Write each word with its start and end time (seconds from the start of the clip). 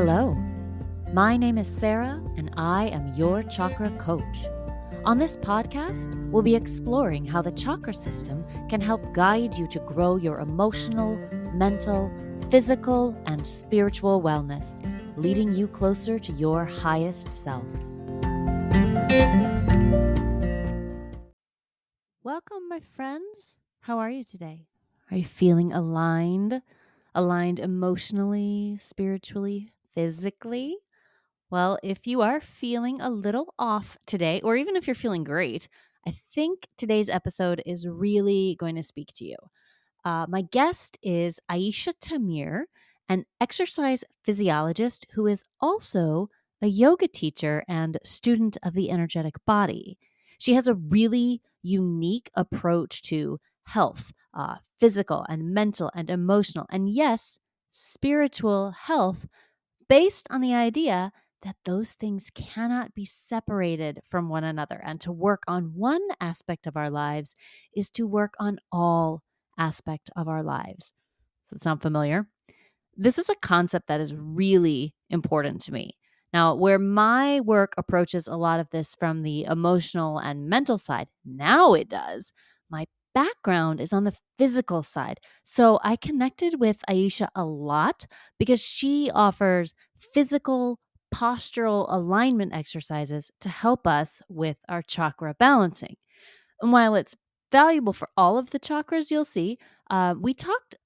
Hello, 0.00 0.32
my 1.12 1.36
name 1.36 1.58
is 1.58 1.66
Sarah, 1.66 2.22
and 2.36 2.52
I 2.56 2.84
am 2.84 3.12
your 3.14 3.42
chakra 3.42 3.90
coach. 3.98 4.46
On 5.04 5.18
this 5.18 5.36
podcast, 5.36 6.14
we'll 6.30 6.44
be 6.44 6.54
exploring 6.54 7.24
how 7.24 7.42
the 7.42 7.50
chakra 7.50 7.92
system 7.92 8.44
can 8.68 8.80
help 8.80 9.12
guide 9.12 9.56
you 9.56 9.66
to 9.66 9.80
grow 9.80 10.14
your 10.14 10.38
emotional, 10.38 11.16
mental, 11.52 12.12
physical, 12.48 13.20
and 13.26 13.44
spiritual 13.44 14.22
wellness, 14.22 14.80
leading 15.16 15.50
you 15.50 15.66
closer 15.66 16.16
to 16.20 16.32
your 16.34 16.64
highest 16.64 17.28
self. 17.32 17.66
Welcome, 22.22 22.68
my 22.68 22.78
friends. 22.94 23.58
How 23.80 23.98
are 23.98 24.10
you 24.10 24.22
today? 24.22 24.68
Are 25.10 25.16
you 25.16 25.24
feeling 25.24 25.72
aligned? 25.72 26.62
Aligned 27.16 27.58
emotionally, 27.58 28.78
spiritually, 28.80 29.72
physically? 29.98 30.76
Well, 31.50 31.76
if 31.82 32.06
you 32.06 32.20
are 32.20 32.40
feeling 32.40 33.00
a 33.00 33.10
little 33.10 33.52
off 33.58 33.98
today, 34.06 34.40
or 34.44 34.54
even 34.54 34.76
if 34.76 34.86
you're 34.86 34.94
feeling 34.94 35.24
great, 35.24 35.68
I 36.06 36.12
think 36.36 36.68
today's 36.76 37.08
episode 37.08 37.60
is 37.66 37.88
really 37.88 38.56
going 38.60 38.76
to 38.76 38.82
speak 38.84 39.08
to 39.16 39.24
you. 39.24 39.36
Uh, 40.04 40.26
my 40.28 40.42
guest 40.42 40.98
is 41.02 41.40
Aesha 41.50 41.94
Tamir, 42.00 42.62
an 43.08 43.24
exercise 43.40 44.04
physiologist 44.24 45.04
who 45.14 45.26
is 45.26 45.42
also 45.60 46.28
a 46.62 46.68
yoga 46.68 47.08
teacher 47.08 47.64
and 47.66 47.98
student 48.04 48.56
of 48.62 48.74
the 48.74 48.92
energetic 48.92 49.34
body. 49.46 49.98
She 50.38 50.54
has 50.54 50.68
a 50.68 50.74
really 50.74 51.42
unique 51.64 52.30
approach 52.36 53.02
to 53.10 53.40
health, 53.66 54.12
uh, 54.32 54.58
physical 54.78 55.26
and 55.28 55.52
mental 55.52 55.90
and 55.92 56.08
emotional, 56.08 56.66
and 56.70 56.88
yes, 56.88 57.40
spiritual 57.68 58.70
health 58.70 59.26
based 59.88 60.26
on 60.30 60.40
the 60.40 60.54
idea 60.54 61.12
that 61.42 61.56
those 61.64 61.92
things 61.92 62.30
cannot 62.34 62.94
be 62.94 63.04
separated 63.04 64.00
from 64.04 64.28
one 64.28 64.44
another. 64.44 64.80
And 64.84 65.00
to 65.02 65.12
work 65.12 65.44
on 65.46 65.72
one 65.74 66.02
aspect 66.20 66.66
of 66.66 66.76
our 66.76 66.90
lives 66.90 67.34
is 67.74 67.90
to 67.92 68.06
work 68.06 68.34
on 68.40 68.58
all 68.72 69.22
aspect 69.56 70.10
of 70.16 70.28
our 70.28 70.42
lives. 70.42 70.92
Does 71.44 71.50
that 71.50 71.62
sound 71.62 71.80
familiar? 71.80 72.26
This 72.96 73.18
is 73.18 73.30
a 73.30 73.36
concept 73.36 73.86
that 73.86 74.00
is 74.00 74.14
really 74.14 74.94
important 75.10 75.60
to 75.62 75.72
me. 75.72 75.96
Now, 76.32 76.54
where 76.54 76.78
my 76.78 77.40
work 77.40 77.74
approaches 77.78 78.26
a 78.26 78.36
lot 78.36 78.60
of 78.60 78.68
this 78.70 78.94
from 78.96 79.22
the 79.22 79.44
emotional 79.44 80.18
and 80.18 80.48
mental 80.48 80.76
side, 80.76 81.08
now 81.24 81.74
it 81.74 81.88
does. 81.88 82.32
My 82.68 82.86
background 83.18 83.80
is 83.80 83.92
on 83.92 84.04
the 84.04 84.16
physical 84.38 84.80
side. 84.84 85.18
So 85.42 85.80
I 85.82 85.96
connected 85.96 86.60
with 86.60 86.84
Aesha 86.88 87.26
a 87.34 87.44
lot 87.44 88.06
because 88.38 88.60
she 88.60 89.10
offers 89.12 89.74
physical 89.98 90.78
postural 91.12 91.86
alignment 91.88 92.54
exercises 92.54 93.32
to 93.40 93.48
help 93.48 93.88
us 93.88 94.22
with 94.28 94.56
our 94.68 94.82
chakra 94.82 95.34
balancing. 95.36 95.96
And 96.62 96.70
while 96.70 96.94
it's 96.94 97.16
valuable 97.50 97.92
for 97.92 98.08
all 98.16 98.38
of 98.38 98.50
the 98.50 98.60
chakras, 98.60 99.10
you'll 99.10 99.24
see, 99.24 99.58
uh, 99.90 100.14
we 100.20 100.32
talked 100.32 100.76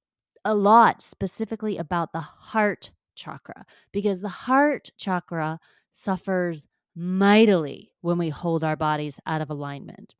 a 0.46 0.54
lot 0.54 1.02
specifically 1.02 1.76
about 1.76 2.12
the 2.14 2.20
heart 2.20 2.92
chakra 3.14 3.66
because 3.92 4.22
the 4.22 4.36
heart 4.46 4.88
chakra 4.96 5.58
suffers 5.90 6.66
mightily 6.96 7.92
when 8.00 8.16
we 8.16 8.30
hold 8.30 8.64
our 8.64 8.76
bodies 8.76 9.20
out 9.26 9.42
of 9.42 9.50
alignment. 9.50 10.14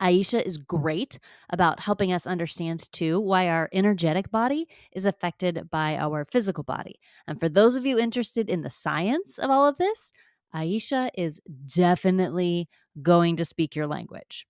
Aesha 0.00 0.42
is 0.42 0.58
mm. 0.58 0.66
great 0.66 1.18
about 1.50 1.80
helping 1.80 2.12
us 2.12 2.26
understand 2.26 2.90
too 2.92 3.20
why 3.20 3.48
our 3.48 3.68
energetic 3.72 4.30
body 4.30 4.66
is 4.92 5.06
affected 5.06 5.68
by 5.70 5.96
our 5.96 6.24
physical 6.24 6.64
body. 6.64 6.98
And 7.26 7.38
for 7.38 7.48
those 7.48 7.76
of 7.76 7.86
you 7.86 7.98
interested 7.98 8.48
in 8.48 8.62
the 8.62 8.70
science 8.70 9.38
of 9.38 9.50
all 9.50 9.66
of 9.66 9.78
this, 9.78 10.12
Aesha 10.54 11.10
is 11.14 11.40
definitely 11.66 12.68
going 13.02 13.36
to 13.36 13.44
speak 13.44 13.76
your 13.76 13.86
language. 13.86 14.46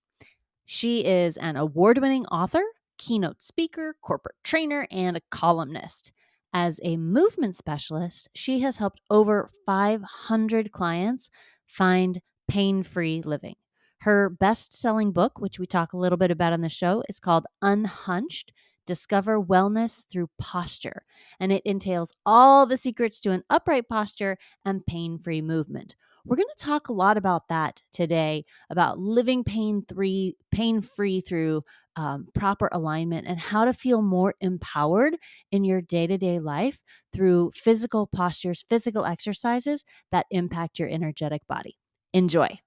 She 0.65 1.05
is 1.05 1.37
an 1.37 1.57
award 1.57 1.99
winning 1.99 2.25
author, 2.27 2.63
keynote 2.97 3.41
speaker, 3.41 3.95
corporate 4.01 4.35
trainer, 4.43 4.87
and 4.89 5.17
a 5.17 5.21
columnist. 5.29 6.11
As 6.53 6.79
a 6.83 6.97
movement 6.97 7.55
specialist, 7.55 8.29
she 8.35 8.59
has 8.59 8.77
helped 8.77 9.01
over 9.09 9.49
500 9.65 10.71
clients 10.71 11.29
find 11.65 12.21
pain 12.47 12.83
free 12.83 13.21
living. 13.23 13.55
Her 14.01 14.29
best 14.29 14.73
selling 14.73 15.11
book, 15.11 15.39
which 15.39 15.59
we 15.59 15.67
talk 15.67 15.93
a 15.93 15.97
little 15.97 16.17
bit 16.17 16.31
about 16.31 16.53
on 16.53 16.61
the 16.61 16.69
show, 16.69 17.03
is 17.07 17.19
called 17.19 17.45
Unhunched 17.61 18.51
Discover 18.87 19.39
Wellness 19.43 20.03
Through 20.11 20.27
Posture. 20.39 21.03
And 21.39 21.51
it 21.51 21.61
entails 21.65 22.11
all 22.25 22.65
the 22.65 22.77
secrets 22.77 23.19
to 23.19 23.31
an 23.31 23.43
upright 23.51 23.87
posture 23.87 24.37
and 24.65 24.83
pain 24.87 25.19
free 25.19 25.43
movement. 25.43 25.95
We're 26.25 26.37
going 26.37 26.47
to 26.57 26.65
talk 26.65 26.89
a 26.89 26.93
lot 26.93 27.15
about 27.15 27.47
that 27.49 27.83
today 27.91 28.45
about 28.71 28.97
living 28.97 29.43
pain 29.43 29.83
free, 29.87 30.35
pain 30.51 30.81
free 30.81 31.21
through 31.21 31.61
um, 31.95 32.27
proper 32.33 32.69
alignment 32.71 33.27
and 33.27 33.39
how 33.39 33.65
to 33.65 33.73
feel 33.73 34.01
more 34.01 34.33
empowered 34.41 35.15
in 35.51 35.63
your 35.63 35.79
day 35.79 36.07
to 36.07 36.17
day 36.17 36.39
life 36.39 36.81
through 37.13 37.51
physical 37.53 38.07
postures, 38.07 38.65
physical 38.67 39.05
exercises 39.05 39.85
that 40.11 40.25
impact 40.31 40.79
your 40.79 40.89
energetic 40.89 41.45
body. 41.47 41.77
Enjoy. 42.13 42.59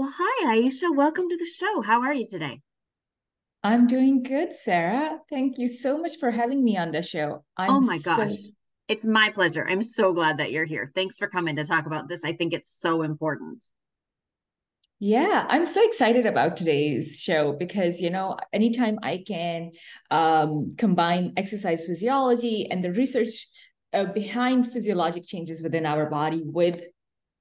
Well, 0.00 0.14
hi, 0.16 0.54
Aesha. 0.54 0.96
Welcome 0.96 1.28
to 1.28 1.36
the 1.36 1.44
show. 1.44 1.82
How 1.82 2.00
are 2.00 2.14
you 2.14 2.26
today? 2.26 2.62
I'm 3.62 3.86
doing 3.86 4.22
good, 4.22 4.54
Sarah. 4.54 5.18
Thank 5.28 5.58
you 5.58 5.68
so 5.68 5.98
much 5.98 6.12
for 6.18 6.30
having 6.30 6.64
me 6.64 6.78
on 6.78 6.90
the 6.90 7.02
show. 7.02 7.44
I'm 7.58 7.70
oh 7.70 7.80
my 7.82 7.98
gosh. 8.02 8.38
It's 8.88 9.04
my 9.04 9.28
pleasure. 9.28 9.66
I'm 9.68 9.82
so 9.82 10.14
glad 10.14 10.38
that 10.38 10.52
you're 10.52 10.64
here. 10.64 10.90
Thanks 10.94 11.18
for 11.18 11.28
coming 11.28 11.56
to 11.56 11.66
talk 11.66 11.84
about 11.84 12.08
this. 12.08 12.24
I 12.24 12.32
think 12.32 12.54
it's 12.54 12.80
so 12.80 13.02
important. 13.02 13.62
Yeah, 15.00 15.44
I'm 15.50 15.66
so 15.66 15.86
excited 15.86 16.24
about 16.24 16.56
today's 16.56 17.20
show 17.20 17.52
because, 17.52 18.00
you 18.00 18.08
know, 18.08 18.38
anytime 18.54 18.98
I 19.02 19.22
can 19.28 19.72
um, 20.10 20.70
combine 20.78 21.34
exercise 21.36 21.84
physiology 21.84 22.68
and 22.70 22.82
the 22.82 22.92
research 22.94 23.48
uh, 23.92 24.06
behind 24.06 24.72
physiologic 24.72 25.26
changes 25.26 25.62
within 25.62 25.84
our 25.84 26.08
body 26.08 26.40
with 26.42 26.86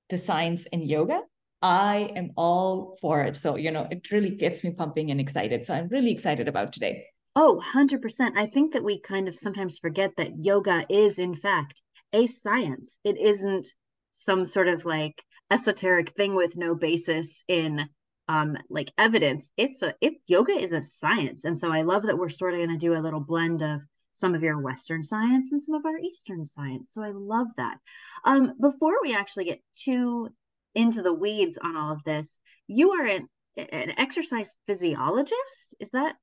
the 0.10 0.18
science 0.18 0.66
and 0.74 0.86
yoga, 0.86 1.22
I 1.62 2.12
am 2.16 2.32
all 2.38 2.98
for 3.02 3.22
it. 3.24 3.36
So, 3.36 3.56
you 3.56 3.72
know, 3.72 3.88
it 3.92 4.12
really 4.12 4.30
gets 4.30 4.64
me 4.64 4.72
pumping 4.72 5.12
and 5.12 5.20
excited. 5.20 5.66
So 5.66 5.74
I'm 5.74 5.90
really 5.90 6.12
excited 6.12 6.48
about 6.48 6.72
today. 6.74 7.06
Oh, 7.36 7.62
100%. 7.74 8.38
I 8.38 8.48
think 8.48 8.74
that 8.74 8.84
we 8.84 9.00
kind 9.00 9.28
of 9.28 9.38
sometimes 9.38 9.78
forget 9.78 10.12
that 10.18 10.38
yoga 10.38 10.86
is, 10.90 11.20
in 11.20 11.36
fact, 11.36 11.82
a 12.14 12.28
science. 12.28 12.98
It 13.04 13.18
isn't 13.18 13.68
some 14.12 14.46
sort 14.46 14.68
of 14.68 14.86
like 14.86 15.24
esoteric 15.52 16.16
thing 16.16 16.36
with 16.36 16.56
no 16.56 16.76
basis 16.76 17.44
in 17.48 17.90
um 18.28 18.58
like 18.70 18.92
evidence. 18.98 19.52
It's 19.58 19.82
a 19.82 19.96
it's 20.02 20.22
yoga 20.28 20.52
is 20.52 20.74
a 20.74 20.82
science. 20.82 21.46
And 21.46 21.60
so 21.60 21.72
I 21.72 21.82
love 21.82 22.04
that 22.04 22.18
we're 22.18 22.30
sort 22.30 22.54
of 22.54 22.60
going 22.60 22.70
to 22.70 22.78
do 22.78 22.94
a 22.94 23.02
little 23.02 23.20
blend 23.20 23.64
of 23.64 23.82
some 24.14 24.36
of 24.36 24.44
your 24.44 24.60
western 24.62 25.04
science 25.04 25.52
and 25.52 25.64
some 25.64 25.76
of 25.76 25.86
our 25.86 25.98
eastern 25.98 26.46
science. 26.46 26.90
So 26.92 27.02
I 27.02 27.12
love 27.14 27.48
that. 27.58 27.78
Um 28.26 28.54
before 28.60 28.98
we 29.02 29.16
actually 29.16 29.46
get 29.46 29.62
too 29.76 30.30
into 30.76 31.02
the 31.02 31.14
weeds 31.14 31.58
on 31.62 31.76
all 31.76 31.94
of 31.94 32.04
this, 32.04 32.40
you 32.68 32.92
are 32.92 33.06
an, 33.06 33.28
an 33.58 33.94
exercise 33.98 34.56
physiologist. 34.68 35.76
Is 35.80 35.92
that 35.92 36.16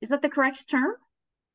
is 0.00 0.08
that 0.08 0.22
the 0.22 0.28
correct 0.28 0.68
term? 0.68 0.94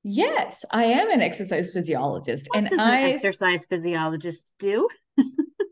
Yes, 0.03 0.65
I 0.71 0.83
am 0.85 1.09
an 1.09 1.21
exercise 1.21 1.71
physiologist. 1.71 2.47
What 2.49 2.59
and 2.59 2.69
does 2.69 2.79
I, 2.79 2.97
an 2.99 3.13
exercise 3.13 3.65
physiologist 3.65 4.53
do? 4.59 4.87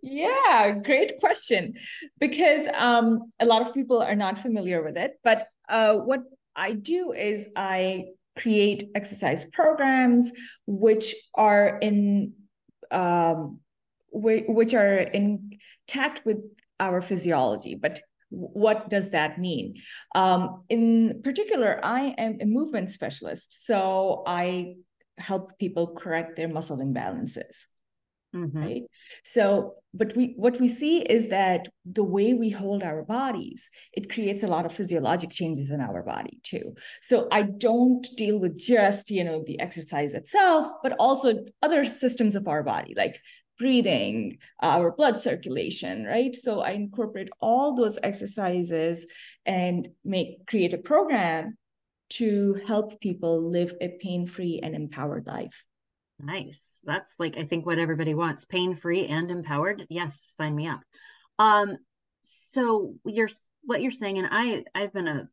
yeah, 0.01 0.71
great 0.83 1.19
question. 1.19 1.75
Because 2.19 2.67
um, 2.73 3.31
a 3.39 3.45
lot 3.45 3.61
of 3.61 3.75
people 3.75 4.01
are 4.01 4.15
not 4.15 4.39
familiar 4.39 4.83
with 4.83 4.97
it. 4.97 5.13
But 5.23 5.47
uh, 5.69 5.93
what 5.97 6.21
I 6.55 6.73
do 6.73 7.11
is 7.11 7.49
I 7.55 8.05
create 8.35 8.89
exercise 8.95 9.43
programs 9.43 10.31
which 10.65 11.13
are 11.35 11.77
in 11.77 12.33
um, 12.89 13.59
which 14.11 14.73
are 14.73 14.97
intact 15.87 16.25
with 16.25 16.37
our 16.79 17.01
physiology. 17.01 17.75
But 17.75 18.01
what 18.29 18.89
does 18.89 19.11
that 19.11 19.39
mean? 19.39 19.75
Um, 20.15 20.63
in 20.69 21.21
particular, 21.23 21.79
I 21.83 22.15
am 22.17 22.37
a 22.41 22.45
movement 22.45 22.91
specialist. 22.91 23.65
So 23.65 24.23
I 24.25 24.75
help 25.17 25.59
people 25.59 25.95
correct 25.95 26.35
their 26.35 26.47
muscle 26.47 26.77
imbalances. 26.77 27.65
Mm-hmm. 28.35 28.57
Right. 28.57 28.81
So, 29.23 29.75
but 29.93 30.15
we 30.15 30.33
what 30.37 30.59
we 30.59 30.67
see 30.67 31.01
is 31.01 31.27
that 31.27 31.67
the 31.85 32.03
way 32.03 32.33
we 32.33 32.49
hold 32.49 32.81
our 32.81 33.03
bodies, 33.03 33.69
it 33.93 34.11
creates 34.11 34.41
a 34.41 34.47
lot 34.47 34.65
of 34.65 34.73
physiologic 34.73 35.29
changes 35.29 35.69
in 35.69 35.79
our 35.79 36.01
body 36.01 36.39
too. 36.41 36.73
So 37.03 37.27
I 37.31 37.43
don't 37.43 38.03
deal 38.17 38.39
with 38.39 38.57
just, 38.57 39.11
you 39.11 39.23
know, 39.23 39.43
the 39.45 39.59
exercise 39.59 40.15
itself, 40.15 40.65
but 40.81 40.95
also 40.97 41.45
other 41.61 41.85
systems 41.85 42.35
of 42.35 42.47
our 42.47 42.63
body, 42.63 42.95
like 42.97 43.21
breathing, 43.63 44.37
our 44.61 44.91
blood 44.91 45.21
circulation, 45.21 46.03
right? 46.03 46.35
So 46.35 46.59
I 46.59 46.71
incorporate 46.71 47.29
all 47.39 47.73
those 47.73 47.97
exercises 48.03 49.07
and 49.45 49.87
make 50.03 50.45
create 50.47 50.73
a 50.73 50.77
program 50.77 51.57
to 52.19 52.59
help 52.67 52.99
people 52.99 53.41
live 53.41 53.73
a 53.79 53.97
pain-free 54.01 54.59
and 54.61 54.75
empowered 54.75 55.27
life. 55.27 55.63
Nice. 56.19 56.81
That's 56.83 57.13
like 57.17 57.37
I 57.37 57.45
think 57.45 57.65
what 57.65 57.79
everybody 57.79 58.13
wants. 58.13 58.43
Pain 58.43 58.75
free 58.75 59.07
and 59.07 59.31
empowered. 59.31 59.85
Yes, 59.89 60.33
sign 60.35 60.53
me 60.53 60.67
up. 60.67 60.81
Um 61.39 61.77
so 62.21 62.95
you're 63.05 63.29
what 63.63 63.81
you're 63.81 63.91
saying 63.91 64.17
and 64.17 64.27
I 64.29 64.65
I've 64.75 64.91
been 64.91 65.07
a 65.07 65.29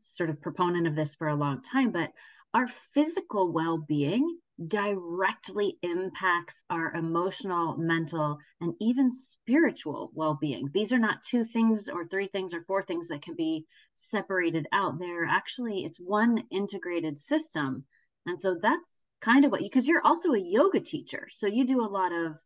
sort 0.00 0.30
of 0.30 0.42
proponent 0.42 0.88
of 0.88 0.96
this 0.96 1.14
for 1.14 1.28
a 1.28 1.36
long 1.36 1.62
time, 1.62 1.92
but 1.92 2.10
our 2.52 2.66
physical 2.92 3.52
well-being 3.52 4.36
directly 4.68 5.78
impacts 5.82 6.64
our 6.70 6.92
emotional, 6.92 7.76
mental, 7.76 8.38
and 8.60 8.74
even 8.80 9.12
spiritual 9.12 10.10
well 10.14 10.38
being. 10.40 10.68
These 10.72 10.92
are 10.92 10.98
not 10.98 11.22
two 11.22 11.44
things 11.44 11.88
or 11.88 12.06
three 12.06 12.28
things 12.28 12.54
or 12.54 12.62
four 12.62 12.82
things 12.82 13.08
that 13.08 13.22
can 13.22 13.34
be 13.34 13.66
separated 13.94 14.66
out. 14.72 14.98
They're 14.98 15.26
actually, 15.26 15.84
it's 15.84 15.98
one 15.98 16.44
integrated 16.50 17.18
system. 17.18 17.84
And 18.26 18.40
so 18.40 18.56
that's 18.60 19.04
kind 19.20 19.44
of 19.44 19.50
what 19.50 19.62
you, 19.62 19.68
because 19.68 19.88
you're 19.88 20.06
also 20.06 20.32
a 20.32 20.38
yoga 20.38 20.80
teacher. 20.80 21.28
So 21.30 21.46
you 21.46 21.66
do 21.66 21.80
a 21.80 21.88
lot 21.88 22.12
of 22.12 22.36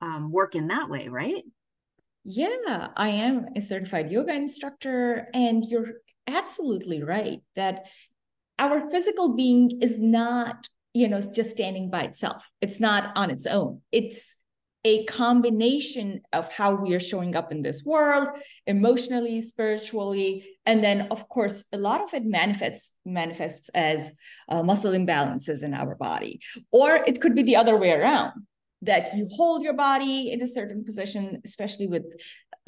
um, 0.00 0.30
work 0.30 0.54
in 0.54 0.68
that 0.68 0.88
way, 0.88 1.08
right? 1.08 1.42
Yeah, 2.24 2.88
I 2.96 3.08
am 3.08 3.46
a 3.56 3.60
certified 3.60 4.10
yoga 4.10 4.32
instructor. 4.32 5.28
And 5.32 5.64
you're 5.64 5.94
absolutely 6.26 7.02
right 7.02 7.40
that 7.56 7.86
our 8.58 8.88
physical 8.90 9.34
being 9.34 9.80
is 9.80 9.98
not 9.98 10.68
you 10.98 11.08
know 11.08 11.20
just 11.20 11.50
standing 11.50 11.90
by 11.90 12.02
itself. 12.02 12.42
It's 12.60 12.80
not 12.80 13.16
on 13.16 13.30
its 13.30 13.46
own. 13.46 13.80
It's 13.92 14.34
a 14.84 15.04
combination 15.04 16.22
of 16.32 16.50
how 16.52 16.74
we 16.74 16.94
are 16.94 17.00
showing 17.00 17.34
up 17.36 17.50
in 17.52 17.62
this 17.62 17.84
world 17.84 18.28
emotionally 18.66 19.40
spiritually 19.42 20.32
and 20.66 20.82
then 20.84 21.08
of 21.10 21.28
course 21.28 21.64
a 21.72 21.76
lot 21.76 22.00
of 22.00 22.14
it 22.14 22.24
manifests 22.24 22.92
manifests 23.04 23.68
as 23.74 24.12
uh, 24.48 24.62
muscle 24.62 24.92
imbalances 24.92 25.62
in 25.62 25.74
our 25.74 25.94
body. 25.96 26.40
Or 26.70 26.90
it 27.10 27.20
could 27.20 27.34
be 27.34 27.42
the 27.42 27.56
other 27.56 27.76
way 27.76 27.92
around 27.92 28.32
that 28.82 29.14
you 29.16 29.28
hold 29.38 29.62
your 29.62 29.74
body 29.74 30.30
in 30.32 30.40
a 30.42 30.46
certain 30.46 30.84
position 30.84 31.40
especially 31.44 31.88
with 31.88 32.06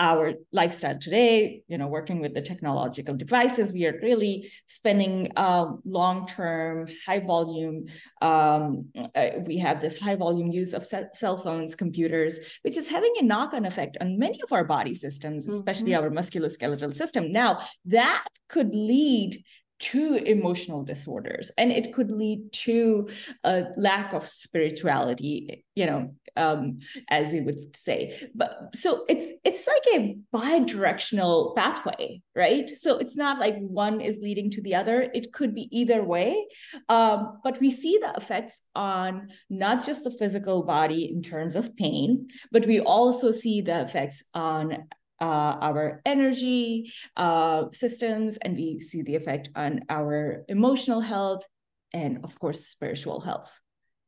our 0.01 0.33
lifestyle 0.51 0.99
today, 0.99 1.63
you 1.69 1.77
know, 1.77 1.87
working 1.87 2.21
with 2.21 2.33
the 2.35 2.41
technological 2.41 3.15
devices, 3.15 3.71
we 3.71 3.85
are 3.87 4.01
really 4.03 4.51
spending 4.67 5.31
uh, 5.37 5.67
long-term, 5.85 6.89
high-volume. 7.07 7.85
Um, 8.23 8.87
uh, 9.15 9.29
we 9.47 9.59
have 9.59 9.81
this 9.81 10.01
high-volume 10.01 10.51
use 10.51 10.73
of 10.73 10.87
cell 10.87 11.37
phones, 11.37 11.75
computers, 11.75 12.41
which 12.63 12.79
is 12.79 12.89
having 12.89 13.13
a 13.21 13.25
knock-on 13.25 13.67
effect 13.67 13.99
on 14.01 14.19
many 14.19 14.41
of 14.43 14.53
our 14.53 14.65
body 14.65 14.95
systems, 14.95 15.47
especially 15.47 15.93
mm-hmm. 15.93 16.05
our 16.05 16.11
musculoskeletal 16.11 16.95
system. 16.95 17.31
Now, 17.31 17.61
that 17.85 18.25
could 18.49 18.75
lead 18.75 19.45
to 19.81 20.17
emotional 20.17 20.83
disorders 20.83 21.51
and 21.59 21.73
it 21.73 21.93
could 21.93 22.11
lead 22.11 22.53
to 22.53 23.09
a 23.45 23.65
lack 23.77 24.13
of 24.13 24.27
spirituality 24.27 25.65
you 25.75 25.87
know 25.87 26.15
um, 26.37 26.79
as 27.09 27.33
we 27.33 27.41
would 27.41 27.77
say. 27.77 28.29
But 28.35 28.75
so 28.75 29.05
it's 29.09 29.27
it's 29.45 29.67
like 29.67 30.01
a 30.01 30.17
bi-directional 30.33 31.55
pathway 31.57 32.23
right? 32.37 32.69
So 32.69 32.99
it's 32.99 33.17
not 33.17 33.41
like 33.41 33.57
one 33.59 34.01
is 34.01 34.21
leading 34.23 34.51
to 34.51 34.63
the 34.63 34.75
other. 34.75 35.11
It 35.13 35.33
could 35.33 35.55
be 35.55 35.69
either 35.73 36.05
way. 36.05 36.47
Um, 36.89 37.41
but 37.43 37.61
we 37.61 37.71
see 37.71 37.99
the 37.99 38.15
effects 38.17 38.63
on 38.75 39.29
not 39.49 39.85
just 39.85 40.05
the 40.05 40.11
physical 40.11 40.63
body 40.63 41.11
in 41.11 41.23
terms 41.23 41.57
of 41.57 41.77
pain 41.77 42.29
but 42.53 42.67
we 42.67 42.81
also 42.81 43.33
see 43.33 43.61
the 43.61 43.81
effects 43.81 44.23
on 44.35 44.77
uh, 45.21 45.57
our 45.61 46.01
energy 46.07 46.93
uh, 47.17 47.65
systems, 47.73 48.37
and 48.39 48.57
we 48.57 48.81
see 48.81 49.03
the 49.03 49.17
effect 49.17 49.51
on 49.55 49.81
our 49.89 50.45
emotional 50.49 51.01
health 51.01 51.45
and, 51.93 52.25
of 52.25 52.39
course, 52.39 52.67
spiritual 52.67 53.21
health. 53.21 53.61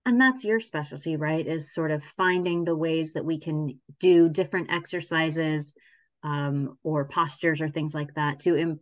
And 0.04 0.20
that's 0.20 0.44
your 0.44 0.60
specialty, 0.60 1.16
right? 1.16 1.46
Is 1.46 1.74
sort 1.74 1.90
of 1.90 2.02
finding 2.16 2.64
the 2.64 2.76
ways 2.76 3.12
that 3.12 3.24
we 3.24 3.38
can 3.38 3.80
do 4.00 4.28
different 4.28 4.72
exercises 4.72 5.74
um, 6.24 6.76
or 6.82 7.06
postures 7.06 7.60
or 7.60 7.68
things 7.68 7.94
like 7.94 8.14
that 8.14 8.40
to 8.40 8.56
Im- 8.56 8.80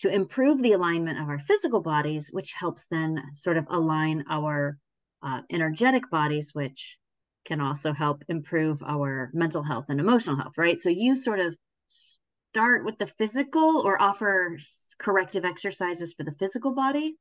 to 0.00 0.08
improve 0.08 0.62
the 0.62 0.72
alignment 0.72 1.20
of 1.20 1.28
our 1.28 1.38
physical 1.38 1.80
bodies, 1.80 2.30
which 2.32 2.54
helps 2.54 2.86
then 2.86 3.22
sort 3.34 3.58
of 3.58 3.66
align 3.68 4.24
our 4.30 4.78
uh, 5.22 5.42
energetic 5.50 6.08
bodies, 6.10 6.50
which 6.54 6.98
can 7.44 7.60
also 7.60 7.92
help 7.92 8.22
improve 8.28 8.82
our 8.82 9.30
mental 9.34 9.62
health 9.62 9.86
and 9.88 10.00
emotional 10.00 10.36
health, 10.36 10.56
right? 10.56 10.80
So 10.80 10.88
you 10.88 11.16
sort 11.16 11.40
of 11.40 11.56
start 11.90 12.84
with 12.84 12.98
the 12.98 13.06
physical 13.06 13.82
or 13.84 14.00
offer 14.00 14.56
corrective 14.98 15.44
exercises 15.44 16.12
for 16.12 16.24
the 16.24 16.34
physical 16.38 16.74
body? 16.74 17.16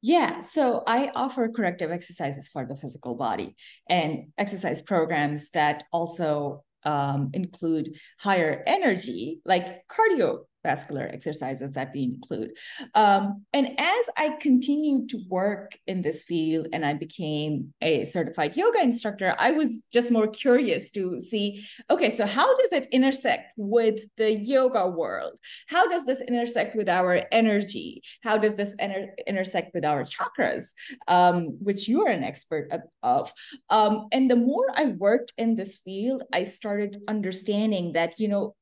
Yeah, 0.00 0.40
so 0.40 0.84
I 0.86 1.10
offer 1.14 1.48
corrective 1.48 1.90
exercises 1.90 2.48
for 2.48 2.64
the 2.64 2.76
physical 2.76 3.16
body 3.16 3.56
and 3.88 4.28
exercise 4.38 4.80
programs 4.80 5.50
that 5.50 5.84
also 5.92 6.64
um, 6.84 7.30
include 7.34 7.96
higher 8.20 8.62
energy, 8.66 9.40
like 9.44 9.82
cardio 9.88 10.44
vascular 10.64 11.08
exercises 11.12 11.72
that 11.72 11.90
we 11.94 12.02
include. 12.02 12.52
Um, 12.94 13.44
and 13.52 13.68
as 13.78 14.10
I 14.16 14.36
continued 14.40 15.08
to 15.10 15.20
work 15.28 15.78
in 15.86 16.02
this 16.02 16.22
field 16.22 16.68
and 16.72 16.84
I 16.84 16.94
became 16.94 17.72
a 17.80 18.04
certified 18.04 18.56
yoga 18.56 18.80
instructor, 18.80 19.34
I 19.38 19.52
was 19.52 19.84
just 19.92 20.10
more 20.10 20.26
curious 20.26 20.90
to 20.92 21.20
see 21.20 21.64
okay, 21.90 22.10
so 22.10 22.26
how 22.26 22.56
does 22.58 22.72
it 22.72 22.88
intersect 22.92 23.52
with 23.56 24.00
the 24.16 24.32
yoga 24.32 24.86
world? 24.86 25.38
How 25.68 25.88
does 25.88 26.04
this 26.04 26.20
intersect 26.20 26.76
with 26.76 26.88
our 26.88 27.22
energy? 27.32 28.02
How 28.22 28.36
does 28.36 28.56
this 28.56 28.74
inter- 28.78 29.14
intersect 29.26 29.74
with 29.74 29.84
our 29.84 30.04
chakras, 30.04 30.72
um, 31.06 31.56
which 31.62 31.88
you 31.88 32.04
are 32.04 32.10
an 32.10 32.24
expert 32.24 32.70
of? 33.02 33.32
Um, 33.70 34.08
and 34.12 34.30
the 34.30 34.36
more 34.36 34.66
I 34.74 34.86
worked 34.86 35.32
in 35.38 35.56
this 35.56 35.78
field, 35.78 36.22
I 36.32 36.44
started 36.44 37.00
understanding 37.08 37.92
that, 37.92 38.18
you 38.18 38.28
know, 38.28 38.54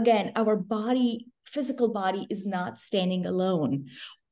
again, 0.00 0.32
our 0.36 0.56
body, 0.56 1.26
physical 1.46 1.92
body, 1.92 2.26
is 2.30 2.46
not 2.46 2.80
standing 2.80 3.26
alone. 3.26 3.86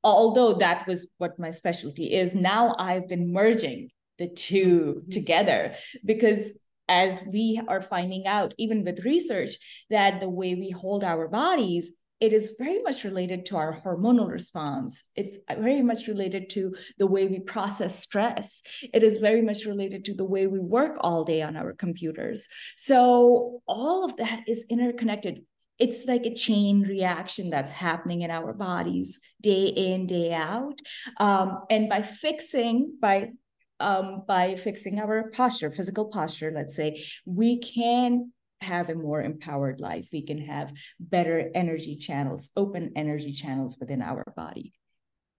Although 0.04 0.54
that 0.54 0.86
was 0.86 1.06
what 1.18 1.38
my 1.38 1.50
specialty 1.50 2.12
is, 2.14 2.34
now 2.34 2.74
I've 2.78 3.08
been 3.08 3.32
merging 3.32 3.90
the 4.18 4.28
2 4.28 4.66
mm-hmm. 4.66 5.10
together 5.10 5.74
because 6.04 6.56
as 6.88 7.20
we 7.32 7.60
are 7.66 7.82
finding 7.82 8.26
out, 8.26 8.54
even 8.58 8.84
with 8.84 9.04
research, 9.04 9.52
that 9.90 10.20
the 10.20 10.28
way 10.28 10.54
we 10.54 10.70
hold 10.70 11.02
our 11.02 11.26
bodies 11.26 11.90
it 12.20 12.32
is 12.32 12.54
very 12.58 12.80
much 12.80 13.04
related 13.04 13.44
to 13.46 13.56
our 13.56 13.78
hormonal 13.82 14.30
response. 14.30 15.02
It's 15.16 15.36
very 15.50 15.82
much 15.82 16.06
related 16.06 16.48
to 16.50 16.74
the 16.98 17.06
way 17.06 17.26
we 17.26 17.40
process 17.40 18.00
stress. 18.00 18.62
It 18.94 19.02
is 19.02 19.18
very 19.18 19.42
much 19.42 19.66
related 19.66 20.06
to 20.06 20.14
the 20.14 20.24
way 20.24 20.46
we 20.46 20.58
work 20.58 20.96
all 21.00 21.24
day 21.24 21.42
on 21.42 21.56
our 21.56 21.74
computers. 21.74 22.48
So, 22.76 23.60
all 23.68 24.04
of 24.04 24.16
that 24.16 24.44
is 24.48 24.64
interconnected. 24.70 25.44
It's 25.78 26.06
like 26.06 26.24
a 26.24 26.34
chain 26.34 26.82
reaction 26.82 27.50
that's 27.50 27.72
happening 27.72 28.22
in 28.22 28.30
our 28.30 28.52
bodies 28.52 29.20
day 29.42 29.66
in, 29.66 30.06
day 30.06 30.32
out. 30.32 30.78
Um, 31.18 31.64
and 31.70 31.88
by 31.88 32.02
fixing, 32.02 32.96
by 33.00 33.30
um, 33.78 34.22
by 34.26 34.56
fixing 34.56 34.98
our 34.98 35.30
posture, 35.30 35.70
physical 35.70 36.06
posture, 36.06 36.50
let's 36.54 36.74
say, 36.74 37.04
we 37.26 37.58
can 37.58 38.32
have 38.62 38.88
a 38.88 38.94
more 38.94 39.22
empowered 39.22 39.80
life. 39.80 40.08
We 40.12 40.22
can 40.22 40.38
have 40.46 40.72
better 40.98 41.50
energy 41.54 41.96
channels, 41.96 42.50
open 42.56 42.92
energy 42.96 43.32
channels 43.32 43.76
within 43.78 44.00
our 44.00 44.24
body. 44.34 44.72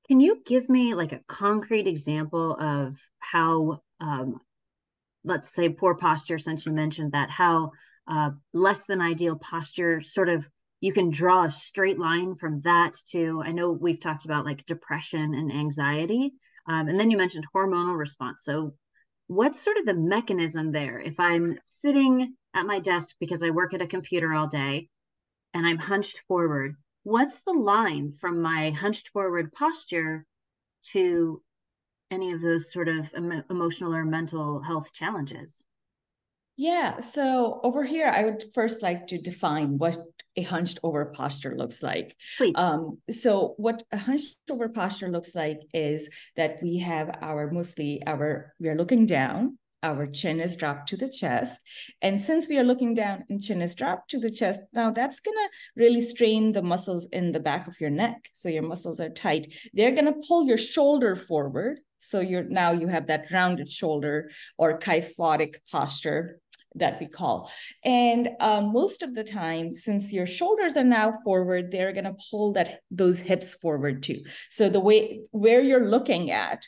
Can 0.08 0.20
you 0.20 0.42
give 0.46 0.70
me 0.70 0.94
like 0.94 1.14
a 1.14 1.22
concrete 1.28 1.88
example 1.88 2.56
of 2.56 2.96
how, 3.20 3.82
um, 4.00 4.40
let's 5.24 5.52
say, 5.52 5.70
poor 5.70 5.96
posture, 5.96 6.38
since 6.38 6.66
you 6.66 6.72
mentioned 6.72 7.14
that, 7.14 7.32
how 7.32 7.72
uh, 8.08 8.32
less 8.54 8.86
than 8.86 9.02
ideal 9.02 9.38
posture 9.38 10.02
sort 10.02 10.30
of 10.30 10.50
you 10.80 10.94
can 10.94 11.10
draw 11.10 11.44
a 11.44 11.50
straight 11.50 11.98
line 11.98 12.36
from 12.36 12.62
that 12.62 12.94
to, 13.08 13.42
I 13.44 13.52
know 13.52 13.72
we've 13.72 14.00
talked 14.00 14.26
about 14.26 14.46
like 14.46 14.66
depression 14.66 15.34
and 15.34 15.52
anxiety. 15.52 16.34
Um, 16.68 16.88
and 16.88 17.00
then 17.00 17.10
you 17.10 17.18
mentioned 17.18 17.48
hormonal 17.54 17.98
response. 17.98 18.44
So, 18.44 18.76
what's 19.28 19.62
sort 19.62 19.78
of 19.78 19.86
the 19.86 19.94
mechanism 19.94 20.72
there? 20.72 21.00
If 21.00 21.20
I'm 21.20 21.58
sitting 21.66 22.36
at 22.54 22.66
my 22.66 22.80
desk 22.80 23.16
because 23.20 23.42
I 23.44 23.50
work 23.50 23.74
at 23.74 23.82
a 23.82 23.88
computer 23.88 24.34
all 24.34 24.48
day 24.48 24.90
and 25.54 25.66
I'm 25.66 25.78
hunched 25.78 26.24
forward, 26.28 26.76
what's 27.04 27.40
the 27.42 27.54
line 27.54 28.12
from 28.12 28.42
my 28.42 28.72
hunched 28.72 29.10
forward 29.10 29.52
posture 29.54 30.26
to 30.92 31.42
any 32.12 32.32
of 32.32 32.42
those 32.42 32.72
sort 32.72 32.88
of 32.88 33.10
em- 33.16 33.44
emotional 33.50 33.96
or 33.96 34.06
mental 34.06 34.62
health 34.62 34.94
challenges? 34.94 35.66
Yeah, 36.60 37.00
so 37.00 37.60
over 37.64 37.84
here, 37.84 38.08
I 38.08 38.24
would 38.24 38.44
first 38.56 38.82
like 38.82 39.06
to 39.08 39.20
define 39.20 39.78
what 39.78 39.98
a 40.36 40.42
hunched 40.42 40.80
over 40.82 41.06
posture 41.06 41.56
looks 41.56 41.84
like. 41.84 42.16
Please. 42.38 42.56
Um, 42.56 42.98
so, 43.12 43.54
what 43.58 43.84
a 43.92 43.98
hunched 43.98 44.38
over 44.50 44.68
posture 44.68 45.10
looks 45.10 45.36
like 45.36 45.62
is 45.72 46.10
that 46.36 46.58
we 46.64 46.80
have 46.80 47.12
our 47.22 47.52
mostly 47.52 48.02
our 48.08 48.56
we 48.60 48.70
are 48.70 48.76
looking 48.76 49.06
down 49.06 49.60
our 49.84 50.08
chin 50.08 50.40
is 50.40 50.56
dropped 50.56 50.90
to 50.90 50.98
the 50.98 51.10
chest. 51.10 51.62
And 52.02 52.20
since 52.20 52.48
we 52.48 52.58
are 52.58 52.64
looking 52.64 52.94
down 52.94 53.24
and 53.30 53.42
chin 53.42 53.62
is 53.62 53.76
dropped 53.76 54.10
to 54.12 54.20
the 54.20 54.32
chest, 54.32 54.60
now 54.74 54.92
that's 54.92 55.20
going 55.20 55.38
to 55.38 55.50
really 55.76 56.02
strain 56.02 56.52
the 56.52 56.62
muscles 56.62 57.08
in 57.12 57.32
the 57.32 57.40
back 57.40 57.68
of 57.68 57.80
your 57.80 57.90
neck. 57.90 58.30
So 58.34 58.50
your 58.50 58.64
muscles 58.64 59.00
are 59.00 59.10
tight. 59.10 59.54
They're 59.74 59.92
going 59.92 60.06
to 60.06 60.28
pull 60.28 60.46
your 60.46 60.58
shoulder 60.58 61.16
forward. 61.16 61.80
So 62.00 62.20
you're 62.20 62.44
now 62.44 62.72
you 62.72 62.88
have 62.88 63.08
that 63.08 63.32
rounded 63.32 63.72
shoulder 63.72 64.30
or 64.58 64.80
kyphotic 64.80 65.56
posture 65.72 66.40
that 66.78 67.00
we 67.00 67.08
call. 67.08 67.52
And 67.84 68.30
um, 68.40 68.74
most 68.74 69.04
of 69.04 69.14
the 69.14 69.24
time, 69.24 69.76
since 69.76 70.12
your 70.12 70.26
shoulders 70.26 70.78
are 70.78 70.84
now 70.84 71.20
forward, 71.24 71.72
they're 71.72 71.94
going 71.94 72.06
to 72.06 72.16
pull 72.30 72.54
that 72.54 72.82
those 72.92 73.20
hips 73.20 73.54
forward 73.54 74.04
too. 74.04 74.22
So 74.50 74.70
the 74.70 74.80
way 74.80 75.22
where 75.32 75.62
you're 75.62 75.90
looking 75.90 76.32
at, 76.32 76.66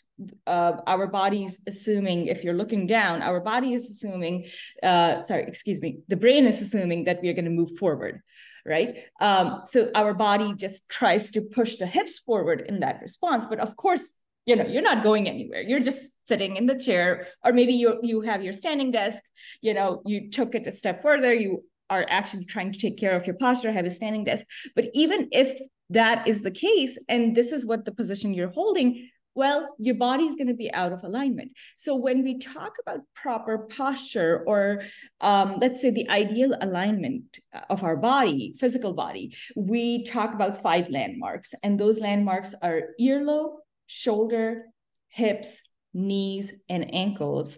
uh, 0.47 0.73
our 0.87 1.07
body's 1.07 1.61
assuming 1.67 2.27
if 2.27 2.43
you're 2.43 2.53
looking 2.53 2.87
down, 2.87 3.21
our 3.21 3.39
body 3.39 3.73
is 3.73 3.89
assuming, 3.89 4.47
uh, 4.83 5.21
sorry, 5.21 5.43
excuse 5.43 5.81
me, 5.81 5.99
the 6.07 6.17
brain 6.17 6.45
is 6.45 6.61
assuming 6.61 7.05
that 7.05 7.21
we 7.21 7.29
are 7.29 7.33
going 7.33 7.45
to 7.45 7.51
move 7.51 7.77
forward 7.77 8.21
right? 8.65 8.97
Um, 9.19 9.61
so 9.65 9.89
our 9.95 10.13
body 10.13 10.53
just 10.53 10.87
tries 10.89 11.31
to 11.31 11.41
push 11.41 11.77
the 11.77 11.87
hips 11.87 12.19
forward 12.19 12.61
in 12.67 12.81
that 12.81 13.01
response. 13.01 13.45
But 13.47 13.59
of 13.59 13.75
course, 13.75 14.19
you 14.45 14.55
know, 14.55 14.65
you're 14.65 14.81
not 14.81 15.03
going 15.03 15.27
anywhere. 15.27 15.61
You're 15.61 15.79
just 15.79 16.05
sitting 16.29 16.55
in 16.55 16.65
the 16.71 16.79
chair, 16.87 17.07
or 17.43 17.51
maybe 17.59 17.73
you 17.81 17.89
you 18.11 18.21
have 18.29 18.41
your 18.47 18.53
standing 18.61 18.91
desk. 18.99 19.21
You 19.67 19.73
know, 19.77 19.89
you 20.11 20.29
took 20.37 20.55
it 20.55 20.71
a 20.71 20.71
step 20.81 20.97
further. 21.07 21.33
You 21.33 21.51
are 21.89 22.05
actually 22.19 22.45
trying 22.45 22.71
to 22.71 22.79
take 22.79 22.97
care 23.03 23.15
of 23.17 23.25
your 23.27 23.37
posture, 23.45 23.71
have 23.71 23.85
a 23.85 23.97
standing 23.99 24.23
desk. 24.23 24.45
But 24.77 24.85
even 24.93 25.27
if 25.31 25.49
that 25.89 26.27
is 26.27 26.41
the 26.43 26.51
case, 26.67 26.97
and 27.13 27.35
this 27.35 27.51
is 27.51 27.65
what 27.65 27.83
the 27.83 27.91
position 28.01 28.33
you're 28.33 28.55
holding, 28.61 29.09
well, 29.35 29.75
your 29.79 29.95
body 29.95 30.25
is 30.25 30.35
going 30.35 30.47
to 30.47 30.53
be 30.65 30.71
out 30.73 30.91
of 30.91 31.03
alignment. 31.03 31.51
So 31.77 31.95
when 31.95 32.23
we 32.23 32.39
talk 32.39 32.73
about 32.81 33.01
proper 33.15 33.59
posture 33.59 34.43
or 34.45 34.83
um, 35.21 35.57
let's 35.61 35.81
say 35.81 35.91
the 35.91 36.09
ideal 36.09 36.55
alignment 36.59 37.39
of 37.69 37.83
our 37.83 37.95
body, 37.95 38.53
physical 38.59 38.93
body, 38.93 39.35
we 39.55 40.03
talk 40.03 40.33
about 40.33 40.61
five 40.61 40.89
landmarks. 40.89 41.53
And 41.63 41.79
those 41.79 41.99
landmarks 41.99 42.53
are 42.61 42.81
earlobe, 42.99 43.53
shoulder, 43.87 44.65
hips, 45.07 45.61
knees, 45.93 46.53
and 46.69 46.93
ankles 46.93 47.57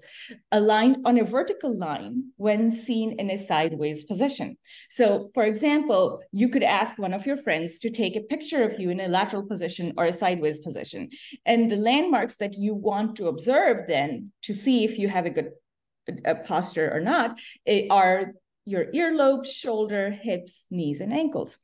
aligned 0.51 0.97
on 1.05 1.19
a 1.19 1.23
vertical 1.23 1.77
line 1.77 2.31
when 2.37 2.71
seen 2.71 3.19
in 3.19 3.29
a 3.29 3.37
sideways 3.37 4.03
position. 4.03 4.57
So, 4.89 5.31
for 5.33 5.43
example, 5.43 6.21
you 6.31 6.49
could 6.49 6.63
ask 6.63 6.97
one 6.97 7.13
of 7.13 7.25
your 7.25 7.37
friends 7.37 7.79
to 7.79 7.89
take 7.89 8.15
a 8.15 8.21
picture 8.21 8.63
of 8.63 8.79
you 8.79 8.89
in 8.89 8.99
a 8.99 9.07
lateral 9.07 9.43
position 9.43 9.93
or 9.97 10.05
a 10.05 10.13
sideways 10.13 10.59
position. 10.59 11.09
And 11.45 11.69
the 11.69 11.77
landmarks 11.77 12.37
that 12.37 12.55
you 12.57 12.73
want 12.73 13.15
to 13.17 13.27
observe 13.27 13.87
then 13.87 14.31
to 14.43 14.53
see 14.53 14.83
if 14.83 14.97
you 14.97 15.09
have 15.09 15.25
a 15.25 15.29
good 15.29 15.51
a 16.25 16.35
posture 16.35 16.91
or 16.91 16.99
not 16.99 17.39
eh, 17.65 17.87
are 17.89 18.33
your 18.65 18.91
earlobe, 18.91 19.45
shoulder, 19.45 20.11
hips, 20.11 20.65
knees, 20.69 21.01
and 21.01 21.13
ankles. 21.13 21.57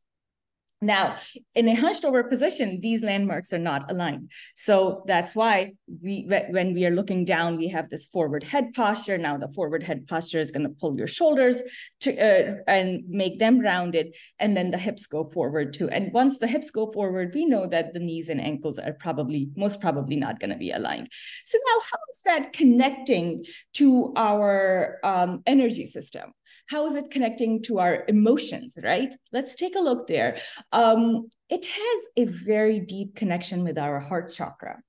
Now, 0.82 1.16
in 1.56 1.68
a 1.68 1.74
hunched 1.74 2.06
over 2.06 2.24
position, 2.24 2.82
these 2.82 3.02
landmarks 3.02 3.52
are 3.52 3.58
not 3.58 3.90
aligned. 3.90 4.30
So 4.56 5.04
that's 5.08 5.34
why 5.34 5.74
we, 6.04 6.28
when 6.28 6.76
we 6.76 6.86
are 6.86 6.92
looking 6.92 7.26
down, 7.26 7.58
we 7.58 7.68
have 7.70 7.90
this 7.90 8.06
forward 8.06 8.44
head 8.44 8.74
posture. 8.76 9.18
Now 9.18 9.38
the 9.38 9.50
forward 9.50 9.82
head 9.82 10.06
posture 10.06 10.40
is 10.40 10.52
going 10.52 10.68
to 10.68 10.76
pull 10.80 10.96
your 10.96 11.08
shoulders 11.08 11.64
to 12.02 12.12
uh, 12.16 12.58
and 12.68 13.04
make 13.08 13.40
them 13.40 13.60
rounded, 13.60 14.16
and 14.38 14.56
then 14.56 14.70
the 14.70 14.78
hips 14.78 15.08
go 15.08 15.24
forward 15.24 15.74
too. 15.74 15.90
And 15.90 16.14
once 16.14 16.38
the 16.38 16.48
hips 16.48 16.70
go 16.70 16.92
forward, 16.92 17.32
we 17.34 17.46
know 17.46 17.66
that 17.66 17.96
the 17.96 18.00
knees 18.00 18.30
and 18.30 18.40
ankles 18.40 18.78
are 18.78 18.94
probably 18.94 19.50
most 19.56 19.82
probably 19.82 20.16
not 20.16 20.40
going 20.40 20.52
to 20.52 20.58
be 20.58 20.70
aligned. 20.70 21.10
So 21.44 21.58
now, 21.58 21.82
how 21.92 22.00
is 22.12 22.22
that 22.26 22.54
connecting 22.54 23.46
to 23.76 24.14
our 24.16 25.00
um, 25.04 25.42
energy 25.48 25.88
system? 25.88 26.34
How 26.68 26.86
is 26.86 26.96
it 26.96 27.12
connecting 27.12 27.64
to 27.64 27.80
our 27.80 28.04
emotions, 28.08 28.78
right? 28.84 29.14
Let's 29.32 29.56
take 29.56 29.76
a 29.76 29.82
look 29.82 30.08
there. 30.08 30.40
Um, 30.72 31.30
it 31.50 31.66
has 31.66 32.08
a 32.18 32.26
very 32.26 32.80
deep 32.80 33.16
connection 33.16 33.64
with 33.64 33.78
our 33.78 34.00
heart 34.00 34.32
chakra. 34.32 34.82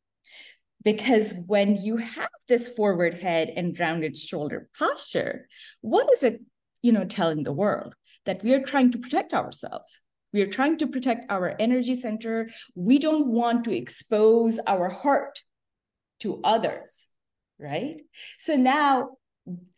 Because 0.84 1.34
when 1.46 1.76
you 1.76 1.96
have 1.96 2.30
this 2.46 2.68
forward 2.68 3.14
head 3.14 3.52
and 3.54 3.78
rounded 3.78 4.16
shoulder 4.16 4.68
posture, 4.78 5.48
what 5.80 6.08
is 6.12 6.22
it, 6.22 6.40
you 6.82 6.92
know, 6.92 7.04
telling 7.04 7.42
the 7.42 7.52
world? 7.52 7.94
That 8.26 8.42
we 8.42 8.54
are 8.54 8.62
trying 8.62 8.92
to 8.92 8.98
protect 8.98 9.32
ourselves. 9.32 10.00
We 10.32 10.42
are 10.42 10.46
trying 10.46 10.76
to 10.78 10.86
protect 10.86 11.30
our 11.30 11.54
energy 11.58 11.94
center. 11.94 12.50
We 12.74 12.98
don't 12.98 13.28
want 13.28 13.64
to 13.64 13.76
expose 13.76 14.58
our 14.66 14.88
heart 14.88 15.40
to 16.20 16.40
others, 16.44 17.06
right? 17.58 17.96
So 18.38 18.56
now 18.56 19.17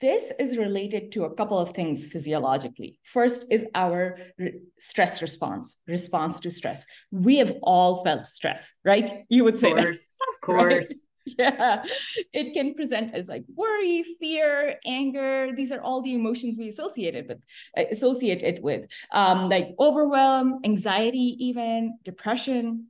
this 0.01 0.33
is 0.39 0.57
related 0.57 1.13
to 1.13 1.25
a 1.25 1.35
couple 1.35 1.59
of 1.59 1.71
things 1.71 2.07
physiologically. 2.07 2.99
First 3.05 3.47
is 3.51 3.65
our 3.75 4.19
re- 4.39 4.61
stress 4.79 5.23
response, 5.23 5.79
response 5.87 6.41
to 6.41 6.51
stress. 6.51 6.87
We 7.11 7.37
have 7.37 7.55
all 7.63 8.03
felt 8.05 8.27
stress, 8.27 8.73
right? 8.85 9.25
You 9.29 9.45
would 9.45 9.59
say, 9.59 9.71
of 9.71 9.77
course, 9.77 9.99
that. 10.19 10.35
of 10.35 10.41
course. 10.41 10.87
Right? 10.89 10.97
Yeah, 11.27 11.85
it 12.33 12.55
can 12.55 12.75
present 12.75 13.15
as 13.15 13.29
like 13.29 13.45
worry, 13.55 14.05
fear, 14.19 14.77
anger. 14.87 15.51
These 15.55 15.71
are 15.71 15.81
all 15.81 16.01
the 16.03 16.15
emotions 16.15 16.57
we 16.59 16.67
associated 16.67 17.29
with, 17.29 17.39
associate 17.91 18.43
it 18.43 18.63
with, 18.63 18.87
um, 19.13 19.49
like 19.49 19.69
overwhelm, 19.79 20.61
anxiety, 20.65 21.37
even 21.39 21.99
depression, 22.05 22.87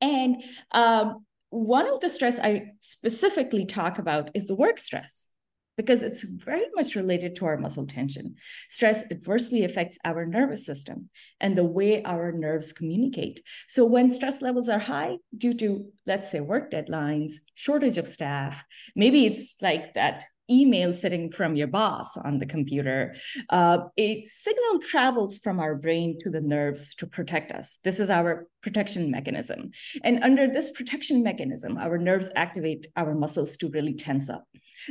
and 0.00 0.42
um, 0.72 1.24
one 1.50 1.86
of 1.86 2.00
the 2.00 2.08
stress 2.08 2.40
I 2.40 2.72
specifically 2.80 3.66
talk 3.66 3.98
about 3.98 4.30
is 4.34 4.46
the 4.46 4.56
work 4.56 4.80
stress 4.80 5.28
because 5.76 6.02
it's 6.02 6.22
very 6.22 6.66
much 6.74 6.94
related 6.94 7.34
to 7.36 7.46
our 7.46 7.56
muscle 7.56 7.86
tension. 7.86 8.34
Stress 8.68 9.10
adversely 9.10 9.64
affects 9.64 9.98
our 10.04 10.26
nervous 10.26 10.66
system 10.66 11.08
and 11.40 11.56
the 11.56 11.64
way 11.64 12.02
our 12.04 12.32
nerves 12.32 12.72
communicate. 12.72 13.42
So, 13.68 13.84
when 13.84 14.12
stress 14.12 14.42
levels 14.42 14.68
are 14.68 14.78
high 14.78 15.18
due 15.36 15.54
to, 15.54 15.86
let's 16.06 16.30
say, 16.30 16.40
work 16.40 16.70
deadlines, 16.70 17.34
shortage 17.54 17.98
of 17.98 18.08
staff, 18.08 18.62
maybe 18.94 19.26
it's 19.26 19.54
like 19.60 19.94
that 19.94 20.24
email 20.50 20.92
sitting 20.92 21.30
from 21.30 21.56
your 21.56 21.66
boss 21.66 22.16
on 22.16 22.38
the 22.38 22.46
computer, 22.46 23.14
uh, 23.50 23.78
a 23.96 24.24
signal 24.26 24.80
travels 24.80 25.38
from 25.38 25.60
our 25.60 25.74
brain 25.74 26.18
to 26.20 26.30
the 26.30 26.40
nerves 26.40 26.94
to 26.96 27.06
protect 27.06 27.52
us. 27.52 27.78
This 27.84 28.00
is 28.00 28.10
our 28.10 28.46
protection 28.62 29.10
mechanism. 29.10 29.70
And 30.04 30.22
under 30.22 30.48
this 30.48 30.70
protection 30.70 31.22
mechanism, 31.22 31.78
our 31.78 31.98
nerves 31.98 32.30
activate 32.36 32.88
our 32.96 33.14
muscles 33.14 33.56
to 33.58 33.68
really 33.68 33.94
tense 33.94 34.28
up. 34.28 34.44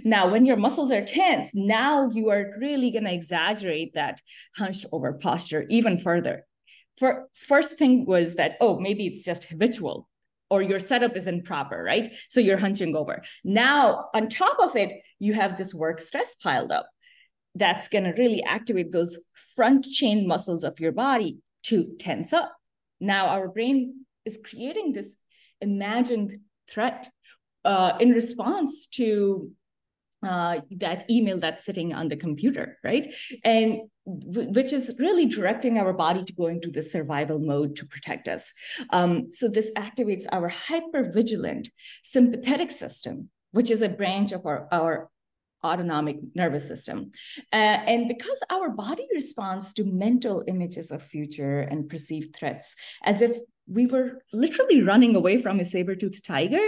Now, 0.04 0.30
when 0.30 0.46
your 0.46 0.58
muscles 0.58 0.92
are 0.92 1.04
tense, 1.04 1.52
now 1.54 2.10
you 2.10 2.30
are 2.30 2.56
really 2.60 2.92
going 2.92 3.06
to 3.06 3.14
exaggerate 3.14 3.94
that 3.94 4.22
hunched 4.56 4.86
over 4.92 5.14
posture 5.14 5.66
even 5.70 6.00
further. 6.00 6.46
For 6.98 7.30
first 7.34 7.78
thing 7.78 8.06
was 8.06 8.36
that, 8.36 8.58
oh, 8.62 8.80
maybe 8.80 9.08
it's 9.08 9.24
just 9.24 9.46
habitual 9.46 10.08
or 10.52 10.62
your 10.62 10.80
setup 10.80 11.16
isn't 11.16 11.46
proper, 11.46 11.82
right? 11.82 12.14
So 12.30 12.42
you're 12.42 12.58
hunching 12.58 12.94
over. 12.94 13.24
Now, 13.46 14.10
on 14.14 14.28
top 14.28 14.60
of 14.60 14.76
it, 14.76 14.92
you 15.18 15.34
have 15.34 15.58
this 15.58 15.74
work 15.74 16.02
stress 16.02 16.36
piled 16.36 16.74
up. 16.74 16.90
That's 17.56 17.88
going 17.88 18.04
to 18.04 18.12
really 18.12 18.44
activate 18.44 18.92
those 18.92 19.18
front 19.56 19.86
chain 19.86 20.28
muscles 20.28 20.66
of 20.66 20.80
your 20.80 20.92
body 20.92 21.40
to 21.64 21.96
tense 22.00 22.34
up. 22.34 22.52
Now, 23.00 23.28
our 23.28 23.48
brain 23.48 24.06
is 24.26 24.40
creating 24.44 24.92
this 24.92 25.16
imagined 25.62 26.34
threat 26.70 27.10
uh, 27.64 27.94
in 28.02 28.10
response 28.12 28.88
to 28.88 29.52
uh, 30.24 30.62
that 30.78 31.10
email 31.10 31.40
that's 31.40 31.66
sitting 31.66 31.94
on 31.94 32.08
the 32.08 32.16
computer, 32.16 32.78
right? 32.84 33.14
And 33.44 33.82
which 34.06 34.74
is 34.74 34.96
really 34.98 35.26
directing 35.26 35.78
our 35.78 35.94
body 35.94 36.24
to 36.24 36.34
go 36.34 36.48
into 36.48 36.72
the 36.72 36.82
survival 36.82 37.40
mode 37.40 37.76
to 37.78 37.86
protect 37.86 38.28
us. 38.28 38.52
Um, 38.92 39.32
so 39.32 39.48
this 39.48 39.72
activates 39.78 40.26
our 40.32 40.50
hypervigilant 40.50 41.70
sympathetic 42.04 42.72
system, 42.72 43.30
which 43.52 43.70
is 43.70 43.82
a 43.82 43.90
branch 43.90 44.32
of 44.32 44.46
our, 44.46 44.68
our 44.72 45.10
autonomic 45.64 46.18
nervous 46.34 46.68
system. 46.68 47.12
Uh, 47.54 47.80
and 47.86 48.08
because 48.08 48.42
our 48.52 48.70
body 48.70 49.08
responds 49.14 49.74
to 49.74 49.84
mental 49.84 50.44
images 50.48 50.92
of 50.92 51.04
future 51.04 51.60
and 51.60 51.90
perceived 51.90 52.36
threats 52.36 52.76
as 53.04 53.22
if 53.22 53.38
we 53.68 53.86
were 53.86 54.24
literally 54.34 54.82
running 54.82 55.16
away 55.16 55.38
from 55.38 55.60
a 55.60 55.66
saber-toothed 55.66 56.26
tiger, 56.26 56.62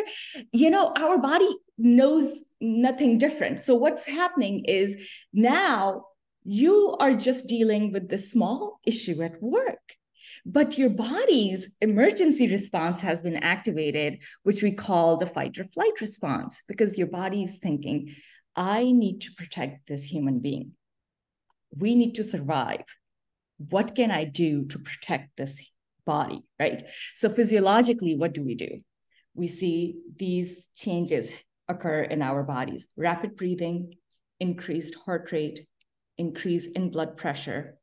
you 0.52 0.70
know, 0.70 0.94
our 0.98 1.18
body 1.18 1.50
knows 1.78 2.44
nothing 2.62 3.18
different. 3.18 3.60
So 3.60 3.76
what's 3.76 4.06
happening 4.06 4.66
is 4.66 4.96
now 5.34 6.06
you 6.44 6.96
are 7.00 7.14
just 7.14 7.48
dealing 7.48 7.92
with 7.92 8.10
the 8.10 8.18
small 8.18 8.80
issue 8.86 9.22
at 9.22 9.42
work. 9.42 9.80
But 10.46 10.78
your 10.78 10.90
body's 10.90 11.76
emergency 11.80 12.50
response 12.50 13.00
has 13.00 13.22
been 13.22 13.38
activated, 13.38 14.20
which 14.44 14.62
we 14.62 14.74
call 14.74 15.16
the 15.16 15.28
fight 15.28 15.58
or 15.58 15.64
flight 15.64 16.02
response, 16.02 16.62
because 16.68 16.98
your 16.98 17.08
body 17.08 17.44
is 17.44 17.60
thinking, 17.60 18.14
I 18.56 18.92
need 18.92 19.22
to 19.22 19.34
protect 19.34 19.88
this 19.88 20.04
human 20.06 20.40
being. 20.40 20.74
We 21.78 21.96
need 21.96 22.16
to 22.16 22.24
survive. 22.24 22.84
What 23.58 23.96
can 23.96 24.12
I 24.12 24.26
do 24.26 24.66
to 24.66 24.80
protect 24.80 25.38
this 25.38 25.66
body, 26.06 26.44
right? 26.60 26.84
So, 27.16 27.30
physiologically, 27.30 28.16
what 28.16 28.34
do 28.34 28.44
we 28.44 28.56
do? 28.56 28.80
We 29.34 29.48
see 29.48 29.98
these 30.18 30.68
changes 30.76 31.30
occur 31.68 32.04
in 32.04 32.22
our 32.22 32.44
bodies 32.44 32.88
rapid 32.98 33.36
breathing, 33.36 33.94
increased 34.40 34.96
heart 35.06 35.32
rate, 35.32 35.68
increase 36.18 36.68
in 36.72 36.90
blood 36.90 37.18
pressure, 37.18 37.78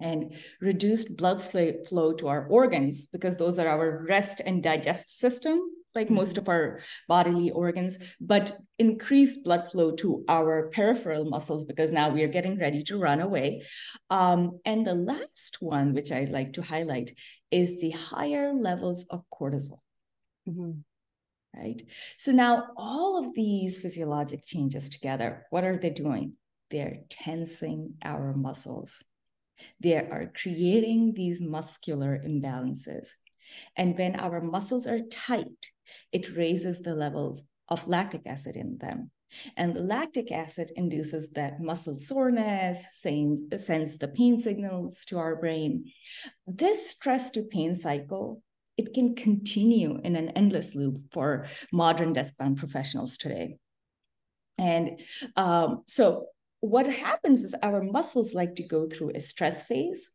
and 0.00 0.34
reduced 0.60 1.16
blood 1.16 1.42
flow 1.42 2.12
to 2.12 2.28
our 2.28 2.46
organs 2.46 3.06
because 3.06 3.36
those 3.36 3.58
are 3.58 3.68
our 3.68 4.04
rest 4.08 4.40
and 4.44 4.62
digest 4.62 5.18
system 5.18 5.60
like 5.94 6.06
mm-hmm. 6.06 6.16
most 6.16 6.38
of 6.38 6.48
our 6.48 6.80
bodily 7.08 7.50
organs 7.50 7.98
but 8.20 8.56
increased 8.78 9.42
blood 9.42 9.68
flow 9.70 9.90
to 9.92 10.24
our 10.28 10.70
peripheral 10.72 11.24
muscles 11.24 11.64
because 11.64 11.90
now 11.90 12.08
we 12.08 12.22
are 12.22 12.28
getting 12.28 12.58
ready 12.58 12.82
to 12.84 12.98
run 12.98 13.20
away 13.20 13.62
um, 14.10 14.60
and 14.64 14.86
the 14.86 14.94
last 14.94 15.56
one 15.60 15.94
which 15.94 16.12
I'd 16.12 16.30
like 16.30 16.52
to 16.54 16.62
highlight 16.62 17.16
is 17.50 17.80
the 17.80 17.90
higher 17.90 18.52
levels 18.52 19.04
of 19.10 19.24
cortisol 19.32 19.80
mm-hmm. 20.48 20.72
Right 21.54 21.82
so 22.18 22.32
now 22.32 22.68
all 22.76 23.24
of 23.24 23.34
these 23.34 23.80
physiologic 23.80 24.44
changes 24.44 24.88
together 24.88 25.46
what 25.50 25.64
are 25.64 25.76
they 25.76 25.90
doing 25.90 26.34
they're 26.70 26.98
tensing 27.08 27.94
our 28.04 28.34
muscles 28.34 29.02
they 29.80 29.96
are 29.96 30.32
creating 30.34 31.14
these 31.14 31.42
muscular 31.42 32.22
imbalances. 32.24 33.10
And 33.76 33.96
when 33.98 34.16
our 34.16 34.40
muscles 34.40 34.86
are 34.86 35.00
tight, 35.10 35.68
it 36.12 36.36
raises 36.36 36.80
the 36.80 36.94
levels 36.94 37.44
of 37.68 37.88
lactic 37.88 38.26
acid 38.26 38.56
in 38.56 38.78
them. 38.78 39.10
And 39.56 39.74
the 39.74 39.80
lactic 39.80 40.32
acid 40.32 40.72
induces 40.74 41.30
that 41.30 41.60
muscle 41.60 41.98
soreness, 41.98 42.86
sends 42.92 43.98
the 43.98 44.12
pain 44.14 44.38
signals 44.38 45.04
to 45.06 45.18
our 45.18 45.36
brain. 45.36 45.90
This 46.46 46.90
stress 46.90 47.30
to 47.32 47.42
pain 47.42 47.74
cycle, 47.74 48.42
it 48.78 48.94
can 48.94 49.14
continue 49.14 50.00
in 50.02 50.16
an 50.16 50.30
endless 50.30 50.74
loop 50.74 51.02
for 51.10 51.48
modern 51.72 52.12
desk-bound 52.12 52.56
professionals 52.56 53.18
today. 53.18 53.58
And 54.56 55.00
um, 55.36 55.82
so 55.86 56.26
what 56.60 56.86
happens 56.86 57.44
is 57.44 57.54
our 57.62 57.82
muscles 57.82 58.34
like 58.34 58.54
to 58.54 58.62
go 58.62 58.86
through 58.86 59.12
a 59.14 59.20
stress 59.20 59.64
phase 59.64 60.08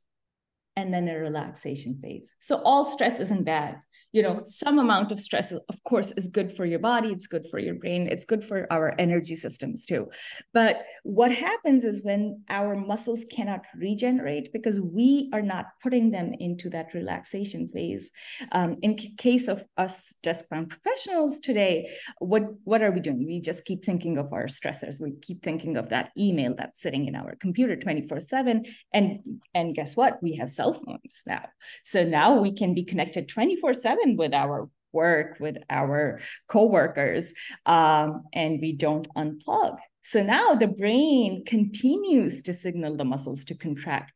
and 0.75 0.93
then 0.93 1.07
a 1.07 1.17
relaxation 1.17 1.99
phase. 2.01 2.35
So 2.39 2.61
all 2.63 2.85
stress 2.85 3.19
isn't 3.19 3.43
bad. 3.43 3.79
You 4.11 4.21
know 4.21 4.41
some 4.43 4.77
amount 4.77 5.11
of 5.11 5.19
stress 5.19 5.51
of 5.51 5.83
course 5.87 6.11
is 6.11 6.27
good 6.27 6.55
for 6.55 6.65
your 6.65 6.77
body 6.77 7.09
it's 7.09 7.25
good 7.25 7.47
for 7.49 7.57
your 7.57 7.73
brain 7.73 8.07
it's 8.07 8.25
good 8.25 8.45
for 8.45 8.67
our 8.71 8.93
energy 8.99 9.35
systems 9.35 9.87
too. 9.87 10.09
But 10.53 10.85
what 11.03 11.31
happens 11.31 11.83
is 11.83 12.03
when 12.03 12.43
our 12.47 12.75
muscles 12.75 13.25
cannot 13.31 13.61
regenerate 13.75 14.53
because 14.53 14.79
we 14.79 15.31
are 15.33 15.41
not 15.41 15.65
putting 15.81 16.11
them 16.11 16.33
into 16.39 16.69
that 16.69 16.93
relaxation 16.93 17.69
phase 17.73 18.11
um, 18.51 18.77
in 18.83 18.95
case 18.95 19.47
of 19.47 19.65
us 19.77 20.13
desk 20.21 20.47
bound 20.49 20.69
professionals 20.69 21.39
today 21.39 21.89
what 22.19 22.43
what 22.63 22.81
are 22.81 22.91
we 22.91 22.99
doing? 22.99 23.25
We 23.25 23.39
just 23.39 23.65
keep 23.65 23.83
thinking 23.83 24.17
of 24.17 24.31
our 24.33 24.45
stressors. 24.45 25.01
We 25.01 25.13
keep 25.21 25.43
thinking 25.43 25.77
of 25.77 25.89
that 25.89 26.11
email 26.17 26.53
that's 26.57 26.81
sitting 26.81 27.07
in 27.07 27.15
our 27.15 27.35
computer 27.35 27.75
24 27.75 28.19
7 28.19 28.65
and 28.93 29.19
and 29.53 29.75
guess 29.75 29.95
what? 29.95 30.21
We 30.21 30.35
have 30.35 30.49
cell 30.63 30.73
phones 30.73 31.21
now 31.27 31.45
so 31.83 32.03
now 32.03 32.33
we 32.39 32.53
can 32.53 32.73
be 32.73 32.83
connected 32.83 33.27
24 33.27 33.73
7 33.73 34.17
with 34.17 34.33
our 34.33 34.69
work, 34.93 35.37
with 35.39 35.57
our 35.69 36.21
coworkers, 36.47 37.33
um, 37.65 38.23
and 38.31 38.59
we 38.61 38.71
don't 38.71 39.07
unplug. 39.15 39.79
So 40.03 40.23
now 40.23 40.53
the 40.53 40.67
brain 40.67 41.43
continues 41.45 42.43
to 42.43 42.53
signal 42.53 42.95
the 42.95 43.05
muscles 43.05 43.43
to 43.45 43.55
contract, 43.55 44.13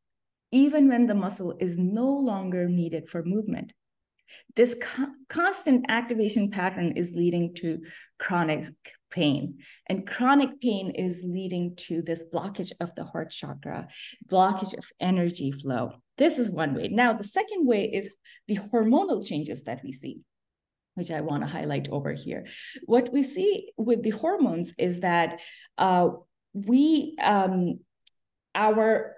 even 0.51 0.87
when 0.87 1.07
the 1.07 1.15
muscle 1.15 1.57
is 1.59 1.77
no 1.77 2.07
longer 2.07 2.69
needed 2.69 3.09
for 3.09 3.23
movement. 3.23 3.73
This 4.55 4.75
co- 4.79 5.13
constant 5.29 5.85
activation 5.89 6.51
pattern 6.51 6.97
is 6.97 7.15
leading 7.15 7.55
to 7.55 7.79
chronic 8.19 8.67
pain. 9.09 9.59
And 9.87 10.07
chronic 10.07 10.59
pain 10.61 10.91
is 10.91 11.23
leading 11.25 11.75
to 11.87 12.01
this 12.01 12.25
blockage 12.33 12.71
of 12.79 12.93
the 12.95 13.05
heart 13.05 13.31
chakra, 13.31 13.87
blockage 14.27 14.77
of 14.77 14.85
energy 14.99 15.51
flow. 15.51 15.93
This 16.17 16.39
is 16.39 16.49
one 16.49 16.73
way. 16.73 16.87
Now, 16.87 17.13
the 17.13 17.23
second 17.23 17.67
way 17.67 17.85
is 17.85 18.09
the 18.47 18.57
hormonal 18.57 19.25
changes 19.25 19.63
that 19.63 19.81
we 19.83 19.93
see 19.93 20.21
which 20.97 21.11
I 21.11 21.21
want 21.21 21.43
to 21.43 21.47
highlight 21.47 21.89
over 21.89 22.11
here. 22.11 22.47
What 22.87 23.13
we 23.13 23.21
see 23.21 23.69
with 23.77 24.01
the 24.01 24.09
hormones 24.09 24.73
is 24.79 25.01
that 25.01 25.39
uh, 25.77 26.09
we, 26.53 27.15
um, 27.23 27.81
our 28.55 29.13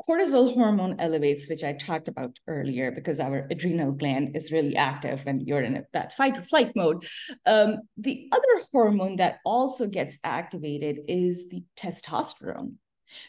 cortisol 0.00 0.54
hormone 0.54 0.96
elevates, 0.98 1.48
which 1.48 1.64
I 1.64 1.72
talked 1.72 2.08
about 2.08 2.36
earlier, 2.46 2.90
because 2.90 3.20
our 3.20 3.46
adrenal 3.50 3.92
gland 3.92 4.36
is 4.36 4.52
really 4.52 4.76
active 4.76 5.24
when 5.24 5.40
you're 5.40 5.62
in 5.62 5.84
that 5.92 6.16
fight 6.16 6.36
or 6.36 6.42
flight 6.42 6.72
mode. 6.76 7.06
Um, 7.46 7.78
the 7.96 8.28
other 8.32 8.64
hormone 8.72 9.16
that 9.16 9.38
also 9.44 9.86
gets 9.86 10.18
activated 10.24 10.98
is 11.08 11.48
the 11.48 11.62
testosterone. 11.76 12.74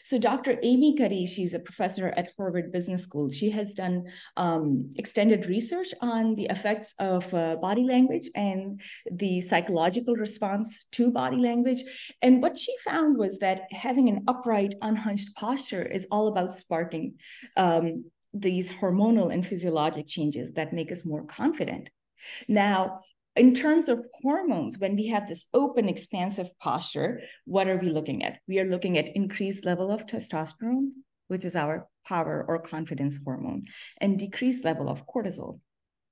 So 0.02 0.18
Dr. 0.18 0.58
Amy 0.62 0.96
Cuddy, 0.96 1.26
she's 1.26 1.54
a 1.54 1.58
professor 1.58 2.08
at 2.16 2.30
Harvard 2.36 2.72
Business 2.72 3.02
School. 3.02 3.30
She 3.30 3.50
has 3.50 3.74
done 3.74 4.06
um, 4.36 4.90
extended 4.96 5.46
research 5.46 5.88
on 6.00 6.34
the 6.34 6.46
effects 6.46 6.94
of 6.98 7.32
uh, 7.34 7.56
body 7.56 7.84
language 7.84 8.30
and 8.34 8.80
the 9.10 9.40
psychological 9.40 10.14
response 10.14 10.84
to 10.92 11.10
body 11.10 11.36
language. 11.36 11.82
And 12.22 12.42
what 12.42 12.58
she 12.58 12.74
found 12.84 13.16
was 13.16 13.38
that 13.38 13.62
having 13.70 14.08
an 14.08 14.24
upright, 14.28 14.74
unhunched 14.82 15.34
posture 15.36 15.84
is 15.84 16.06
all 16.10 16.28
about 16.28 16.54
sparking 16.54 17.14
um, 17.56 18.04
these 18.34 18.70
hormonal 18.70 19.32
and 19.32 19.46
physiologic 19.46 20.06
changes 20.06 20.52
that 20.52 20.72
make 20.72 20.92
us 20.92 21.04
more 21.04 21.24
confident. 21.24 21.88
Now, 22.46 23.00
in 23.38 23.54
terms 23.54 23.88
of 23.88 24.04
hormones, 24.22 24.78
when 24.78 24.96
we 24.96 25.06
have 25.08 25.26
this 25.26 25.46
open, 25.54 25.88
expansive 25.88 26.48
posture, 26.58 27.20
what 27.44 27.68
are 27.68 27.78
we 27.78 27.90
looking 27.90 28.24
at? 28.24 28.38
We 28.46 28.58
are 28.58 28.68
looking 28.68 28.98
at 28.98 29.16
increased 29.16 29.64
level 29.64 29.90
of 29.90 30.06
testosterone, 30.06 30.90
which 31.28 31.44
is 31.44 31.56
our 31.56 31.88
power 32.06 32.44
or 32.48 32.58
confidence 32.58 33.18
hormone, 33.24 33.62
and 34.00 34.18
decreased 34.18 34.64
level 34.64 34.88
of 34.88 35.06
cortisol, 35.06 35.60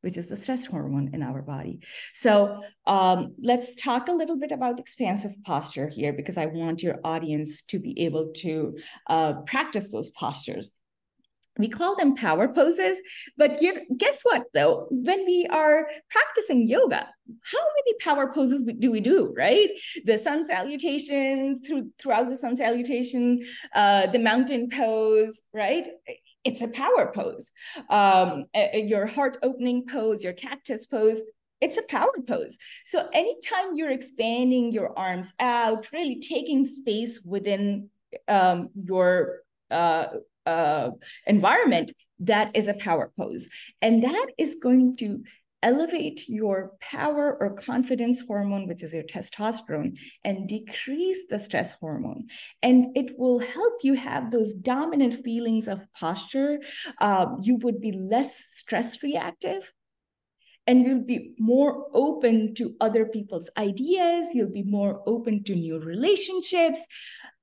which 0.02 0.16
is 0.16 0.26
the 0.28 0.36
stress 0.36 0.66
hormone 0.66 1.10
in 1.14 1.22
our 1.22 1.42
body. 1.42 1.80
So 2.14 2.60
um, 2.86 3.34
let's 3.42 3.74
talk 3.74 4.08
a 4.08 4.12
little 4.12 4.38
bit 4.38 4.52
about 4.52 4.78
expansive 4.78 5.34
posture 5.44 5.88
here, 5.88 6.12
because 6.12 6.38
I 6.38 6.46
want 6.46 6.82
your 6.82 6.98
audience 7.02 7.62
to 7.64 7.78
be 7.78 8.04
able 8.04 8.32
to 8.44 8.76
uh, 9.08 9.32
practice 9.42 9.90
those 9.90 10.10
postures 10.10 10.74
we 11.58 11.68
call 11.68 11.96
them 11.96 12.14
power 12.14 12.48
poses. 12.48 13.00
But 13.36 13.60
guess 13.96 14.22
what 14.22 14.44
though? 14.54 14.88
When 14.90 15.24
we 15.24 15.46
are 15.50 15.86
practicing 16.10 16.68
yoga 16.68 17.08
how 17.42 17.58
many 17.58 17.98
power 18.00 18.32
poses 18.32 18.62
do 18.78 18.90
we 18.90 19.00
do 19.00 19.32
right? 19.36 19.70
The 20.04 20.18
sun 20.18 20.44
salutations 20.44 21.66
through 21.66 21.90
throughout 21.98 22.28
the 22.28 22.38
sun 22.38 22.56
salutation 22.56 23.40
uh, 23.74 24.06
the 24.06 24.18
mountain 24.18 24.68
pose 24.70 25.42
right? 25.52 25.88
It's 26.44 26.62
a 26.62 26.68
power 26.68 27.10
pose. 27.12 27.50
Um, 27.90 28.44
your 28.54 29.06
heart 29.06 29.36
opening 29.42 29.86
pose 29.86 30.22
your 30.22 30.32
cactus 30.32 30.86
pose 30.86 31.20
it's 31.62 31.78
a 31.78 31.82
power 31.88 32.12
pose. 32.28 32.58
So 32.84 33.08
anytime 33.14 33.74
you're 33.74 33.90
expanding 33.90 34.72
your 34.72 34.96
arms 34.98 35.32
out, 35.40 35.90
really 35.90 36.20
taking 36.20 36.66
space 36.66 37.20
within 37.24 37.88
um, 38.28 38.68
your 38.74 39.40
uh, 39.70 40.06
uh, 40.46 40.90
environment, 41.26 41.92
that 42.20 42.50
is 42.54 42.68
a 42.68 42.74
power 42.74 43.12
pose. 43.18 43.48
And 43.82 44.02
that 44.02 44.26
is 44.38 44.56
going 44.62 44.96
to 44.98 45.22
elevate 45.62 46.28
your 46.28 46.72
power 46.80 47.36
or 47.40 47.54
confidence 47.54 48.20
hormone, 48.20 48.68
which 48.68 48.82
is 48.82 48.94
your 48.94 49.02
testosterone, 49.02 49.98
and 50.22 50.48
decrease 50.48 51.26
the 51.28 51.38
stress 51.38 51.72
hormone. 51.72 52.26
And 52.62 52.96
it 52.96 53.18
will 53.18 53.40
help 53.40 53.82
you 53.82 53.94
have 53.94 54.30
those 54.30 54.54
dominant 54.54 55.24
feelings 55.24 55.66
of 55.66 55.80
posture. 55.98 56.60
Uh, 57.00 57.26
you 57.42 57.56
would 57.56 57.80
be 57.80 57.92
less 57.92 58.44
stress 58.50 59.02
reactive. 59.02 59.72
And 60.68 60.84
you'll 60.84 61.04
be 61.04 61.34
more 61.38 61.86
open 61.94 62.54
to 62.56 62.74
other 62.80 63.06
people's 63.06 63.48
ideas. 63.56 64.34
You'll 64.34 64.52
be 64.52 64.64
more 64.64 65.02
open 65.06 65.44
to 65.44 65.54
new 65.54 65.78
relationships. 65.78 66.86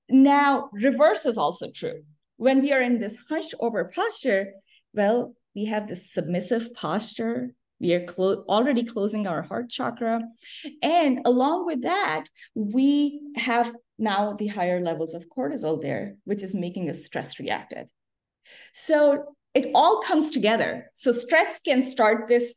Now, 0.10 0.70
reverse 0.74 1.26
is 1.26 1.38
also 1.38 1.72
true 1.72 2.04
when 2.38 2.62
we 2.62 2.72
are 2.72 2.82
in 2.82 3.00
this 3.00 3.18
hunched 3.30 3.54
over 3.60 3.92
posture, 3.94 4.54
well, 4.94 5.36
we 5.56 5.66
have 5.66 5.88
this 5.88 6.12
submissive 6.12 6.74
posture. 6.74 7.54
We 7.80 7.94
are 7.94 8.06
clo- 8.06 8.44
already 8.48 8.84
closing 8.84 9.28
our 9.28 9.42
heart 9.42 9.70
chakra. 9.70 10.22
And 10.82 11.20
along 11.26 11.66
with 11.66 11.84
that, 11.84 12.26
we 12.56 13.22
have 13.36 13.74
now 13.98 14.34
the 14.34 14.48
higher 14.48 14.82
levels 14.82 15.14
of 15.14 15.26
cortisol 15.36 15.82
there, 15.82 16.16
which 16.24 16.44
is 16.44 16.56
making 16.56 16.90
us 16.90 17.06
stress 17.06 17.40
reactive. 17.40 17.88
So 18.74 19.36
it 19.54 19.70
all 19.76 20.02
comes 20.02 20.32
together. 20.32 20.92
So 20.96 21.12
stress 21.12 21.60
can 21.60 21.84
start 21.84 22.28
this, 22.28 22.56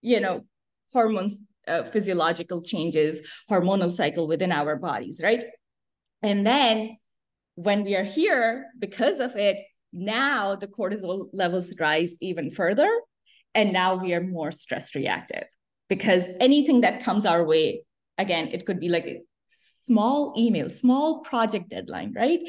you 0.00 0.20
know, 0.20 0.44
hormones, 0.92 1.36
uh, 1.68 1.84
physiological 1.84 2.62
changes, 2.62 3.20
hormonal 3.48 3.92
cycle 3.92 4.26
within 4.26 4.52
our 4.52 4.76
bodies, 4.76 5.20
right? 5.22 5.44
And 6.22 6.46
then 6.46 6.96
when 7.54 7.84
we 7.84 7.94
are 7.96 8.04
here, 8.04 8.66
because 8.78 9.20
of 9.20 9.36
it, 9.36 9.58
now 9.92 10.56
the 10.56 10.66
cortisol 10.66 11.28
levels 11.32 11.74
rise 11.78 12.16
even 12.20 12.50
further. 12.50 12.90
And 13.54 13.72
now 13.72 13.96
we 13.96 14.14
are 14.14 14.22
more 14.22 14.50
stress 14.52 14.94
reactive 14.94 15.44
because 15.88 16.26
anything 16.40 16.80
that 16.80 17.02
comes 17.02 17.26
our 17.26 17.44
way 17.44 17.84
again 18.16 18.48
it 18.52 18.64
could 18.64 18.80
be 18.80 18.88
like 18.88 19.06
a 19.06 19.20
small 19.48 20.32
email 20.38 20.70
small 20.70 21.20
project 21.20 21.68
deadline 21.68 22.12
right 22.16 22.40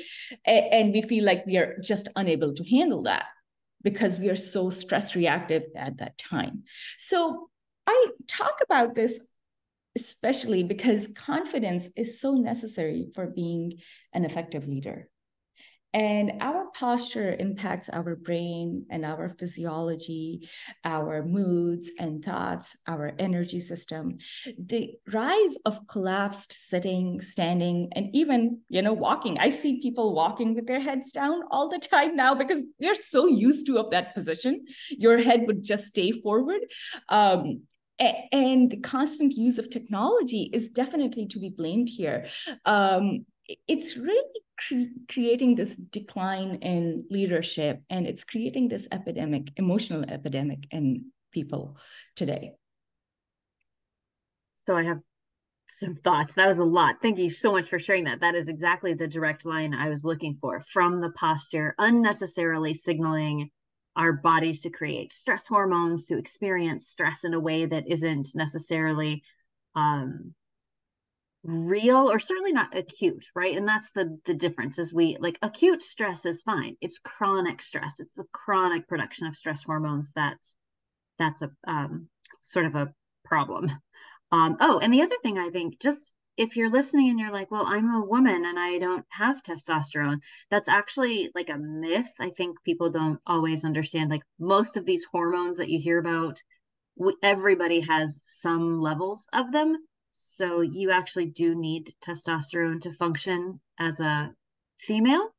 and 0.46 0.94
we 0.94 1.02
feel 1.02 1.26
like 1.26 1.46
we 1.46 1.58
are 1.58 1.76
just 1.84 2.08
unable 2.16 2.54
to 2.54 2.63
handle 2.63 3.04
that 3.04 3.26
because 3.82 4.18
we 4.18 4.30
are 4.30 4.36
so 4.36 4.70
stress 4.70 5.13
reactive 5.13 5.63
at 5.76 5.98
that 5.98 6.18
time 6.18 6.63
so 6.98 7.50
i 7.88 8.08
talk 8.28 8.56
about 8.63 8.96
this 8.96 9.20
especially 9.95 10.63
because 10.63 11.13
confidence 11.15 11.89
is 11.95 12.19
so 12.19 12.34
necessary 12.36 13.08
for 13.13 13.27
being 13.27 13.73
an 14.13 14.25
effective 14.25 14.67
leader 14.67 15.08
and 15.93 16.41
our 16.41 16.71
posture 16.71 17.36
impacts 17.38 17.88
our 17.89 18.15
brain 18.15 18.86
and 18.89 19.06
our 19.06 19.29
physiology, 19.38 20.49
our 20.84 21.23
moods 21.23 21.91
and 21.99 22.25
thoughts, 22.25 22.75
our 22.88 23.13
energy 23.19 23.60
system. 23.60 24.17
The 24.58 24.95
rise 25.12 25.56
of 25.65 25.88
collapsed 25.88 26.53
sitting, 26.53 27.21
standing, 27.21 27.89
and 27.95 28.08
even, 28.13 28.62
you 28.69 28.82
know, 28.82 28.93
walking. 28.93 29.38
I 29.38 29.49
see 29.49 29.82
people 29.82 30.15
walking 30.15 30.56
with 30.56 30.65
their 30.65 30.82
heads 30.82 31.12
down 31.12 31.41
all 31.51 31.69
the 31.69 31.79
time 31.79 32.15
now 32.15 32.34
because 32.34 32.63
we're 32.79 32.95
so 32.95 33.27
used 33.27 33.67
to 33.67 33.77
of 33.77 33.91
that 33.91 34.15
position. 34.15 34.65
Your 34.89 35.21
head 35.21 35.43
would 35.45 35.63
just 35.63 35.86
stay 35.86 36.12
forward. 36.12 36.62
Um, 37.10 37.62
and 38.32 38.72
the 38.72 38.80
constant 38.80 39.34
use 39.34 39.58
of 39.60 39.70
technology 39.70 40.50
is 40.54 40.70
definitely 40.70 41.28
to 41.28 41.39
be 41.39 41.50
blamed 41.50 41.89
here. 41.89 42.28
Um, 42.66 43.26
it's 43.68 43.98
really 43.98 44.42
cre- 44.60 44.94
creating 45.12 45.56
this 45.56 45.76
decline 45.76 46.56
in 46.56 47.06
leadership 47.10 47.82
and 47.89 48.08
it's 48.08 48.24
creating 48.24 48.70
this 48.70 48.88
epidemic 48.92 49.50
emotional 49.58 50.04
epidemic 50.10 50.60
in 50.72 51.06
people 51.32 51.78
today. 52.16 52.54
So 54.54 54.76
i 54.78 54.84
have 54.84 55.00
some 55.70 55.96
thoughts. 55.96 56.36
That 56.36 56.48
was 56.48 56.60
a 56.60 56.63
lot. 56.63 56.96
Thank 57.02 57.18
you 57.18 57.30
so 57.30 57.52
much 57.52 57.68
for 57.68 57.80
sharing 57.80 58.04
that. 58.04 58.20
That 58.20 58.36
is 58.36 58.48
exactly 58.48 58.94
the 58.94 59.08
direct 59.08 59.46
line 59.46 59.74
i 59.74 59.89
was 59.89 60.06
looking 60.06 60.38
for 60.39 60.62
from 60.62 61.02
the 61.02 61.12
posture 61.12 61.76
unnecessarily 61.78 62.74
signaling 62.74 63.50
our 63.95 64.13
bodies 64.13 64.62
to 64.62 64.69
create 64.69 65.13
stress 65.13 65.47
hormones 65.47 66.06
to 66.08 66.17
experience 66.17 66.88
stress 66.88 67.23
in 67.23 67.34
a 67.34 67.39
way 67.39 67.65
that 67.65 67.88
isn't 67.88 68.29
necessarily 68.36 69.23
um, 69.75 70.34
real 71.43 72.10
or 72.10 72.19
certainly 72.19 72.53
not 72.53 72.75
acute 72.75 73.25
right? 73.36 73.58
And 73.58 73.67
that's 73.67 73.91
the 73.91 74.17
the 74.25 74.34
difference 74.34 74.79
is 74.79 74.93
we 74.93 75.17
like 75.19 75.38
acute 75.41 75.84
stress 75.84 76.25
is 76.25 76.41
fine. 76.41 76.77
It's 76.82 76.99
chronic 76.99 77.62
stress. 77.62 77.99
It's 77.99 78.15
the 78.15 78.25
chronic 78.32 78.88
production 78.88 79.27
of 79.27 79.36
stress 79.36 79.63
hormones 79.63 80.13
that's 80.13 80.56
that's 81.19 81.41
a 81.41 81.51
um, 81.67 82.08
sort 82.39 82.65
of 82.65 82.75
a 82.75 82.93
problem. 83.25 83.69
Um, 84.32 84.58
oh 84.60 84.79
and 84.79 84.91
the 84.91 85.03
other 85.03 85.17
thing 85.21 85.38
i 85.38 85.51
think 85.51 85.79
just 85.79 86.12
if 86.38 86.56
you're 86.56 86.72
listening 86.72 87.10
and 87.10 87.19
you're 87.19 87.32
like 87.32 87.52
well 87.52 87.65
i'm 87.67 87.89
a 87.93 88.06
woman 88.06 88.46
and 88.46 88.60
i 88.60 88.80
don't 88.80 89.06
have 89.10 89.43
testosterone 89.43 90.19
that's 90.50 90.69
actually 90.69 91.30
like 91.36 91.50
a 91.50 91.58
myth 91.58 92.12
i 92.19 92.30
think 92.30 92.62
people 92.63 92.89
don't 92.89 93.19
always 93.26 93.65
understand 93.65 94.10
like 94.10 94.24
most 94.39 94.78
of 94.78 94.86
these 94.86 95.06
hormones 95.12 95.58
that 95.58 95.69
you 95.69 95.80
hear 95.80 96.00
about 96.00 96.41
everybody 97.22 97.82
has 97.82 98.22
some 98.24 98.80
levels 98.80 99.28
of 99.34 99.52
them 99.52 99.76
so 100.13 100.62
you 100.62 100.91
actually 100.91 101.26
do 101.26 101.56
need 101.56 101.93
testosterone 102.06 102.80
to 102.82 102.91
function 102.91 103.60
as 103.80 104.00
a 104.00 104.32
female. 104.78 105.30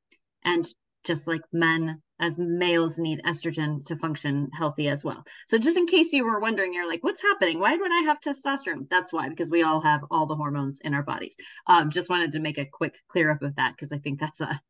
And 0.44 0.66
just 1.04 1.28
like 1.28 1.42
men, 1.52 2.02
as 2.24 2.38
males 2.38 2.98
need 2.98 3.20
estrogen 3.22 3.84
to 3.84 3.96
function 3.96 4.50
healthy 4.52 4.88
as 4.88 5.04
well. 5.04 5.24
So 5.46 5.58
just 5.58 5.76
in 5.76 5.86
case 5.86 6.12
you 6.12 6.24
were 6.24 6.40
wondering, 6.40 6.72
you're 6.72 6.88
like, 6.88 7.04
what's 7.04 7.20
happening? 7.20 7.58
Why 7.58 7.76
would 7.76 7.92
I 7.92 8.04
have 8.06 8.20
testosterone? 8.20 8.88
That's 8.88 9.12
why, 9.12 9.28
because 9.28 9.50
we 9.50 9.62
all 9.62 9.80
have 9.82 10.04
all 10.10 10.26
the 10.26 10.34
hormones 10.34 10.80
in 10.80 10.94
our 10.94 11.02
bodies. 11.02 11.36
Um, 11.66 11.90
just 11.90 12.08
wanted 12.08 12.32
to 12.32 12.40
make 12.40 12.56
a 12.56 12.64
quick 12.64 12.96
clear 13.08 13.30
up 13.30 13.42
of 13.42 13.56
that 13.56 13.72
because 13.72 13.92
I 13.92 13.98
think 13.98 14.20
that's 14.20 14.40
a 14.40 14.60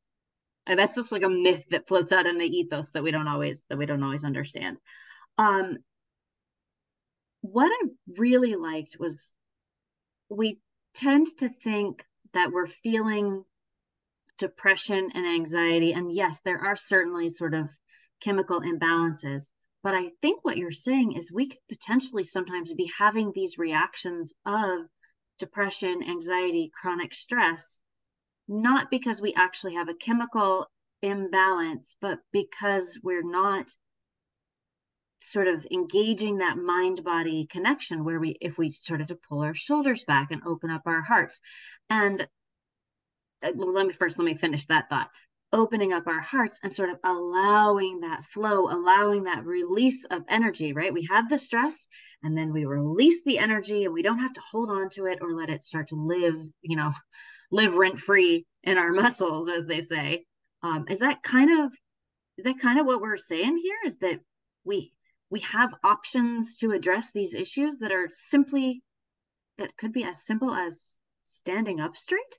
that's 0.67 0.95
just 0.97 1.13
like 1.13 1.23
a 1.23 1.29
myth 1.29 1.65
that 1.71 1.87
floats 1.87 2.11
out 2.11 2.27
in 2.27 2.39
the 2.39 2.47
ethos 2.47 2.91
that 2.93 3.03
we 3.03 3.11
don't 3.11 3.29
always 3.29 3.65
that 3.69 3.79
we 3.79 3.87
don't 3.87 4.03
always 4.03 4.25
understand. 4.25 4.79
Um, 5.39 5.79
what 7.43 7.71
I 7.71 7.89
really 8.19 8.57
liked 8.57 8.97
was 8.99 9.31
we 10.29 10.59
tend 10.95 11.29
to 11.39 11.49
think 11.49 12.05
that 12.33 12.51
we're 12.51 12.67
feeling 12.67 13.45
depression 14.39 15.11
and 15.15 15.27
anxiety. 15.27 15.93
And 15.93 16.13
yes, 16.13 16.41
there 16.43 16.59
are 16.59 16.77
certainly 16.77 17.31
sort 17.31 17.55
of 17.55 17.69
chemical 18.21 18.61
imbalances. 18.61 19.51
But 19.83 19.95
I 19.95 20.13
think 20.23 20.45
what 20.45 20.57
you're 20.57 20.71
saying 20.71 21.13
is 21.13 21.31
we 21.31 21.49
could 21.49 21.59
potentially 21.69 22.25
sometimes 22.25 22.73
be 22.73 22.91
having 22.97 23.33
these 23.33 23.59
reactions 23.59 24.33
of 24.47 24.87
depression, 25.39 26.03
anxiety, 26.03 26.71
chronic 26.81 27.13
stress, 27.13 27.81
not 28.49 28.91
because 28.91 29.21
we 29.21 29.35
actually 29.35 29.75
have 29.75 29.89
a 29.89 29.95
chemical 29.95 30.71
imbalance, 31.03 31.97
but 32.01 32.21
because 32.33 32.99
we're 33.03 33.29
not 33.29 33.75
sort 35.21 35.49
of 35.49 35.67
engaging 35.71 36.39
that 36.39 36.59
mind 36.59 37.03
body 37.03 37.47
connection 37.47 38.05
where 38.05 38.21
we 38.21 38.37
if 38.41 38.59
we 38.59 38.71
started 38.71 39.09
to 39.09 39.19
pull 39.29 39.43
our 39.43 39.55
shoulders 39.55 40.05
back 40.05 40.31
and 40.31 40.43
open 40.45 40.71
up 40.71 40.83
our 40.85 41.01
hearts 41.01 41.41
and 41.89 42.29
let 43.55 43.87
me 43.87 43.93
first 43.93 44.19
let 44.19 44.25
me 44.25 44.35
finish 44.35 44.67
that 44.67 44.89
thought. 44.89 45.11
Opening 45.53 45.93
up 45.93 46.07
our 46.07 46.21
hearts 46.21 46.59
and 46.63 46.75
sort 46.75 46.91
of 46.91 46.99
allowing 47.05 48.01
that 48.01 48.25
flow 48.25 48.69
allowing 48.71 49.25
that 49.25 49.45
release 49.45 50.05
of 50.11 50.25
energy 50.29 50.73
right? 50.73 50.93
We 50.93 51.07
have 51.11 51.29
the 51.29 51.39
stress 51.39 51.77
and 52.23 52.37
then 52.37 52.53
we 52.53 52.65
release 52.65 53.23
the 53.25 53.39
energy 53.39 53.85
and 53.85 53.95
we 53.95 54.03
don't 54.03 54.19
have 54.19 54.33
to 54.33 54.41
hold 54.41 54.71
on 54.71 54.89
to 54.91 55.07
it 55.07 55.19
or 55.21 55.33
let 55.33 55.51
it 55.51 55.63
start 55.63 55.89
to 55.89 55.97
live 55.97 56.37
you 56.63 56.77
know 56.77 56.93
live 57.51 57.77
rent 57.77 58.01
free 58.01 58.47
in 58.63 58.79
our 58.79 58.93
muscles 59.03 59.49
as 59.49 59.67
they 59.67 59.81
say. 59.81 60.25
Um, 60.63 60.87
is 60.89 61.01
that 61.01 61.23
kind 61.23 61.65
of 61.65 61.73
is 62.39 62.45
that 62.45 62.59
kind 62.59 62.81
of 62.81 62.87
what 62.87 63.01
we're 63.01 63.17
saying 63.17 63.57
here 63.57 63.79
is 63.87 63.99
that 63.99 64.21
we 64.65 64.93
we 65.31 65.41
have 65.41 65.75
options 65.83 66.57
to 66.57 66.73
address 66.73 67.13
these 67.13 67.35
issues 67.35 67.79
that 67.79 67.93
are 67.93 68.09
simply 68.11 68.83
that 69.59 69.77
could 69.77 69.93
be 69.93 70.05
as 70.05 70.25
simple 70.25 70.53
as 70.53 70.99
standing 71.25 71.81
up 71.81 71.97
straight 71.97 72.39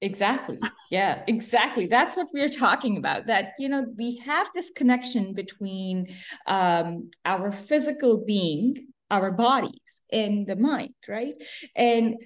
exactly. 0.00 0.58
Yeah 0.90 1.22
exactly. 1.26 1.86
That's 1.86 2.16
what 2.16 2.28
we're 2.32 2.48
talking 2.48 2.96
about 2.96 3.26
that 3.26 3.52
you 3.58 3.68
know 3.68 3.86
we 3.96 4.16
have 4.24 4.48
this 4.54 4.70
connection 4.70 5.34
between 5.34 6.14
um, 6.46 7.10
our 7.24 7.52
physical 7.52 8.24
being 8.24 8.88
our 9.10 9.30
bodies 9.30 10.02
and 10.12 10.46
the 10.46 10.56
mind 10.56 10.94
right? 11.08 11.34
And 11.76 12.16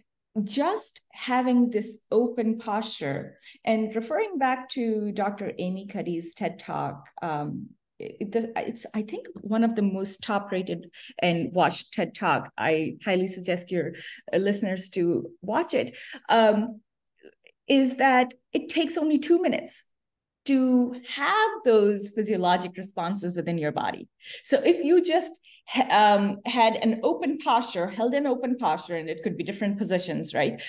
just 0.43 1.01
having 1.13 1.71
this 1.71 1.99
open 2.11 2.59
posture 2.59 3.39
and 3.65 3.95
referring 3.95 4.37
back 4.37 4.69
to 4.69 5.13
dr 5.13 5.53
amy 5.59 5.87
cuddy's 5.87 6.35
ted 6.35 6.59
talk 6.59 7.09
um, 7.23 7.69
it's 8.01 8.85
i 8.95 9.03
think 9.03 9.27
one 9.41 9.63
of 9.63 9.77
the 9.77 9.83
most 9.83 10.21
top 10.23 10.51
rated 10.51 10.91
and 11.21 11.55
watched 11.55 11.93
ted 11.93 12.15
talk. 12.15 12.51
I 12.59 12.97
highly 13.05 13.27
suggest 13.27 13.71
your 13.71 13.93
uh, 14.33 14.39
listeners 14.39 14.89
to 14.91 15.31
watch 15.43 15.75
it. 15.75 15.97
Um, 16.29 16.81
is 17.69 17.97
that 17.97 18.35
it 18.53 18.69
takes 18.69 18.97
only 18.97 19.19
two 19.19 19.41
minutes 19.41 19.83
to 20.47 20.95
have 21.09 21.51
those 21.65 22.09
physiologic 22.09 22.77
responses 22.77 23.35
within 23.35 23.59
your 23.59 23.73
body 23.73 24.09
so 24.43 24.61
if 24.63 24.85
you 24.85 25.03
just 25.03 25.33
um, 25.91 26.39
had 26.45 26.75
an 26.77 27.01
open 27.03 27.39
posture 27.39 27.89
held 27.89 28.13
an 28.15 28.27
open 28.27 28.57
posture 28.59 28.97
and 28.97 29.09
it 29.09 29.23
could 29.23 29.37
be 29.37 29.45
different 29.45 29.79
positions 29.79 30.35
right 30.35 30.61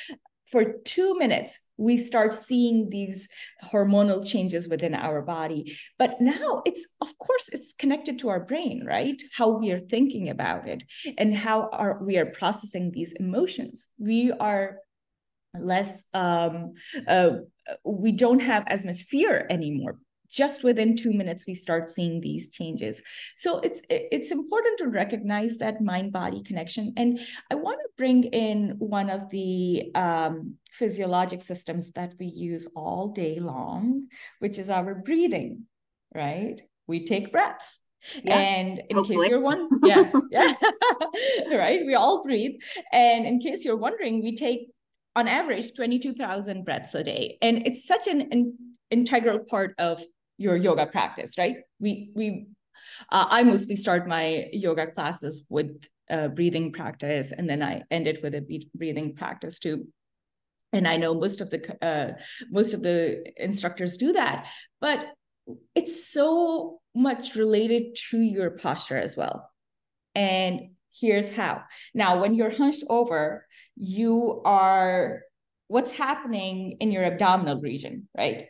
for 0.51 0.73
two 0.86 1.17
minutes, 1.17 1.60
we 1.77 1.97
start 1.97 2.34
seeing 2.34 2.89
these 2.89 3.27
hormonal 3.63 4.25
changes 4.25 4.67
within 4.69 4.93
our 4.93 5.21
body. 5.21 5.77
But 5.97 6.21
now 6.21 6.62
it's, 6.65 6.88
of 7.01 7.17
course, 7.17 7.49
it's 7.51 7.73
connected 7.73 8.19
to 8.19 8.29
our 8.29 8.39
brain, 8.39 8.86
right? 8.86 9.19
How 9.36 9.49
we 9.49 9.71
are 9.71 9.79
thinking 9.79 10.29
about 10.29 10.67
it 10.67 10.84
and 11.17 11.36
how 11.36 11.69
are, 11.71 12.01
we 12.03 12.17
are 12.17 12.27
processing 12.27 12.91
these 12.91 13.13
emotions. 13.13 13.88
We 13.97 14.31
are 14.34 14.77
less, 15.59 16.05
um, 16.13 16.73
uh, 17.07 17.31
we 17.83 18.11
don't 18.11 18.41
have 18.41 18.63
as 18.67 18.85
much 18.85 19.03
fear 19.03 19.45
anymore. 19.49 19.97
Just 20.29 20.63
within 20.63 20.97
two 20.97 21.13
minutes 21.13 21.45
we 21.47 21.55
start 21.55 21.87
seeing 21.87 22.19
these 22.19 22.49
changes. 22.49 23.01
So 23.35 23.59
it's 23.59 23.81
it's 23.89 24.31
important 24.31 24.77
to 24.79 24.87
recognize 24.87 25.57
that 25.57 25.81
mind 25.81 26.11
body 26.11 26.43
connection. 26.43 26.93
And 26.97 27.19
i 27.51 27.55
want 27.55 27.79
to 27.79 27.89
bring 27.95 28.23
in 28.25 28.75
one 28.79 29.09
of 29.09 29.29
the 29.29 29.91
um, 29.95 30.55
physiologic 30.71 31.41
systems 31.41 31.91
that 31.91 32.15
we 32.19 32.25
use 32.25 32.67
all 32.75 33.09
day 33.09 33.39
long 33.39 34.07
which 34.39 34.59
is 34.59 34.69
our 34.69 34.95
breathing 34.95 35.65
right? 36.15 36.59
We 36.87 37.05
take 37.05 37.31
breaths. 37.31 37.79
Yeah, 38.23 38.37
and 38.37 38.83
in 38.87 38.97
hopefully. 38.97 39.17
case 39.17 39.29
you're 39.29 39.39
one 39.41 39.67
yeah 39.83 40.11
yeah 40.31 40.53
right? 41.51 41.79
We 41.85 41.95
all 41.95 42.23
breathe. 42.23 42.51
And 42.93 43.25
in 43.25 43.39
case 43.39 43.65
you're 43.65 43.77
wondering 43.77 44.21
we 44.23 44.35
take 44.35 44.69
on 45.15 45.28
average 45.28 45.73
22,000 45.75 46.65
breaths 46.65 46.93
a 46.95 47.04
day 47.04 47.38
and 47.41 47.65
it's 47.65 47.86
such 47.86 48.08
an, 48.08 48.58
integral 48.91 49.39
part 49.39 49.73
of 49.80 50.01
your 50.38 50.56
yoga 50.56 50.86
practice, 50.86 51.38
right? 51.38 51.58
We 51.80 52.12
we 52.15 52.47
uh, 53.12 53.25
I 53.30 53.43
mostly 53.43 53.75
start 53.75 54.08
my 54.08 54.47
yoga 54.51 54.88
classes 54.88 55.45
with 55.49 55.84
uh, 56.10 56.28
breathing 56.30 56.71
practice, 56.71 57.32
and 57.32 57.49
then 57.49 57.63
I 57.63 57.84
end 57.89 58.08
it 58.08 58.21
with 58.21 58.36
a 58.36 58.45
breathing 58.75 59.15
practice 59.15 59.60
too. 59.60 59.88
And 60.73 60.88
I 60.88 60.97
know 60.97 61.13
most 61.13 61.41
of 61.41 61.49
the 61.49 61.62
uh, 61.82 62.13
most 62.51 62.73
of 62.73 62.82
the 62.82 63.23
instructors 63.38 63.97
do 63.97 64.13
that, 64.13 64.47
but 64.82 65.08
it's 65.73 66.08
so 66.08 66.80
much 66.93 67.36
related 67.36 67.95
to 68.10 68.19
your 68.19 68.51
posture 68.51 68.97
as 68.97 69.15
well. 69.15 69.49
And 70.15 70.74
here's 70.99 71.29
how. 71.29 71.62
Now, 71.93 72.21
when 72.21 72.36
you're 72.36 72.55
hunched 72.55 72.84
over, 72.89 73.45
you 73.75 74.41
are 74.45 75.21
what's 75.67 75.91
happening 75.91 76.77
in 76.79 76.91
your 76.91 77.03
abdominal 77.03 77.60
region, 77.60 78.08
right? 78.17 78.47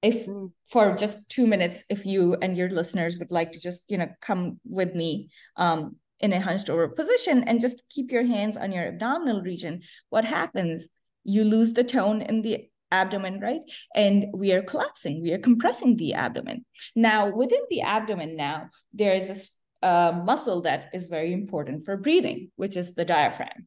If 0.00 0.26
mm. 0.26 0.50
for 0.68 0.96
just 0.96 1.28
two 1.28 1.46
minutes, 1.46 1.84
if 1.90 2.04
you 2.06 2.36
and 2.40 2.56
your 2.56 2.70
listeners 2.70 3.18
would 3.18 3.30
like 3.30 3.52
to 3.52 3.60
just, 3.60 3.90
you 3.90 3.98
know, 3.98 4.08
come 4.20 4.60
with 4.64 4.94
me 4.94 5.30
um, 5.56 5.96
in 6.20 6.32
a 6.32 6.40
hunched 6.40 6.70
over 6.70 6.88
position 6.88 7.44
and 7.44 7.60
just 7.60 7.82
keep 7.90 8.10
your 8.10 8.24
hands 8.24 8.56
on 8.56 8.72
your 8.72 8.86
abdominal 8.86 9.42
region, 9.42 9.82
what 10.10 10.24
happens? 10.24 10.88
You 11.24 11.44
lose 11.44 11.72
the 11.72 11.84
tone 11.84 12.22
in 12.22 12.42
the 12.42 12.68
abdomen, 12.90 13.40
right? 13.40 13.60
And 13.94 14.26
we 14.34 14.52
are 14.52 14.62
collapsing, 14.62 15.22
we 15.22 15.32
are 15.32 15.38
compressing 15.38 15.96
the 15.96 16.14
abdomen. 16.14 16.64
Now, 16.94 17.34
within 17.34 17.62
the 17.70 17.80
abdomen, 17.80 18.36
now 18.36 18.68
there 18.92 19.14
is 19.14 19.28
this 19.28 19.50
uh, 19.82 20.22
muscle 20.24 20.62
that 20.62 20.90
is 20.92 21.06
very 21.06 21.32
important 21.32 21.84
for 21.84 21.96
breathing, 21.96 22.50
which 22.56 22.76
is 22.76 22.94
the 22.94 23.04
diaphragm. 23.04 23.66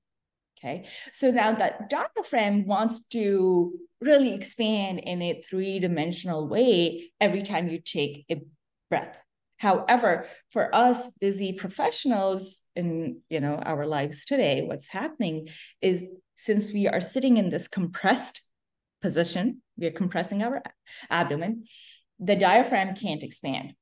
Okay, 0.58 0.88
so 1.12 1.32
now 1.32 1.52
that 1.52 1.90
diaphragm 1.90 2.66
wants 2.66 3.08
to 3.10 3.74
really 4.02 4.34
expand 4.34 5.00
in 5.00 5.22
a 5.22 5.42
three 5.42 5.80
dimensional 5.80 6.48
way 6.48 7.12
every 7.20 7.44
time 7.44 7.68
you 7.68 7.80
take 7.80 8.26
a 8.32 8.42
breath. 8.90 9.22
However, 9.58 10.28
for 10.52 10.74
us 10.74 11.10
busy 11.20 11.54
professionals 11.54 12.64
in 12.76 13.22
you 13.30 13.40
know 13.40 13.56
our 13.56 13.86
lives 13.86 14.26
today, 14.26 14.64
what's 14.64 14.88
happening 14.88 15.50
is 15.82 16.04
since 16.36 16.72
we 16.72 16.88
are 16.88 17.02
sitting 17.02 17.38
in 17.38 17.50
this 17.50 17.68
compressed 17.68 18.42
position, 19.02 19.62
we 19.78 19.88
are 19.88 19.92
compressing 19.92 20.42
our 20.42 20.62
abdomen, 21.10 21.66
the 22.20 22.36
diaphragm 22.36 22.96
can't 22.96 23.24
expand. 23.24 23.74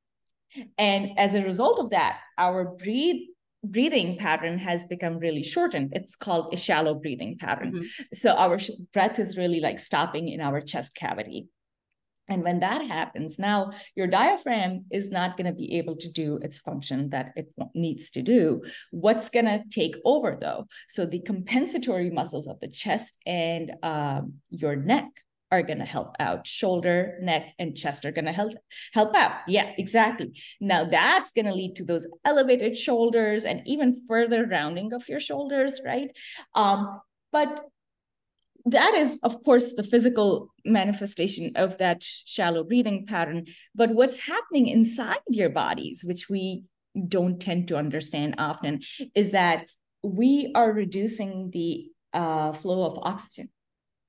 And 0.77 1.11
as 1.17 1.33
a 1.33 1.43
result 1.43 1.79
of 1.79 1.89
that, 1.91 2.19
our 2.37 2.65
breathe 2.65 3.21
breathing 3.63 4.17
pattern 4.17 4.57
has 4.59 4.85
become 4.85 5.17
really 5.17 5.43
shortened. 5.43 5.93
It's 5.93 6.15
called 6.15 6.53
a 6.53 6.57
shallow 6.57 6.95
breathing 6.95 7.37
pattern. 7.39 7.73
Mm-hmm. 7.73 8.03
So 8.13 8.35
our 8.35 8.59
sh- 8.59 8.71
breath 8.91 9.19
is 9.19 9.37
really 9.37 9.61
like 9.61 9.79
stopping 9.79 10.27
in 10.27 10.41
our 10.41 10.59
chest 10.59 10.95
cavity. 10.95 11.47
And 12.29 12.43
when 12.43 12.59
that 12.59 12.85
happens, 12.85 13.37
now 13.37 13.71
your 13.95 14.07
diaphragm 14.07 14.85
is 14.91 15.11
not 15.11 15.37
going 15.37 15.47
to 15.47 15.53
be 15.53 15.77
able 15.77 15.97
to 15.97 16.11
do 16.11 16.39
its 16.41 16.57
function 16.57 17.09
that 17.09 17.33
it 17.35 17.53
needs 17.73 18.09
to 18.11 18.21
do. 18.21 18.61
What's 18.91 19.29
going 19.29 19.45
to 19.45 19.63
take 19.69 19.95
over 20.05 20.37
though? 20.39 20.67
So 20.87 21.05
the 21.05 21.19
compensatory 21.19 22.09
muscles 22.09 22.47
of 22.47 22.59
the 22.59 22.69
chest 22.69 23.15
and 23.25 23.73
um, 23.83 24.35
your 24.49 24.75
neck 24.75 25.09
are 25.53 25.63
going 25.63 25.79
to 25.79 25.85
help 25.85 26.15
out. 26.19 26.47
Shoulder, 26.47 27.17
neck, 27.21 27.53
and 27.59 27.77
chest 27.77 28.05
are 28.05 28.11
going 28.11 28.25
to 28.25 28.31
help 28.31 28.53
help 28.93 29.15
out. 29.15 29.33
Yeah, 29.47 29.71
exactly. 29.77 30.31
Now 30.59 30.83
that's 30.83 31.31
going 31.31 31.45
to 31.45 31.53
lead 31.53 31.75
to 31.75 31.85
those 31.85 32.07
elevated 32.25 32.75
shoulders 32.75 33.45
and 33.45 33.61
even 33.65 34.03
further 34.07 34.45
rounding 34.45 34.93
of 34.93 35.07
your 35.07 35.19
shoulders, 35.19 35.79
right? 35.85 36.09
Um, 36.55 36.99
but 37.31 37.49
that 38.65 38.93
is, 38.95 39.19
of 39.23 39.43
course, 39.43 39.73
the 39.73 39.83
physical 39.83 40.53
manifestation 40.65 41.51
of 41.55 41.77
that 41.77 42.01
shallow 42.01 42.63
breathing 42.63 43.05
pattern. 43.05 43.45
But 43.75 43.91
what's 43.91 44.17
happening 44.17 44.67
inside 44.67 45.19
your 45.29 45.49
bodies, 45.49 46.03
which 46.03 46.29
we 46.29 46.63
don't 47.07 47.39
tend 47.39 47.67
to 47.67 47.77
understand 47.77 48.35
often, 48.37 48.81
is 49.13 49.31
that 49.31 49.67
we 50.01 50.51
are 50.55 50.71
reducing 50.71 51.51
the 51.51 51.89
uh, 52.13 52.53
flow 52.53 52.85
of 52.85 52.99
oxygen 53.01 53.49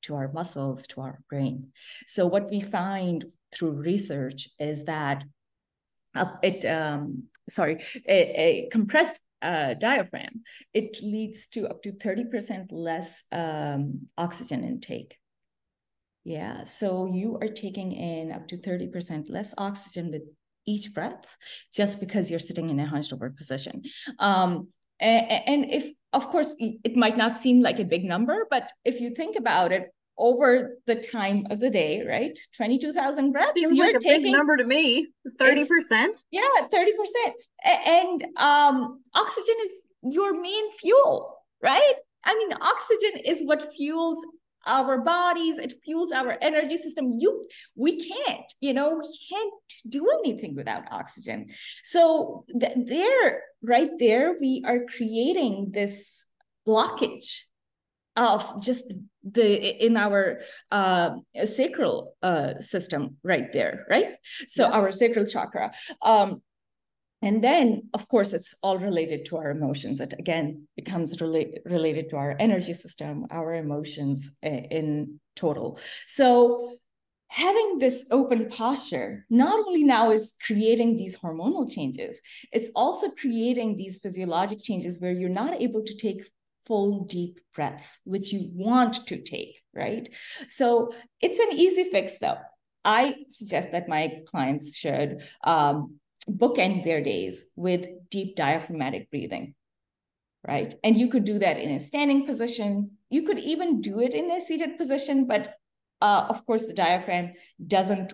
to 0.04 0.16
our 0.16 0.30
muscles, 0.32 0.86
to 0.88 1.00
our 1.00 1.20
brain. 1.28 1.72
So 2.06 2.26
what 2.26 2.50
we 2.50 2.60
find 2.60 3.24
through 3.54 3.72
research 3.72 4.48
is 4.58 4.84
that 4.84 5.24
uh, 6.14 6.26
it 6.42 6.64
um, 6.64 7.24
sorry 7.48 7.82
a, 8.08 8.18
a 8.40 8.68
compressed 8.70 9.20
uh, 9.42 9.74
diaphragm 9.74 10.42
it 10.72 10.96
leads 11.02 11.48
to 11.48 11.68
up 11.68 11.82
to 11.82 11.92
30% 11.92 12.68
less 12.70 13.24
um, 13.32 14.06
oxygen 14.16 14.64
intake 14.64 15.18
yeah 16.24 16.64
so 16.64 17.06
you 17.06 17.36
are 17.42 17.48
taking 17.48 17.92
in 17.92 18.32
up 18.32 18.48
to 18.48 18.56
30% 18.56 19.28
less 19.28 19.52
oxygen 19.58 20.10
with 20.10 20.22
each 20.66 20.94
breath 20.94 21.36
just 21.74 22.00
because 22.00 22.30
you're 22.30 22.40
sitting 22.40 22.70
in 22.70 22.80
a 22.80 22.86
hunched 22.86 23.12
over 23.12 23.28
position 23.30 23.82
um, 24.18 24.68
and, 24.98 25.42
and 25.46 25.70
if 25.70 25.90
of 26.14 26.28
course 26.28 26.54
it 26.58 26.96
might 26.96 27.18
not 27.18 27.36
seem 27.36 27.60
like 27.60 27.80
a 27.80 27.84
big 27.84 28.04
number 28.04 28.46
but 28.50 28.70
if 28.84 29.00
you 29.00 29.10
think 29.10 29.36
about 29.36 29.72
it 29.72 29.93
over 30.16 30.78
the 30.86 30.94
time 30.94 31.46
of 31.50 31.60
the 31.60 31.70
day, 31.70 32.04
right? 32.06 32.38
22,000 32.56 33.32
breaths. 33.32 33.52
Seems 33.54 33.76
you're 33.76 33.86
like 33.86 33.96
a 33.96 34.00
taking, 34.00 34.22
big 34.22 34.32
number 34.32 34.56
to 34.56 34.64
me. 34.64 35.08
30%? 35.40 36.08
Yeah, 36.30 36.42
30%. 36.72 37.32
And 37.86 38.24
um, 38.36 39.02
oxygen 39.14 39.54
is 39.64 39.72
your 40.02 40.40
main 40.40 40.70
fuel, 40.72 41.36
right? 41.62 41.94
I 42.24 42.34
mean, 42.36 42.52
oxygen 42.60 43.20
is 43.24 43.42
what 43.44 43.72
fuels 43.74 44.24
our 44.66 45.02
bodies 45.02 45.58
it 45.58 45.74
fuels 45.84 46.12
our 46.12 46.38
energy 46.40 46.76
system 46.76 47.16
you 47.18 47.46
we 47.76 47.96
can't 47.96 48.54
you 48.60 48.72
know 48.72 48.98
we 48.98 49.18
can't 49.30 49.52
do 49.88 50.06
anything 50.20 50.54
without 50.54 50.84
oxygen 50.90 51.46
so 51.82 52.44
th- 52.58 52.72
there 52.86 53.42
right 53.62 53.90
there 53.98 54.36
we 54.40 54.62
are 54.66 54.80
creating 54.96 55.70
this 55.72 56.24
blockage 56.66 57.40
of 58.16 58.62
just 58.62 58.94
the 59.24 59.84
in 59.84 59.96
our 59.96 60.40
uh, 60.70 61.10
sacral 61.44 62.14
uh, 62.22 62.60
system 62.60 63.16
right 63.22 63.52
there 63.52 63.86
right? 63.88 64.14
So 64.48 64.68
yeah. 64.68 64.74
our 64.74 64.92
sacral 64.92 65.26
chakra. 65.26 65.72
Um, 66.02 66.42
and 67.22 67.42
then 67.42 67.88
of 67.94 68.06
course 68.08 68.34
it's 68.34 68.54
all 68.62 68.78
related 68.78 69.24
to 69.26 69.38
our 69.38 69.50
emotions. 69.50 70.00
It 70.00 70.14
again 70.18 70.68
becomes 70.76 71.16
rela- 71.16 71.58
related 71.64 72.10
to 72.10 72.16
our 72.16 72.36
energy 72.38 72.74
system 72.74 73.26
our 73.30 73.54
emotions 73.54 74.36
in 74.42 75.20
total. 75.34 75.78
So 76.06 76.76
having 77.28 77.78
this 77.78 78.06
open 78.10 78.48
posture 78.48 79.26
not 79.30 79.58
only 79.66 79.82
now 79.82 80.10
is 80.10 80.34
creating 80.46 80.96
these 80.96 81.16
hormonal 81.18 81.68
changes 81.68 82.20
it's 82.52 82.70
also 82.76 83.08
creating 83.10 83.76
these 83.76 83.98
physiologic 83.98 84.60
changes 84.60 85.00
where 85.00 85.12
you're 85.12 85.28
not 85.28 85.60
able 85.60 85.82
to 85.82 85.96
take 85.96 86.22
full 86.66 87.04
deep 87.04 87.40
breaths, 87.54 87.98
which 88.04 88.32
you 88.32 88.50
want 88.52 89.06
to 89.06 89.20
take, 89.20 89.62
right? 89.74 90.08
So 90.48 90.92
it's 91.20 91.38
an 91.38 91.52
easy 91.52 91.90
fix, 91.90 92.18
though. 92.18 92.38
I 92.84 93.16
suggest 93.28 93.72
that 93.72 93.88
my 93.88 94.20
clients 94.26 94.76
should 94.76 95.22
um, 95.42 95.98
bookend 96.30 96.84
their 96.84 97.02
days 97.02 97.44
with 97.56 97.86
deep 98.10 98.36
diaphragmatic 98.36 99.10
breathing, 99.10 99.54
right? 100.46 100.74
And 100.84 100.96
you 100.96 101.08
could 101.08 101.24
do 101.24 101.38
that 101.38 101.58
in 101.58 101.70
a 101.70 101.80
standing 101.80 102.26
position. 102.26 102.92
You 103.10 103.22
could 103.22 103.38
even 103.38 103.80
do 103.80 104.00
it 104.00 104.14
in 104.14 104.30
a 104.30 104.40
seated 104.40 104.76
position, 104.76 105.26
but 105.26 105.56
uh, 106.00 106.26
of 106.28 106.44
course, 106.44 106.66
the 106.66 106.74
diaphragm 106.74 107.32
doesn't 107.66 108.12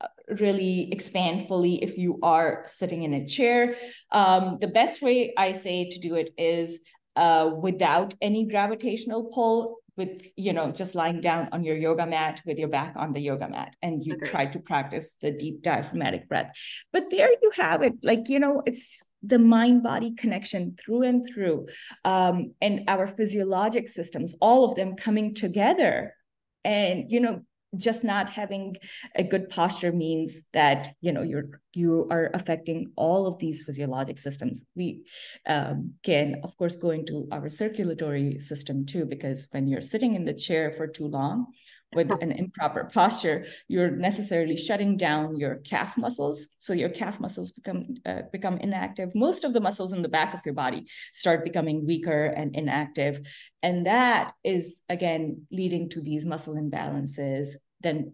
uh, 0.00 0.06
really 0.38 0.88
expand 0.92 1.48
fully 1.48 1.82
if 1.82 1.98
you 1.98 2.20
are 2.22 2.64
sitting 2.66 3.02
in 3.02 3.14
a 3.14 3.26
chair. 3.26 3.74
Um, 4.12 4.58
the 4.60 4.68
best 4.68 5.02
way 5.02 5.32
I 5.36 5.52
say 5.52 5.88
to 5.88 5.98
do 5.98 6.14
it 6.14 6.30
is 6.38 6.78
uh, 7.16 7.50
without 7.60 8.14
any 8.20 8.46
gravitational 8.46 9.24
pull 9.24 9.78
with 9.96 10.26
you 10.36 10.52
know 10.52 10.70
just 10.70 10.94
lying 10.94 11.20
down 11.20 11.48
on 11.52 11.64
your 11.64 11.76
yoga 11.76 12.06
mat 12.06 12.40
with 12.46 12.58
your 12.58 12.68
back 12.68 12.94
on 12.96 13.12
the 13.12 13.20
yoga 13.20 13.48
mat. 13.48 13.76
And 13.82 14.04
you 14.04 14.14
okay. 14.14 14.30
try 14.30 14.46
to 14.46 14.58
practice 14.58 15.14
the 15.20 15.30
deep 15.30 15.62
diaphragmatic 15.62 16.28
breath. 16.28 16.52
But 16.92 17.10
there 17.10 17.30
you 17.30 17.50
have 17.56 17.82
it. 17.82 17.94
Like 18.02 18.28
you 18.28 18.38
know 18.38 18.62
it's 18.64 19.00
the 19.22 19.38
mind 19.38 19.82
body 19.82 20.14
connection 20.14 20.76
through 20.76 21.02
and 21.02 21.24
through 21.32 21.66
um, 22.04 22.54
and 22.60 22.82
our 22.88 23.06
physiologic 23.06 23.88
systems 23.88 24.34
all 24.40 24.64
of 24.64 24.74
them 24.74 24.96
coming 24.96 25.34
together. 25.34 26.14
And 26.64 27.10
you 27.10 27.20
know 27.20 27.42
just 27.76 28.04
not 28.04 28.28
having 28.28 28.76
a 29.16 29.22
good 29.22 29.48
posture 29.48 29.92
means 29.92 30.42
that 30.52 30.94
you 31.00 31.12
know 31.12 31.22
you're 31.22 31.60
you 31.74 32.06
are 32.10 32.30
affecting 32.34 32.92
all 32.96 33.26
of 33.26 33.38
these 33.38 33.62
physiologic 33.62 34.18
systems. 34.18 34.62
We 34.76 35.04
um, 35.46 35.94
can 36.02 36.40
of 36.44 36.56
course 36.56 36.76
go 36.76 36.90
into 36.90 37.28
our 37.32 37.48
circulatory 37.48 38.40
system 38.40 38.84
too 38.84 39.06
because 39.06 39.46
when 39.50 39.68
you're 39.68 39.80
sitting 39.80 40.14
in 40.14 40.24
the 40.24 40.34
chair 40.34 40.72
for 40.72 40.86
too 40.86 41.06
long 41.06 41.46
with 41.94 42.10
an 42.22 42.32
improper 42.32 42.88
posture 42.92 43.44
you're 43.68 43.90
necessarily 43.90 44.56
shutting 44.56 44.96
down 44.96 45.38
your 45.38 45.56
calf 45.56 45.96
muscles. 45.98 46.46
So 46.58 46.72
your 46.72 46.88
calf 46.88 47.20
muscles 47.20 47.50
become 47.50 47.94
uh, 48.06 48.22
become 48.32 48.58
inactive. 48.58 49.10
Most 49.14 49.44
of 49.44 49.52
the 49.52 49.60
muscles 49.60 49.92
in 49.92 50.02
the 50.02 50.08
back 50.08 50.34
of 50.34 50.40
your 50.44 50.54
body 50.54 50.86
start 51.12 51.44
becoming 51.44 51.86
weaker 51.86 52.26
and 52.26 52.54
inactive. 52.56 53.20
And 53.62 53.86
that 53.86 54.32
is 54.44 54.80
again 54.88 55.46
leading 55.50 55.88
to 55.90 56.00
these 56.00 56.26
muscle 56.26 56.56
imbalances 56.56 57.48
then 57.82 58.12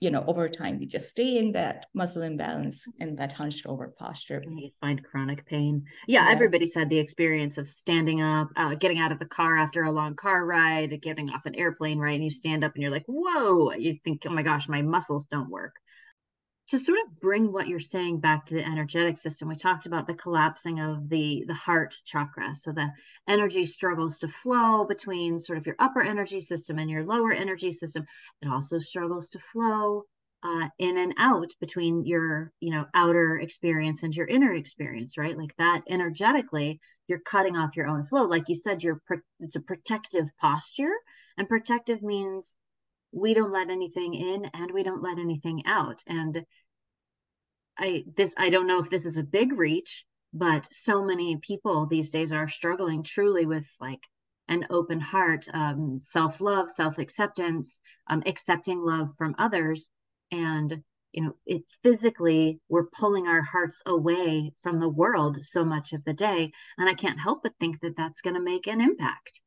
you 0.00 0.10
know, 0.10 0.24
over 0.26 0.48
time, 0.48 0.78
we 0.78 0.86
just 0.86 1.08
stay 1.08 1.38
in 1.38 1.52
that 1.52 1.86
muscle 1.94 2.22
imbalance 2.22 2.84
and 3.00 3.16
that 3.18 3.32
hunched 3.32 3.64
over 3.64 3.94
posture. 3.96 4.42
You 4.46 4.70
find 4.80 5.02
chronic 5.02 5.46
pain. 5.46 5.84
Yeah, 6.06 6.26
yeah. 6.26 6.32
everybody's 6.32 6.74
had 6.74 6.90
the 6.90 6.98
experience 6.98 7.58
of 7.58 7.68
standing 7.68 8.20
up, 8.20 8.48
uh, 8.56 8.74
getting 8.74 8.98
out 8.98 9.12
of 9.12 9.18
the 9.18 9.26
car 9.26 9.56
after 9.56 9.84
a 9.84 9.92
long 9.92 10.14
car 10.14 10.44
ride, 10.44 11.00
getting 11.00 11.30
off 11.30 11.46
an 11.46 11.54
airplane, 11.54 11.98
right? 11.98 12.16
And 12.16 12.24
you 12.24 12.30
stand 12.30 12.64
up 12.64 12.74
and 12.74 12.82
you're 12.82 12.90
like, 12.90 13.06
whoa, 13.06 13.72
you 13.72 13.96
think, 14.04 14.24
oh 14.26 14.30
my 14.30 14.42
gosh, 14.42 14.68
my 14.68 14.82
muscles 14.82 15.26
don't 15.26 15.48
work 15.48 15.74
to 16.68 16.78
sort 16.78 16.98
of 17.04 17.20
bring 17.20 17.52
what 17.52 17.68
you're 17.68 17.80
saying 17.80 18.20
back 18.20 18.46
to 18.46 18.54
the 18.54 18.64
energetic 18.64 19.18
system 19.18 19.48
we 19.48 19.56
talked 19.56 19.86
about 19.86 20.06
the 20.06 20.14
collapsing 20.14 20.80
of 20.80 21.08
the 21.08 21.44
the 21.46 21.54
heart 21.54 21.94
chakra. 22.04 22.54
So 22.54 22.72
the 22.72 22.90
energy 23.28 23.66
struggles 23.66 24.18
to 24.20 24.28
flow 24.28 24.84
between 24.84 25.38
sort 25.38 25.58
of 25.58 25.66
your 25.66 25.76
upper 25.78 26.02
energy 26.02 26.40
system 26.40 26.78
and 26.78 26.90
your 26.90 27.04
lower 27.04 27.32
energy 27.32 27.70
system. 27.72 28.06
It 28.40 28.48
also 28.48 28.78
struggles 28.78 29.28
to 29.30 29.38
flow 29.38 30.04
uh, 30.42 30.68
in 30.78 30.98
and 30.98 31.14
out 31.18 31.50
between 31.60 32.04
your 32.06 32.52
you 32.60 32.70
know 32.70 32.86
outer 32.94 33.38
experience 33.38 34.02
and 34.02 34.14
your 34.14 34.26
inner 34.26 34.54
experience 34.54 35.18
right? 35.18 35.36
Like 35.36 35.54
that 35.58 35.82
energetically 35.88 36.80
you're 37.08 37.20
cutting 37.20 37.56
off 37.56 37.76
your 37.76 37.88
own 37.88 38.04
flow. 38.04 38.22
Like 38.24 38.48
you 38.48 38.54
said 38.54 38.82
you're 38.82 39.02
it's 39.40 39.56
a 39.56 39.60
protective 39.60 40.28
posture 40.40 40.94
and 41.36 41.48
protective 41.48 42.02
means 42.02 42.54
we 43.14 43.34
don't 43.34 43.52
let 43.52 43.70
anything 43.70 44.14
in 44.14 44.44
and 44.54 44.70
we 44.72 44.82
don't 44.82 45.02
let 45.02 45.18
anything 45.18 45.62
out. 45.66 46.02
And 46.06 46.44
i 47.76 48.04
this 48.16 48.32
i 48.38 48.50
don't 48.50 48.68
know 48.68 48.78
if 48.78 48.88
this 48.88 49.04
is 49.04 49.16
a 49.16 49.22
big 49.24 49.52
reach 49.52 50.06
but 50.32 50.68
so 50.72 51.04
many 51.04 51.36
people 51.38 51.86
these 51.86 52.10
days 52.10 52.30
are 52.32 52.48
struggling 52.48 53.02
truly 53.02 53.46
with 53.46 53.66
like 53.80 54.06
an 54.48 54.66
open 54.70 55.00
heart 55.00 55.46
um, 55.54 55.98
self-love 56.00 56.70
self-acceptance 56.70 57.80
um, 58.08 58.22
accepting 58.26 58.80
love 58.80 59.10
from 59.16 59.34
others. 59.38 59.88
And 60.30 60.82
you 61.12 61.22
know 61.22 61.36
it 61.46 61.62
physically 61.82 62.60
we're 62.68 62.86
pulling 62.86 63.28
our 63.28 63.42
hearts 63.42 63.80
away 63.86 64.52
from 64.62 64.80
the 64.80 64.88
world 64.88 65.42
so 65.42 65.64
much 65.64 65.92
of 65.92 66.04
the 66.04 66.12
day. 66.12 66.52
And 66.76 66.88
i 66.88 66.94
can't 66.94 67.20
help 67.20 67.42
but 67.42 67.54
think 67.60 67.80
that 67.80 67.96
that's 67.96 68.20
going 68.20 68.34
to 68.34 68.40
make 68.40 68.66
an 68.66 68.80
impact 68.80 69.40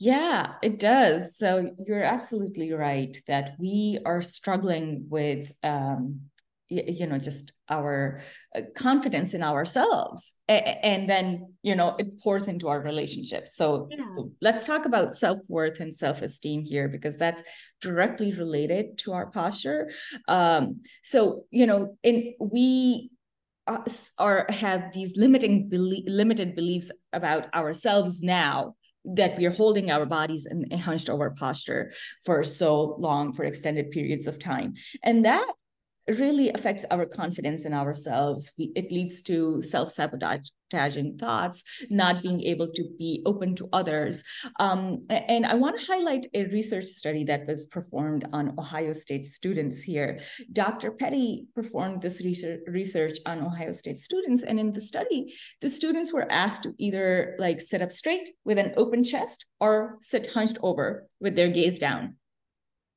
yeah, 0.00 0.54
it 0.62 0.78
does. 0.78 1.36
So 1.36 1.72
you're 1.76 2.02
absolutely 2.02 2.72
right 2.72 3.14
that 3.26 3.56
we 3.58 3.98
are 4.06 4.22
struggling 4.22 5.04
with, 5.10 5.52
um, 5.62 6.22
you 6.70 7.06
know, 7.06 7.18
just 7.18 7.52
our 7.68 8.22
uh, 8.56 8.62
confidence 8.74 9.34
in 9.34 9.42
ourselves. 9.42 10.32
And 10.48 11.10
then, 11.10 11.52
you 11.62 11.74
know, 11.76 11.96
it 11.98 12.18
pours 12.22 12.48
into 12.48 12.68
our 12.68 12.80
relationships. 12.80 13.56
So 13.56 13.88
yeah. 13.90 14.24
let's 14.40 14.64
talk 14.64 14.86
about 14.86 15.16
self 15.16 15.38
worth 15.48 15.80
and 15.80 15.94
self 15.94 16.22
esteem 16.22 16.64
here 16.64 16.88
because 16.88 17.18
that's 17.18 17.42
directly 17.82 18.32
related 18.32 18.96
to 18.98 19.12
our 19.12 19.26
posture. 19.26 19.90
Um, 20.28 20.80
so, 21.02 21.44
you 21.50 21.66
know, 21.66 21.98
in 22.02 22.34
we 22.40 23.10
are 24.18 24.46
have 24.48 24.94
these 24.94 25.16
limiting 25.16 25.68
belief, 25.68 26.04
limited 26.06 26.56
beliefs 26.56 26.90
about 27.12 27.52
ourselves 27.54 28.22
now 28.22 28.74
that 29.04 29.36
we 29.38 29.46
are 29.46 29.50
holding 29.50 29.90
our 29.90 30.06
bodies 30.06 30.46
in 30.46 30.66
a 30.72 30.76
hunched 30.76 31.08
over 31.08 31.30
posture 31.30 31.92
for 32.24 32.44
so 32.44 32.96
long 32.98 33.32
for 33.32 33.44
extended 33.44 33.90
periods 33.90 34.26
of 34.26 34.38
time. 34.38 34.74
And 35.02 35.24
that 35.24 35.52
really 36.18 36.50
affects 36.50 36.84
our 36.90 37.06
confidence 37.06 37.64
in 37.64 37.72
ourselves. 37.72 38.52
We, 38.58 38.72
it 38.74 38.90
leads 38.90 39.22
to 39.22 39.62
self-sabotaging 39.62 41.18
thoughts, 41.18 41.62
not 41.90 42.22
being 42.22 42.40
able 42.42 42.68
to 42.68 42.84
be 42.98 43.22
open 43.26 43.54
to 43.56 43.68
others. 43.72 44.24
Um, 44.58 45.06
and 45.10 45.46
I 45.46 45.54
want 45.54 45.78
to 45.78 45.86
highlight 45.86 46.26
a 46.34 46.44
research 46.46 46.86
study 46.86 47.24
that 47.24 47.46
was 47.46 47.66
performed 47.66 48.26
on 48.32 48.58
Ohio 48.58 48.92
State 48.92 49.26
students 49.26 49.82
here. 49.82 50.20
Dr. 50.52 50.90
Petty 50.92 51.46
performed 51.54 52.02
this 52.02 52.20
research, 52.24 52.60
research 52.66 53.18
on 53.26 53.42
Ohio 53.42 53.72
State 53.72 54.00
students. 54.00 54.42
And 54.42 54.58
in 54.58 54.72
the 54.72 54.80
study, 54.80 55.34
the 55.60 55.68
students 55.68 56.12
were 56.12 56.30
asked 56.30 56.62
to 56.64 56.74
either 56.78 57.36
like 57.38 57.60
sit 57.60 57.82
up 57.82 57.92
straight 57.92 58.30
with 58.44 58.58
an 58.58 58.72
open 58.76 59.04
chest 59.04 59.46
or 59.60 59.96
sit 60.00 60.28
hunched 60.32 60.58
over 60.62 61.06
with 61.20 61.36
their 61.36 61.48
gaze 61.48 61.78
down 61.78 62.16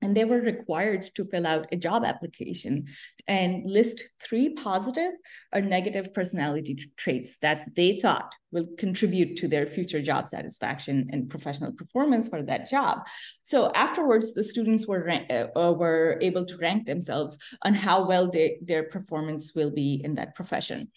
and 0.03 0.15
they 0.15 0.25
were 0.25 0.41
required 0.41 1.09
to 1.15 1.23
fill 1.23 1.47
out 1.47 1.65
a 1.71 1.77
job 1.77 2.03
application 2.03 2.85
and 3.25 3.65
list 3.65 4.03
three 4.19 4.53
positive 4.53 5.13
or 5.53 5.61
negative 5.61 6.13
personality 6.13 6.77
traits 6.97 7.37
that 7.37 7.73
they 7.75 8.01
thought 8.01 8.35
will 8.51 8.67
contribute 8.77 9.37
to 9.37 9.47
their 9.47 9.65
future 9.65 10.01
job 10.01 10.27
satisfaction 10.27 11.07
and 11.11 11.29
professional 11.29 11.71
performance 11.71 12.27
for 12.27 12.43
that 12.43 12.69
job. 12.69 12.99
So 13.43 13.71
afterwards, 13.73 14.33
the 14.33 14.43
students 14.43 14.85
were 14.85 15.09
uh, 15.09 15.73
were 15.73 16.17
able 16.21 16.45
to 16.45 16.57
rank 16.57 16.85
themselves 16.85 17.37
on 17.63 17.73
how 17.73 18.05
well 18.05 18.29
they, 18.29 18.57
their 18.61 18.83
performance 18.83 19.53
will 19.55 19.71
be 19.71 20.01
in 20.03 20.15
that 20.15 20.35
profession 20.35 20.91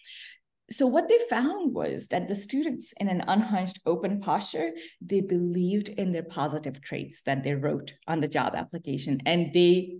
so 0.69 0.85
what 0.85 1.07
they 1.07 1.19
found 1.29 1.73
was 1.73 2.07
that 2.07 2.27
the 2.27 2.35
students 2.35 2.93
in 2.99 3.07
an 3.07 3.23
unhunched 3.27 3.79
open 3.85 4.19
posture 4.19 4.71
they 5.01 5.21
believed 5.21 5.89
in 5.89 6.11
their 6.11 6.23
positive 6.23 6.81
traits 6.81 7.21
that 7.21 7.43
they 7.43 7.55
wrote 7.55 7.93
on 8.07 8.19
the 8.19 8.27
job 8.27 8.53
application 8.55 9.21
and 9.25 9.53
they 9.53 9.97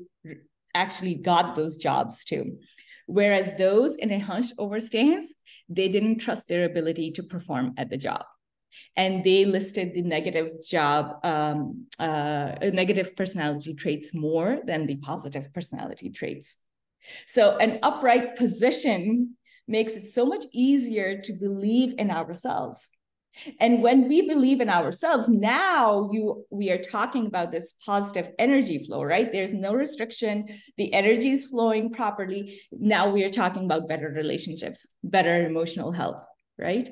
actually 0.76 1.16
got 1.16 1.56
those 1.56 1.78
jobs 1.78 2.26
too. 2.26 2.60
Whereas 3.06 3.56
those 3.58 3.96
in 3.96 4.12
a 4.12 4.20
hunched 4.20 4.54
over 4.58 4.80
stance 4.80 5.34
they 5.70 5.88
didn't 5.88 6.20
trust 6.20 6.48
their 6.48 6.66
ability 6.66 7.12
to 7.12 7.24
perform 7.24 7.74
at 7.78 7.90
the 7.90 7.98
job. 7.98 8.24
And 8.96 9.24
they 9.24 9.46
listed 9.46 9.94
the 9.94 10.02
negative 10.02 10.64
job 10.66 11.26
um, 11.26 11.88
uh, 11.98 12.56
negative 12.62 13.16
personality 13.16 13.74
traits 13.74 14.14
more 14.14 14.60
than 14.66 14.86
the 14.86 14.98
positive 14.98 15.52
personality 15.54 16.10
traits. 16.10 16.58
So 17.26 17.58
an 17.58 17.80
upright 17.84 18.36
position 18.36 19.38
makes 19.68 19.96
it 19.96 20.08
so 20.08 20.26
much 20.26 20.46
easier 20.54 21.22
to 21.22 21.34
believe 21.34 21.94
in 21.98 22.12
ourselves. 22.12 22.88
And 23.60 23.84
when 23.84 24.08
we 24.08 24.28
believe 24.28 24.62
in 24.62 24.70
ourselves, 24.70 25.30
now 25.30 26.10
you 26.12 26.46
we 26.50 26.72
are 26.72 26.82
talking 26.82 27.28
about 27.28 27.52
this 27.52 27.74
positive 27.86 28.30
energy 28.40 28.84
flow, 28.86 29.04
right? 29.04 29.32
There's 29.32 29.54
no 29.54 29.74
restriction. 29.74 30.48
The 30.78 30.92
energy 30.94 31.30
is 31.30 31.46
flowing 31.46 31.92
properly. 31.92 32.60
Now 32.72 33.10
we 33.10 33.24
are 33.24 33.30
talking 33.30 33.66
about 33.66 33.88
better 33.88 34.10
relationships, 34.10 34.86
better 35.04 35.46
emotional 35.46 35.92
health, 35.92 36.24
right? 36.58 36.90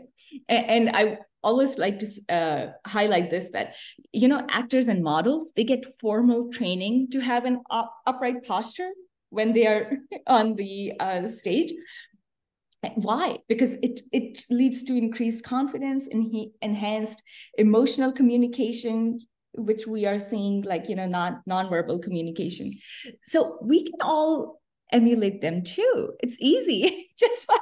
And, 0.48 0.66
and 0.88 0.96
I 0.96 1.18
always 1.42 1.78
like 1.78 2.00
to 2.00 2.08
uh, 2.30 2.68
highlight 2.88 3.30
this 3.30 3.50
that 3.52 3.76
you 4.12 4.28
know 4.28 4.46
actors 4.50 4.88
and 4.88 5.04
models 5.04 5.54
they 5.56 5.64
get 5.64 5.86
formal 6.00 6.52
training 6.52 7.08
to 7.12 7.20
have 7.20 7.46
an 7.46 7.62
up- 7.70 7.96
upright 8.08 8.44
posture 8.46 8.90
when 9.30 9.54
they 9.54 9.68
are 9.68 9.92
on 10.28 10.56
the 10.56 10.94
uh, 11.00 11.28
stage 11.28 11.72
why? 12.96 13.40
Because 13.48 13.76
it 13.76 14.02
it 14.12 14.44
leads 14.50 14.84
to 14.84 14.96
increased 14.96 15.44
confidence 15.44 16.08
and 16.08 16.24
he 16.24 16.52
enhanced 16.62 17.24
emotional 17.58 18.12
communication 18.12 19.20
which 19.58 19.88
we 19.88 20.06
are 20.06 20.20
seeing 20.20 20.62
like 20.64 20.90
you 20.90 20.96
know 20.96 21.08
non 21.08 21.42
nonverbal 21.50 22.02
communication. 22.02 22.74
So 23.24 23.58
we 23.62 23.84
can 23.84 24.02
all 24.02 24.62
emulate 24.92 25.42
them 25.42 25.64
too. 25.64 26.14
It's 26.20 26.38
easy 26.40 27.10
just 27.20 27.48
by 27.48 27.58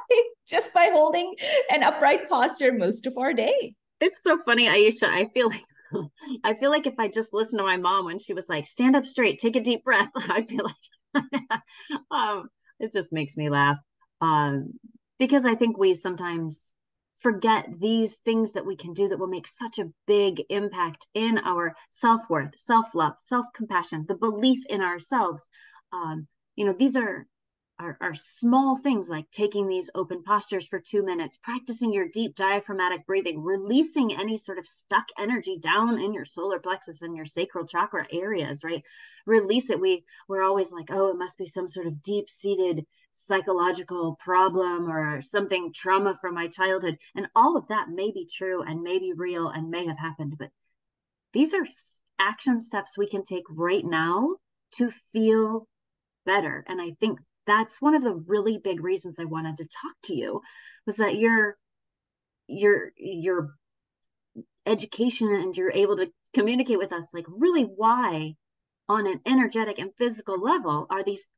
just 0.46 0.74
by 0.74 0.90
holding 0.92 1.34
an 1.72 1.82
upright 1.82 2.28
posture 2.28 2.72
most 2.72 3.06
of 3.06 3.16
our 3.16 3.32
day. 3.32 3.74
It's 4.00 4.22
so 4.22 4.38
funny 4.44 4.66
Aesha 4.66 5.08
i 5.08 5.30
feel 5.32 5.48
like 5.48 5.64
i 6.44 6.52
feel 6.54 6.70
like 6.70 6.86
if 6.86 6.98
i 6.98 7.08
just 7.08 7.32
listened 7.32 7.58
to 7.60 7.64
my 7.64 7.76
mom 7.78 8.04
when 8.04 8.18
she 8.18 8.34
was 8.34 8.48
like 8.48 8.66
stand 8.66 8.96
up 8.96 9.06
straight 9.06 9.38
take 9.38 9.56
a 9.56 9.60
deep 9.60 9.84
breath 9.84 10.10
i'd 10.16 10.48
be 10.48 10.60
like 10.60 11.62
um 12.10 12.48
it 12.80 12.92
just 12.92 13.12
makes 13.12 13.36
me 13.36 13.48
laugh. 13.50 13.78
Um 14.20 14.74
because 15.24 15.46
I 15.46 15.54
think 15.54 15.78
we 15.78 15.94
sometimes 15.94 16.74
forget 17.22 17.66
these 17.80 18.18
things 18.18 18.52
that 18.52 18.66
we 18.66 18.76
can 18.76 18.92
do 18.92 19.08
that 19.08 19.18
will 19.18 19.26
make 19.26 19.46
such 19.46 19.78
a 19.78 19.90
big 20.06 20.42
impact 20.50 21.06
in 21.14 21.38
our 21.38 21.74
self-worth 21.88 22.50
self-love 22.58 23.14
self-compassion 23.16 24.04
the 24.06 24.16
belief 24.16 24.58
in 24.68 24.82
ourselves. 24.82 25.48
Um, 25.94 26.28
you 26.56 26.66
know 26.66 26.74
these 26.78 26.98
are, 26.98 27.26
are 27.78 27.96
are 28.02 28.12
small 28.12 28.76
things 28.76 29.08
like 29.08 29.30
taking 29.30 29.66
these 29.66 29.88
open 29.94 30.22
postures 30.22 30.66
for 30.66 30.78
two 30.78 31.02
minutes 31.02 31.38
practicing 31.42 31.94
your 31.94 32.06
deep 32.06 32.36
diaphragmatic 32.36 33.06
breathing 33.06 33.42
releasing 33.42 34.14
any 34.14 34.36
sort 34.36 34.58
of 34.58 34.66
stuck 34.66 35.06
energy 35.18 35.56
down 35.58 35.98
in 35.98 36.12
your 36.12 36.26
solar 36.26 36.58
plexus 36.58 37.00
and 37.00 37.16
your 37.16 37.24
sacral 37.24 37.66
chakra 37.66 38.06
areas 38.12 38.62
right? 38.62 38.82
Release 39.24 39.70
it. 39.70 39.80
We 39.80 40.04
we're 40.28 40.44
always 40.44 40.70
like 40.70 40.90
oh 40.90 41.08
it 41.08 41.16
must 41.16 41.38
be 41.38 41.46
some 41.46 41.66
sort 41.66 41.86
of 41.86 42.02
deep 42.02 42.28
seated 42.28 42.84
psychological 43.28 44.16
problem 44.20 44.90
or 44.90 45.22
something 45.22 45.72
trauma 45.72 46.16
from 46.20 46.34
my 46.34 46.48
childhood. 46.48 46.98
And 47.14 47.28
all 47.34 47.56
of 47.56 47.68
that 47.68 47.88
may 47.88 48.10
be 48.12 48.26
true 48.26 48.62
and 48.62 48.82
may 48.82 48.98
be 48.98 49.12
real 49.16 49.48
and 49.48 49.70
may 49.70 49.86
have 49.86 49.98
happened 49.98 50.34
but 50.38 50.50
these 51.32 51.52
are 51.52 51.66
action 52.18 52.60
steps 52.60 52.96
we 52.96 53.08
can 53.08 53.24
take 53.24 53.44
right 53.50 53.84
now 53.84 54.36
to 54.72 54.90
feel 54.90 55.66
better. 56.24 56.64
And 56.68 56.80
i 56.80 56.92
think 57.00 57.18
that's 57.46 57.82
one 57.82 57.94
of 57.94 58.02
the 58.02 58.14
really 58.14 58.58
big 58.58 58.82
reasons 58.82 59.18
i 59.18 59.24
wanted 59.24 59.58
to 59.58 59.64
talk 59.64 59.94
to 60.04 60.14
you 60.14 60.40
was 60.86 60.96
that 60.96 61.16
your 61.16 61.56
your 62.46 62.92
your 62.96 63.50
education 64.66 65.28
and 65.28 65.56
you're 65.56 65.72
able 65.72 65.96
to 65.96 66.10
communicate 66.32 66.78
with 66.78 66.92
us 66.92 67.06
like 67.12 67.26
really 67.28 67.64
why 67.64 68.34
on 68.88 69.06
an 69.06 69.20
energetic 69.26 69.78
and 69.78 69.94
physical 69.96 70.40
level 70.40 70.86
are 70.90 71.04
these 71.04 71.28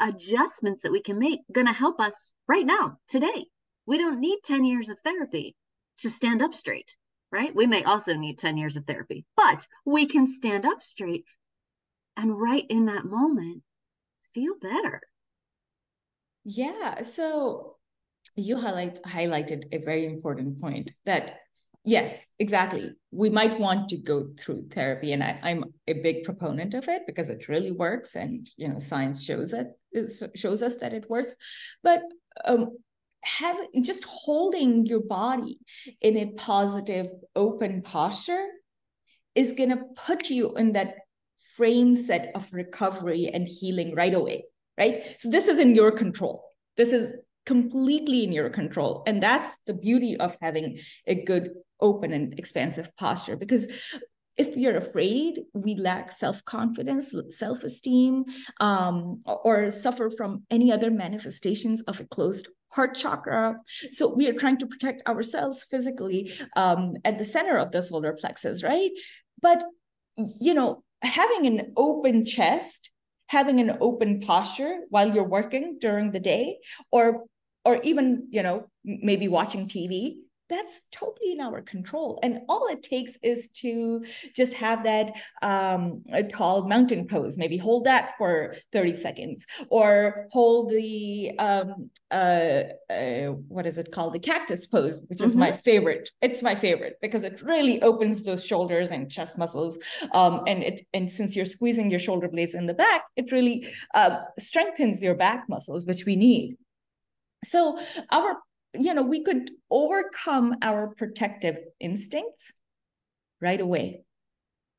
adjustments 0.00 0.82
that 0.82 0.92
we 0.92 1.02
can 1.02 1.18
make 1.18 1.40
going 1.52 1.66
to 1.66 1.72
help 1.72 2.00
us 2.00 2.32
right 2.48 2.66
now, 2.66 2.98
today. 3.08 3.46
We 3.86 3.98
don't 3.98 4.20
need 4.20 4.40
10 4.44 4.64
years 4.64 4.88
of 4.88 4.98
therapy 5.00 5.54
to 5.98 6.10
stand 6.10 6.42
up 6.42 6.54
straight, 6.54 6.96
right? 7.30 7.54
We 7.54 7.66
may 7.66 7.84
also 7.84 8.14
need 8.14 8.38
10 8.38 8.56
years 8.56 8.76
of 8.76 8.86
therapy, 8.86 9.24
but 9.36 9.66
we 9.84 10.06
can 10.06 10.26
stand 10.26 10.64
up 10.64 10.82
straight 10.82 11.24
and 12.16 12.38
right 12.38 12.64
in 12.68 12.86
that 12.86 13.04
moment 13.04 13.62
feel 14.34 14.54
better. 14.60 15.00
Yeah. 16.44 17.02
So 17.02 17.76
you 18.36 18.58
highlight 18.58 19.02
highlighted 19.02 19.64
a 19.72 19.78
very 19.78 20.06
important 20.06 20.60
point 20.60 20.90
that 21.04 21.40
yes 21.84 22.26
exactly. 22.38 22.92
We 23.10 23.30
might 23.30 23.58
want 23.58 23.88
to 23.90 23.96
go 23.96 24.28
through 24.38 24.68
therapy 24.68 25.12
and 25.12 25.22
I, 25.22 25.38
am 25.44 25.64
a 25.86 25.94
big 25.94 26.24
proponent 26.24 26.74
of 26.74 26.88
it 26.88 27.02
because 27.06 27.28
it 27.30 27.48
really 27.48 27.72
works 27.72 28.16
and 28.16 28.48
you 28.56 28.68
know 28.68 28.78
science 28.78 29.24
shows 29.24 29.52
it, 29.52 29.68
it 29.92 30.12
shows 30.36 30.62
us 30.62 30.76
that 30.76 30.92
it 30.92 31.08
works. 31.08 31.36
But 31.82 32.02
um 32.44 32.78
having 33.22 33.82
just 33.82 34.04
holding 34.04 34.86
your 34.86 35.02
body 35.02 35.58
in 36.00 36.16
a 36.16 36.32
positive 36.32 37.08
open 37.36 37.82
posture 37.82 38.46
is 39.34 39.52
going 39.52 39.68
to 39.68 39.84
put 39.94 40.30
you 40.30 40.54
in 40.56 40.72
that 40.72 40.94
frame 41.54 41.94
set 41.94 42.32
of 42.34 42.48
recovery 42.50 43.30
and 43.32 43.46
healing 43.46 43.94
right 43.94 44.14
away 44.14 44.44
right? 44.80 45.04
So 45.18 45.30
this 45.30 45.46
is 45.46 45.58
in 45.58 45.74
your 45.74 45.92
control. 45.92 46.42
This 46.76 46.92
is 46.92 47.14
completely 47.46 48.24
in 48.24 48.32
your 48.32 48.50
control. 48.50 49.02
And 49.06 49.22
that's 49.22 49.54
the 49.66 49.74
beauty 49.74 50.16
of 50.16 50.36
having 50.40 50.80
a 51.06 51.22
good, 51.24 51.50
open, 51.80 52.12
and 52.12 52.38
expansive 52.38 52.94
posture. 52.96 53.36
Because 53.36 53.66
if 54.36 54.56
you're 54.56 54.76
afraid, 54.76 55.40
we 55.54 55.74
lack 55.74 56.12
self 56.12 56.44
confidence, 56.44 57.14
self 57.30 57.62
esteem, 57.62 58.24
um, 58.60 59.22
or 59.26 59.70
suffer 59.70 60.10
from 60.10 60.44
any 60.50 60.72
other 60.72 60.90
manifestations 60.90 61.82
of 61.82 62.00
a 62.00 62.04
closed 62.04 62.48
heart 62.72 62.94
chakra. 62.94 63.56
So 63.92 64.14
we 64.14 64.28
are 64.28 64.32
trying 64.32 64.58
to 64.58 64.66
protect 64.66 65.06
ourselves 65.08 65.64
physically 65.70 66.32
um, 66.56 66.94
at 67.04 67.18
the 67.18 67.24
center 67.24 67.58
of 67.58 67.72
the 67.72 67.82
solar 67.82 68.12
plexus, 68.12 68.62
right? 68.62 68.90
But, 69.42 69.64
you 70.16 70.54
know, 70.54 70.84
having 71.02 71.46
an 71.46 71.72
open 71.76 72.24
chest 72.24 72.90
having 73.30 73.60
an 73.60 73.76
open 73.80 74.20
posture 74.20 74.80
while 74.88 75.14
you're 75.14 75.28
working 75.38 75.78
during 75.80 76.10
the 76.10 76.18
day 76.18 76.58
or 76.90 77.26
or 77.64 77.80
even 77.82 78.26
you 78.30 78.42
know 78.42 78.66
maybe 78.84 79.28
watching 79.28 79.68
tv 79.68 80.16
that's 80.50 80.82
totally 80.90 81.32
in 81.32 81.40
our 81.40 81.62
control. 81.62 82.18
And 82.22 82.40
all 82.48 82.66
it 82.68 82.82
takes 82.82 83.16
is 83.22 83.48
to 83.62 84.04
just 84.36 84.52
have 84.54 84.82
that 84.84 85.12
um, 85.42 86.02
a 86.12 86.22
tall 86.24 86.66
mountain 86.66 87.06
pose 87.06 87.38
maybe 87.38 87.56
hold 87.56 87.84
that 87.84 88.12
for 88.18 88.56
30 88.72 88.96
seconds 88.96 89.46
or 89.68 90.26
hold 90.30 90.70
the 90.70 91.30
um, 91.38 91.90
uh, 92.10 92.64
uh, 92.90 93.26
what 93.48 93.66
is 93.66 93.78
it 93.78 93.92
called? 93.92 94.12
The 94.12 94.18
cactus 94.18 94.66
pose 94.66 94.98
which 95.08 95.22
is 95.22 95.32
mm-hmm. 95.32 95.40
my 95.40 95.52
favorite. 95.52 96.10
It's 96.20 96.42
my 96.42 96.54
favorite 96.54 96.96
because 97.00 97.22
it 97.22 97.40
really 97.42 97.80
opens 97.82 98.22
those 98.22 98.44
shoulders 98.44 98.90
and 98.90 99.10
chest 99.10 99.38
muscles. 99.38 99.78
Um, 100.12 100.42
and 100.46 100.62
it 100.62 100.86
and 100.92 101.10
since 101.10 101.36
you're 101.36 101.46
squeezing 101.46 101.90
your 101.90 102.00
shoulder 102.00 102.28
blades 102.28 102.54
in 102.54 102.66
the 102.66 102.74
back 102.74 103.04
it 103.16 103.30
really 103.30 103.66
uh, 103.94 104.16
strengthens 104.38 105.02
your 105.02 105.14
back 105.14 105.48
muscles 105.48 105.86
which 105.86 106.04
we 106.04 106.16
need. 106.16 106.56
So 107.44 107.80
our 108.10 108.36
you 108.74 108.94
know 108.94 109.02
we 109.02 109.22
could 109.22 109.50
overcome 109.70 110.56
our 110.62 110.94
protective 110.94 111.56
instincts 111.80 112.52
right 113.40 113.60
away 113.60 114.04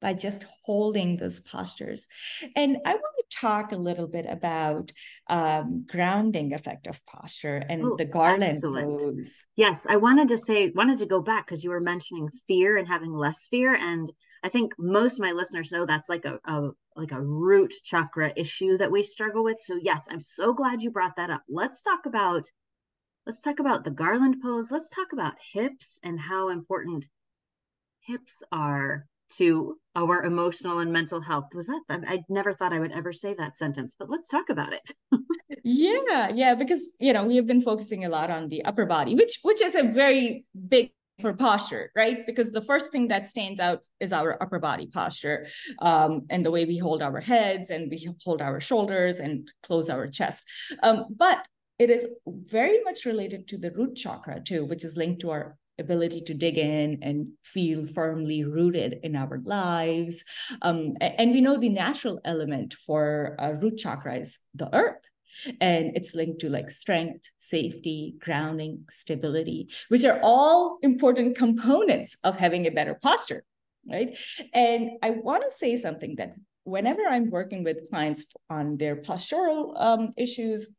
by 0.02 0.14
just 0.14 0.46
holding 0.66 1.16
those 1.16 1.40
postures. 1.40 2.08
And 2.56 2.78
i 2.86 2.94
want 2.94 3.16
to 3.18 3.38
talk 3.38 3.72
a 3.72 3.78
little 3.78 4.08
bit 4.08 4.26
about 4.28 4.92
um, 5.30 5.86
grounding 5.88 6.54
effect 6.54 6.88
of 6.88 7.06
posture 7.06 7.64
and 7.70 7.84
Ooh, 7.84 7.96
the 7.98 8.06
garland 8.06 8.58
excellent. 8.58 9.00
pose. 9.00 9.44
Yes 9.56 9.86
i 9.90 9.98
wanted 9.98 10.30
to 10.30 10.38
say 10.38 10.72
wanted 10.76 11.00
to 11.00 11.06
go 11.06 11.22
back 11.22 11.46
because 11.46 11.64
you 11.64 11.70
were 11.70 11.80
mentioning 11.82 12.30
fear 12.48 12.78
and 12.78 12.88
having 12.88 13.14
less 13.14 13.48
fear 13.50 13.74
and 13.74 14.12
i 14.44 14.50
think 14.50 14.74
most 14.80 15.20
of 15.20 15.26
my 15.26 15.32
listeners 15.32 15.72
know 15.72 15.86
that's 15.86 16.10
like 16.10 16.26
a, 16.26 16.40
a 16.46 16.70
like 16.96 17.12
a 17.12 17.22
root 17.22 17.74
chakra 17.84 18.34
issue 18.36 18.78
that 18.78 18.92
we 18.92 19.02
struggle 19.04 19.44
with. 19.44 19.60
So 19.60 19.76
yes 19.76 20.08
i'm 20.10 20.20
so 20.20 20.54
glad 20.54 20.82
you 20.82 20.92
brought 20.92 21.18
that 21.18 21.30
up. 21.30 21.44
Let's 21.48 21.84
talk 21.84 22.06
about 22.06 22.50
let's 23.26 23.42
talk 23.42 23.60
about 23.60 23.84
the 23.84 23.92
garland 23.92 24.42
pose. 24.42 24.72
Let's 24.72 24.90
talk 24.90 25.14
about 25.14 25.36
hips 25.54 26.00
and 26.04 26.20
how 26.20 26.50
important 26.50 27.06
hips 28.02 28.42
are 28.52 29.06
to 29.38 29.78
our 29.96 30.24
emotional 30.24 30.80
and 30.80 30.92
mental 30.92 31.22
health. 31.22 31.46
Was 31.54 31.68
that 31.68 31.82
I 32.08 32.24
never 32.30 32.54
thought 32.54 32.74
I 32.74 32.80
would 32.80 32.92
ever 32.92 33.14
say 33.14 33.34
that 33.36 33.58
sentence, 33.58 33.96
but 33.98 34.10
let's 34.10 34.28
talk 34.28 34.50
about 34.50 34.74
it. 34.74 34.94
yeah, 35.64 36.30
yeah, 36.34 36.56
because 36.56 36.92
you 37.00 37.14
know, 37.14 37.24
we 37.24 37.36
have 37.36 37.48
been 37.48 37.62
focusing 37.62 38.06
a 38.06 38.10
lot 38.10 38.30
on 38.30 38.50
the 38.50 38.64
upper 38.66 38.86
body, 38.86 39.16
which 39.16 39.40
which 39.44 39.62
is 39.62 39.76
a 39.76 39.84
very 39.84 40.46
big 40.68 40.92
for 41.22 41.34
posture, 41.34 41.92
right? 41.96 42.26
Because 42.26 42.52
the 42.52 42.64
first 42.64 42.92
thing 42.92 43.08
that 43.10 43.28
stands 43.28 43.60
out 43.60 43.82
is 44.00 44.12
our 44.12 44.42
upper 44.42 44.60
body 44.60 44.88
posture 44.88 45.48
um, 45.80 46.24
and 46.30 46.44
the 46.44 46.52
way 46.52 46.66
we 46.66 46.78
hold 46.78 47.04
our 47.04 47.22
heads 47.22 47.70
and 47.70 47.92
we 47.92 48.10
hold 48.26 48.42
our 48.42 48.60
shoulders 48.60 49.20
and 49.20 49.48
close 49.62 49.90
our 49.90 50.08
chest. 50.08 50.44
Um, 50.82 51.06
but 51.16 51.46
it 51.82 51.90
is 51.90 52.06
very 52.28 52.80
much 52.84 53.06
related 53.06 53.48
to 53.48 53.58
the 53.58 53.72
root 53.72 53.96
chakra 53.96 54.40
too, 54.40 54.66
which 54.66 54.84
is 54.84 54.98
linked 54.98 55.22
to 55.22 55.32
our 55.32 55.58
ability 55.80 56.22
to 56.22 56.36
dig 56.36 56.60
in 56.60 57.00
and 57.02 57.28
feel 57.44 57.88
firmly 57.88 58.44
rooted 58.44 59.00
in 59.02 59.16
our 59.16 59.42
lives. 59.46 60.24
Um, 60.62 60.94
and 61.02 61.32
we 61.32 61.42
know 61.42 61.58
the 61.58 61.70
natural 61.70 62.20
element 62.24 62.76
for 62.86 63.36
a 63.40 63.56
root 63.56 63.78
chakra 63.78 64.18
is 64.18 64.38
the 64.54 64.70
earth. 64.76 65.04
And 65.60 65.98
it's 65.98 66.14
linked 66.14 66.42
to 66.42 66.50
like 66.50 66.70
strength, 66.70 67.26
safety, 67.40 68.16
grounding, 68.20 68.86
stability, 68.92 69.70
which 69.88 70.04
are 70.04 70.20
all 70.22 70.78
important 70.84 71.36
components 71.36 72.16
of 72.24 72.38
having 72.38 72.68
a 72.68 72.72
better 72.72 73.00
posture, 73.02 73.44
right? 73.90 74.16
And 74.54 74.92
I 75.02 75.10
want 75.12 75.44
to 75.46 75.52
say 75.52 75.78
something 75.78 76.18
that 76.18 76.36
whenever 76.64 77.02
I'm 77.10 77.32
working 77.32 77.64
with 77.64 77.90
clients 77.90 78.26
on 78.52 78.78
their 78.78 78.98
postural 78.98 79.74
um, 79.82 80.12
issues, 80.16 80.78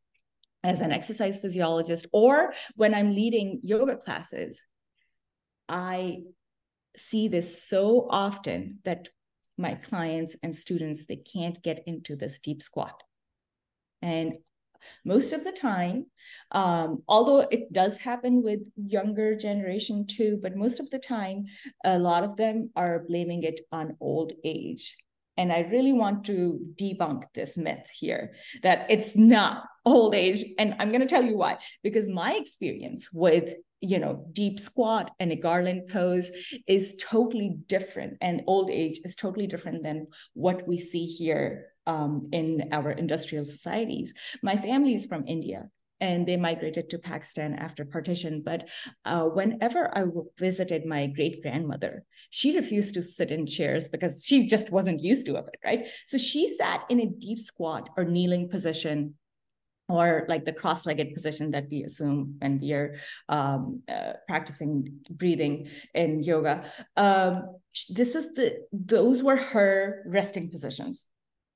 as 0.65 0.81
an 0.81 0.93
exercise 0.93 1.39
physiologist 1.39 2.07
or 2.13 2.55
when 2.77 2.95
I'm 2.95 3.15
leading 3.15 3.61
yoga 3.63 3.97
classes, 3.97 4.63
I 5.69 6.23
see 6.97 7.29
this 7.29 7.67
so 7.67 8.07
often 8.11 8.79
that 8.85 9.09
my 9.59 9.75
clients 9.75 10.37
and 10.43 10.55
students 10.55 11.05
they 11.05 11.17
can't 11.17 11.63
get 11.63 11.83
into 11.87 12.17
this 12.17 12.39
deep 12.39 12.63
squat. 12.63 13.03
And 14.01 14.35
most 15.05 15.33
of 15.33 15.45
the 15.45 15.53
time, 15.53 16.07
um, 16.51 17.03
although 17.07 17.41
it 17.41 17.73
does 17.73 17.97
happen 17.97 18.43
with 18.43 18.69
younger 18.77 19.37
generation 19.37 20.07
too, 20.07 20.39
but 20.43 20.57
most 20.57 20.81
of 20.81 20.91
the 20.91 20.99
time, 20.99 21.47
a 21.85 21.99
lot 21.99 22.25
of 22.25 22.37
them 22.37 22.71
are 22.75 23.05
blaming 23.07 23.45
it 23.45 23.61
on 23.71 23.97
old 24.01 24.33
age. 24.45 24.97
And 25.37 25.53
I 25.53 25.61
really 25.61 25.93
want 25.93 26.25
to 26.27 26.61
debunk 26.75 27.25
this 27.35 27.57
myth 27.57 27.89
here 27.91 28.35
that 28.63 28.87
it's 28.91 29.17
not 29.17 29.65
old 29.85 30.15
age. 30.15 30.45
And 30.59 30.75
I'm 30.79 30.91
going 30.91 31.01
to 31.01 31.07
tell 31.07 31.23
you 31.23 31.37
why. 31.37 31.59
Because 31.83 32.09
my 32.09 32.35
experience 32.35 33.09
with 33.13 33.55
you 33.83 33.99
know 33.99 34.25
deep 34.33 34.61
squat 34.61 35.11
and 35.19 35.33
a 35.33 35.37
garland 35.37 35.89
pose 35.89 36.31
is 36.69 36.95
totally 37.01 37.57
different 37.67 38.17
and 38.21 38.43
old 38.47 38.71
age 38.71 39.01
is 39.05 39.17
totally 39.17 39.49
different 39.49 39.83
than 39.83 40.07
what 40.35 40.67
we 40.69 40.79
see 40.79 41.05
here 41.05 41.67
um, 41.89 42.29
in 42.33 42.69
our 42.71 42.93
industrial 42.93 43.45
societies 43.45 44.15
my 44.41 44.57
family 44.57 44.95
is 44.95 45.05
from 45.05 45.27
india 45.27 45.69
and 46.03 46.27
they 46.27 46.37
migrated 46.37 46.91
to 46.91 46.99
Pakistan 46.99 47.55
after 47.55 47.85
partition. 47.85 48.43
But 48.45 48.69
uh, 49.05 49.23
whenever 49.23 49.97
I 49.97 50.05
visited 50.37 50.85
my 50.85 51.07
great 51.07 51.41
grandmother, 51.43 52.05
she 52.29 52.57
refused 52.57 52.95
to 52.95 53.03
sit 53.05 53.31
in 53.31 53.47
chairs 53.47 53.89
because 53.89 54.25
she 54.27 54.47
just 54.49 54.73
wasn't 54.73 55.01
used 55.01 55.27
to 55.27 55.37
it, 55.37 55.45
right? 55.65 55.87
So 56.07 56.19
she 56.19 56.49
sat 56.49 56.85
in 56.91 56.99
a 57.01 57.07
deep 57.07 57.39
squat 57.39 57.89
or 57.97 58.05
kneeling 58.05 58.49
position 58.49 59.15
or 59.89 60.27
like 60.29 60.45
the 60.45 60.53
cross-legged 60.53 61.15
position 61.15 61.53
that 61.53 61.67
we 61.71 61.85
assume 61.85 62.37
when 62.39 62.59
we 62.59 62.73
are 62.73 62.97
um, 63.29 63.83
uh, 63.89 64.15
practicing 64.27 65.01
breathing 65.09 65.69
in 65.95 66.23
yoga. 66.25 66.65
Um, 66.97 67.59
this 67.91 68.17
is 68.17 68.35
the 68.35 68.59
those 68.73 69.23
were 69.23 69.37
her 69.37 70.03
resting 70.07 70.51
positions, 70.51 71.05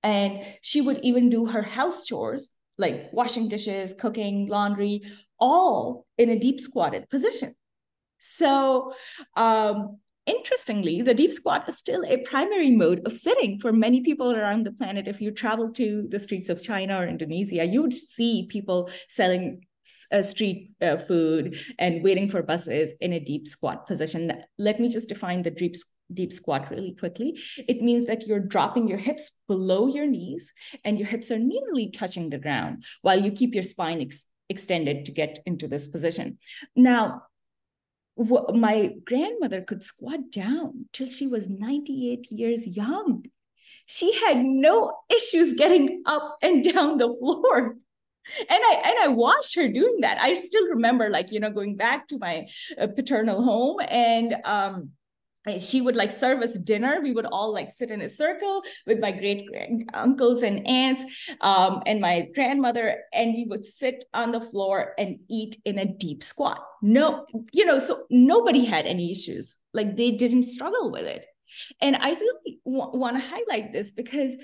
and 0.02 0.44
she 0.60 0.80
would 0.80 1.00
even 1.02 1.30
do 1.30 1.46
her 1.46 1.62
house 1.62 2.04
chores 2.04 2.50
like 2.78 3.08
washing 3.12 3.48
dishes, 3.48 3.94
cooking, 3.94 4.46
laundry, 4.46 5.02
all 5.38 6.06
in 6.18 6.30
a 6.30 6.38
deep 6.38 6.60
squatted 6.60 7.08
position. 7.10 7.54
So, 8.18 8.92
um, 9.36 9.98
interestingly, 10.26 11.02
the 11.02 11.14
deep 11.14 11.32
squat 11.32 11.68
is 11.68 11.78
still 11.78 12.04
a 12.04 12.18
primary 12.18 12.70
mode 12.70 13.06
of 13.06 13.16
sitting 13.16 13.58
for 13.58 13.72
many 13.72 14.00
people 14.00 14.34
around 14.34 14.66
the 14.66 14.72
planet. 14.72 15.08
If 15.08 15.20
you 15.20 15.30
travel 15.30 15.72
to 15.72 16.06
the 16.08 16.18
streets 16.18 16.48
of 16.48 16.62
China 16.62 16.98
or 17.00 17.06
Indonesia, 17.06 17.64
you 17.64 17.82
would 17.82 17.94
see 17.94 18.46
people 18.48 18.90
selling 19.08 19.62
uh, 20.12 20.22
street 20.22 20.72
uh, 20.82 20.96
food 20.96 21.58
and 21.78 22.02
waiting 22.02 22.28
for 22.28 22.42
buses 22.42 22.94
in 23.00 23.12
a 23.12 23.20
deep 23.20 23.46
squat 23.46 23.86
position. 23.86 24.32
Let 24.58 24.80
me 24.80 24.88
just 24.88 25.08
define 25.08 25.42
the 25.42 25.50
deep 25.50 25.76
deep 26.12 26.32
squat 26.32 26.70
really 26.70 26.94
quickly. 26.98 27.40
It 27.68 27.82
means 27.82 28.06
that 28.06 28.26
you're 28.26 28.40
dropping 28.40 28.88
your 28.88 28.98
hips 28.98 29.30
below 29.48 29.86
your 29.86 30.06
knees 30.06 30.52
and 30.84 30.98
your 30.98 31.08
hips 31.08 31.30
are 31.30 31.38
nearly 31.38 31.90
touching 31.90 32.30
the 32.30 32.38
ground 32.38 32.84
while 33.02 33.20
you 33.20 33.30
keep 33.30 33.54
your 33.54 33.62
spine 33.62 34.00
ex- 34.00 34.26
extended 34.48 35.06
to 35.06 35.12
get 35.12 35.42
into 35.46 35.68
this 35.68 35.86
position. 35.86 36.38
Now, 36.74 37.22
my 38.16 38.94
grandmother 39.04 39.60
could 39.60 39.82
squat 39.82 40.30
down 40.30 40.86
till 40.92 41.08
she 41.08 41.26
was 41.26 41.50
98 41.50 42.30
years 42.30 42.66
young. 42.66 43.26
She 43.84 44.14
had 44.14 44.38
no 44.38 44.96
issues 45.14 45.54
getting 45.54 46.02
up 46.06 46.38
and 46.42 46.64
down 46.64 46.98
the 46.98 47.14
floor 47.18 47.76
and 48.38 48.48
i 48.50 48.82
and 48.84 48.98
i 49.04 49.08
watched 49.08 49.54
her 49.54 49.68
doing 49.68 50.00
that 50.00 50.18
i 50.20 50.34
still 50.34 50.66
remember 50.68 51.10
like 51.10 51.30
you 51.30 51.40
know 51.40 51.50
going 51.50 51.76
back 51.76 52.08
to 52.08 52.18
my 52.18 52.46
uh, 52.80 52.86
paternal 52.88 53.42
home 53.42 53.76
and 53.88 54.34
um 54.44 54.90
she 55.58 55.80
would 55.80 55.96
like 55.96 56.10
serve 56.10 56.42
us 56.42 56.58
dinner. 56.58 57.00
We 57.00 57.12
would 57.12 57.26
all 57.26 57.52
like 57.52 57.70
sit 57.70 57.90
in 57.90 58.02
a 58.02 58.08
circle 58.08 58.62
with 58.86 58.98
my 58.98 59.12
great 59.12 59.48
uncles 59.94 60.42
and 60.42 60.66
aunts 60.66 61.04
um, 61.40 61.82
and 61.86 62.00
my 62.00 62.28
grandmother 62.34 63.02
and 63.12 63.34
we 63.34 63.46
would 63.48 63.64
sit 63.64 64.04
on 64.12 64.32
the 64.32 64.40
floor 64.40 64.94
and 64.98 65.18
eat 65.28 65.60
in 65.64 65.78
a 65.78 65.84
deep 65.84 66.22
squat. 66.22 66.60
No 66.82 67.26
you 67.52 67.64
know 67.64 67.78
so 67.78 68.04
nobody 68.10 68.64
had 68.64 68.86
any 68.86 69.12
issues. 69.12 69.56
Like 69.72 69.96
they 69.96 70.10
didn't 70.10 70.44
struggle 70.44 70.90
with 70.90 71.06
it. 71.06 71.26
And 71.80 71.96
i 71.96 72.10
really 72.10 72.58
w- 72.64 72.98
want 72.98 73.16
to 73.16 73.22
highlight 73.22 73.72
this 73.72 73.90
because 73.92 74.36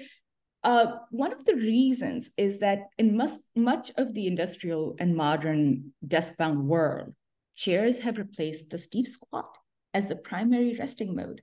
uh, 0.65 0.87
one 1.11 1.33
of 1.33 1.45
the 1.45 1.57
reasons 1.57 2.31
is 2.37 2.61
that 2.61 2.85
in 2.97 3.17
much, 3.17 3.33
much 3.57 3.91
of 3.97 4.15
the 4.15 4.29
industrial 4.29 4.95
and 5.01 5.17
modern 5.17 5.93
desk-bound 6.07 6.69
world, 6.69 7.13
chairs 7.57 7.99
have 7.99 8.17
replaced 8.17 8.71
the 8.71 8.79
steep 8.79 9.09
squat 9.09 9.59
as 9.95 10.07
the 10.07 10.17
primary 10.17 10.77
resting 10.79 11.15
mode. 11.15 11.43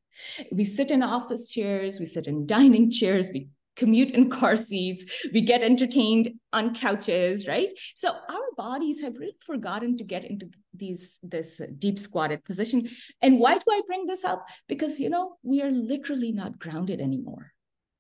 We 0.52 0.66
sit 0.66 0.92
in 0.92 1.04
office 1.04 1.52
chairs, 1.52 2.00
we 2.00 2.06
sit 2.06 2.28
in 2.28 2.46
dining 2.46 2.92
chairs, 2.92 3.30
we 3.34 3.50
commute 3.76 4.12
in 4.12 4.30
car 4.30 4.58
seats, 4.58 5.06
we 5.34 5.42
get 5.42 5.64
entertained 5.64 6.32
on 6.52 6.76
couches, 6.76 7.48
right? 7.48 7.70
So 7.96 8.10
our 8.10 8.46
bodies 8.58 9.02
have 9.02 9.16
really 9.18 9.38
forgotten 9.46 9.96
to 9.98 10.04
get 10.04 10.26
into 10.26 10.50
these 10.74 11.18
this 11.24 11.62
deep 11.78 11.98
squatted 12.00 12.44
position. 12.44 12.90
And 13.22 13.40
why 13.40 13.58
do 13.58 13.64
I 13.70 13.82
bring 13.88 14.06
this 14.06 14.26
up? 14.26 14.46
Because 14.68 15.00
you 15.00 15.10
know, 15.10 15.38
we 15.44 15.62
are 15.62 15.72
literally 15.72 16.32
not 16.32 16.60
grounded 16.60 17.00
anymore. 17.00 17.54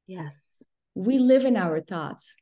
Yes 0.07 0.59
we 0.95 1.19
live 1.19 1.45
in 1.45 1.55
our 1.55 1.79
thoughts 1.81 2.35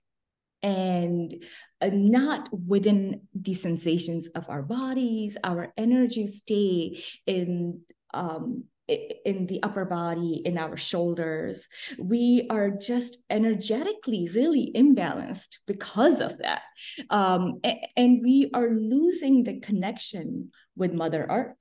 and 0.64 1.34
uh, 1.82 1.90
not 1.94 2.50
within 2.52 3.22
the 3.36 3.54
sensations 3.54 4.28
of 4.30 4.50
our 4.50 4.64
bodies 4.64 5.38
our 5.44 5.72
energies 5.78 6.38
stay 6.38 7.04
in 7.28 7.80
um, 8.18 8.64
in 8.88 9.48
the 9.48 9.62
upper 9.64 9.86
body 9.86 10.42
in 10.46 10.58
our 10.58 10.78
shoulders. 10.78 11.68
We 12.00 12.48
are 12.50 12.72
just 12.72 13.18
energetically 13.30 14.30
really 14.34 14.72
imbalanced 14.76 15.58
because 15.66 16.22
of 16.22 16.38
that. 16.38 16.62
Um, 17.10 17.60
and 17.98 18.22
we 18.24 18.50
are 18.54 18.70
losing 18.70 19.44
the 19.44 19.60
connection 19.60 20.52
with 20.76 20.94
mother 20.94 21.28
earth. 21.30 21.58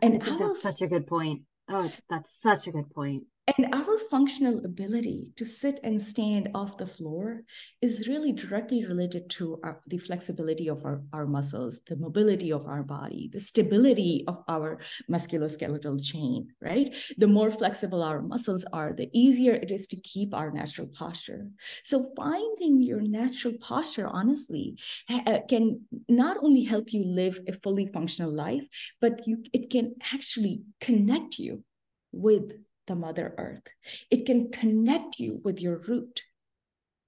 And 0.00 0.22
our, 0.22 0.38
that's 0.38 0.62
such 0.62 0.82
a 0.82 0.86
good 0.86 1.06
point. 1.06 1.42
Oh 1.68 1.90
that's 2.10 2.30
such 2.40 2.66
a 2.66 2.72
good 2.72 2.90
point 2.90 3.24
and 3.58 3.74
our 3.74 3.98
functional 4.10 4.64
ability 4.64 5.32
to 5.36 5.44
sit 5.44 5.78
and 5.82 6.00
stand 6.00 6.48
off 6.54 6.78
the 6.78 6.86
floor 6.86 7.42
is 7.80 8.08
really 8.08 8.32
directly 8.32 8.86
related 8.86 9.28
to 9.30 9.58
our, 9.62 9.80
the 9.88 9.98
flexibility 9.98 10.68
of 10.68 10.84
our, 10.84 11.02
our 11.12 11.26
muscles, 11.26 11.80
the 11.86 11.96
mobility 11.96 12.52
of 12.52 12.66
our 12.66 12.82
body, 12.82 13.28
the 13.32 13.40
stability 13.40 14.24
of 14.26 14.42
our 14.48 14.78
musculoskeletal 15.10 16.02
chain, 16.02 16.48
right? 16.60 16.94
The 17.18 17.26
more 17.26 17.50
flexible 17.50 18.02
our 18.02 18.22
muscles 18.22 18.64
are, 18.72 18.92
the 18.92 19.10
easier 19.12 19.54
it 19.54 19.70
is 19.70 19.86
to 19.88 19.96
keep 19.96 20.34
our 20.34 20.50
natural 20.50 20.86
posture. 20.88 21.48
So, 21.82 22.12
finding 22.16 22.80
your 22.80 23.00
natural 23.00 23.54
posture, 23.60 24.08
honestly, 24.08 24.78
uh, 25.10 25.40
can 25.48 25.82
not 26.08 26.38
only 26.42 26.64
help 26.64 26.92
you 26.92 27.04
live 27.04 27.38
a 27.48 27.52
fully 27.52 27.86
functional 27.86 28.32
life, 28.32 28.64
but 29.00 29.26
you, 29.26 29.42
it 29.52 29.70
can 29.70 29.94
actually 30.12 30.62
connect 30.80 31.38
you 31.38 31.64
with 32.12 32.52
the 32.86 32.94
Mother 32.94 33.34
Earth. 33.38 33.66
It 34.10 34.26
can 34.26 34.50
connect 34.50 35.18
you 35.18 35.40
with 35.44 35.60
your 35.60 35.78
root, 35.78 36.22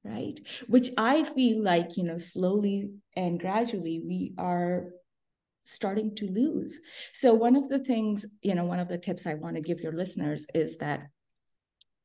right? 0.04 0.38
Which 0.66 0.90
I 0.96 1.24
feel 1.24 1.62
like, 1.62 1.96
you 1.96 2.04
know, 2.04 2.18
slowly 2.18 2.90
and 3.16 3.40
gradually 3.40 4.02
we 4.06 4.34
are 4.38 4.90
starting 5.64 6.14
to 6.16 6.26
lose. 6.26 6.78
So, 7.12 7.34
one 7.34 7.56
of 7.56 7.68
the 7.68 7.78
things, 7.78 8.26
you 8.42 8.54
know, 8.54 8.64
one 8.64 8.80
of 8.80 8.88
the 8.88 8.98
tips 8.98 9.26
I 9.26 9.34
want 9.34 9.56
to 9.56 9.62
give 9.62 9.80
your 9.80 9.92
listeners 9.92 10.46
is 10.54 10.78
that 10.78 11.08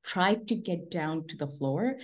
try 0.06 0.36
to 0.36 0.56
get 0.56 0.90
down 0.90 1.28
to 1.28 1.38
the 1.38 1.48
floor 1.48 1.98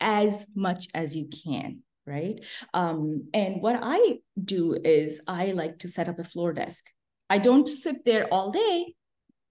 as 0.00 0.46
much 0.54 0.88
as 0.94 1.14
you 1.14 1.28
can 1.44 1.82
right 2.06 2.44
um, 2.74 3.24
and 3.34 3.60
what 3.60 3.78
i 3.82 4.18
do 4.42 4.76
is 4.84 5.20
i 5.26 5.52
like 5.52 5.78
to 5.78 5.88
set 5.88 6.08
up 6.08 6.18
a 6.18 6.24
floor 6.24 6.52
desk 6.52 6.90
i 7.28 7.38
don't 7.38 7.68
sit 7.68 8.04
there 8.04 8.26
all 8.32 8.50
day 8.50 8.94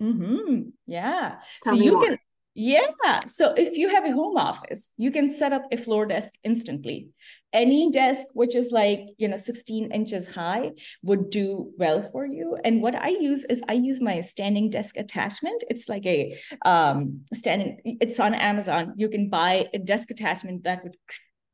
Mm-hmm. 0.01 0.69
Yeah. 0.87 1.35
Tell 1.63 1.75
so 1.75 1.81
you 1.81 1.93
more. 1.93 2.03
can, 2.03 2.17
yeah. 2.55 3.25
So 3.25 3.53
if 3.53 3.77
you 3.77 3.89
have 3.89 4.05
a 4.05 4.11
home 4.11 4.37
office, 4.37 4.93
you 4.97 5.11
can 5.11 5.31
set 5.31 5.53
up 5.53 5.63
a 5.71 5.77
floor 5.77 6.05
desk 6.05 6.33
instantly. 6.43 7.09
Any 7.53 7.91
desk 7.91 8.27
which 8.33 8.55
is 8.55 8.71
like, 8.71 8.99
you 9.17 9.27
know, 9.27 9.37
16 9.37 9.91
inches 9.91 10.27
high 10.27 10.71
would 11.03 11.29
do 11.29 11.71
well 11.77 12.09
for 12.11 12.25
you. 12.25 12.57
And 12.63 12.81
what 12.81 12.95
I 12.95 13.09
use 13.09 13.43
is 13.45 13.63
I 13.67 13.73
use 13.73 14.01
my 14.01 14.21
standing 14.21 14.69
desk 14.69 14.97
attachment. 14.97 15.63
It's 15.69 15.89
like 15.89 16.05
a 16.05 16.37
um 16.65 17.21
standing, 17.33 17.79
it's 18.01 18.19
on 18.19 18.33
Amazon. 18.33 18.93
You 18.97 19.09
can 19.09 19.29
buy 19.29 19.67
a 19.73 19.79
desk 19.79 20.11
attachment 20.11 20.63
that 20.65 20.83
would 20.83 20.95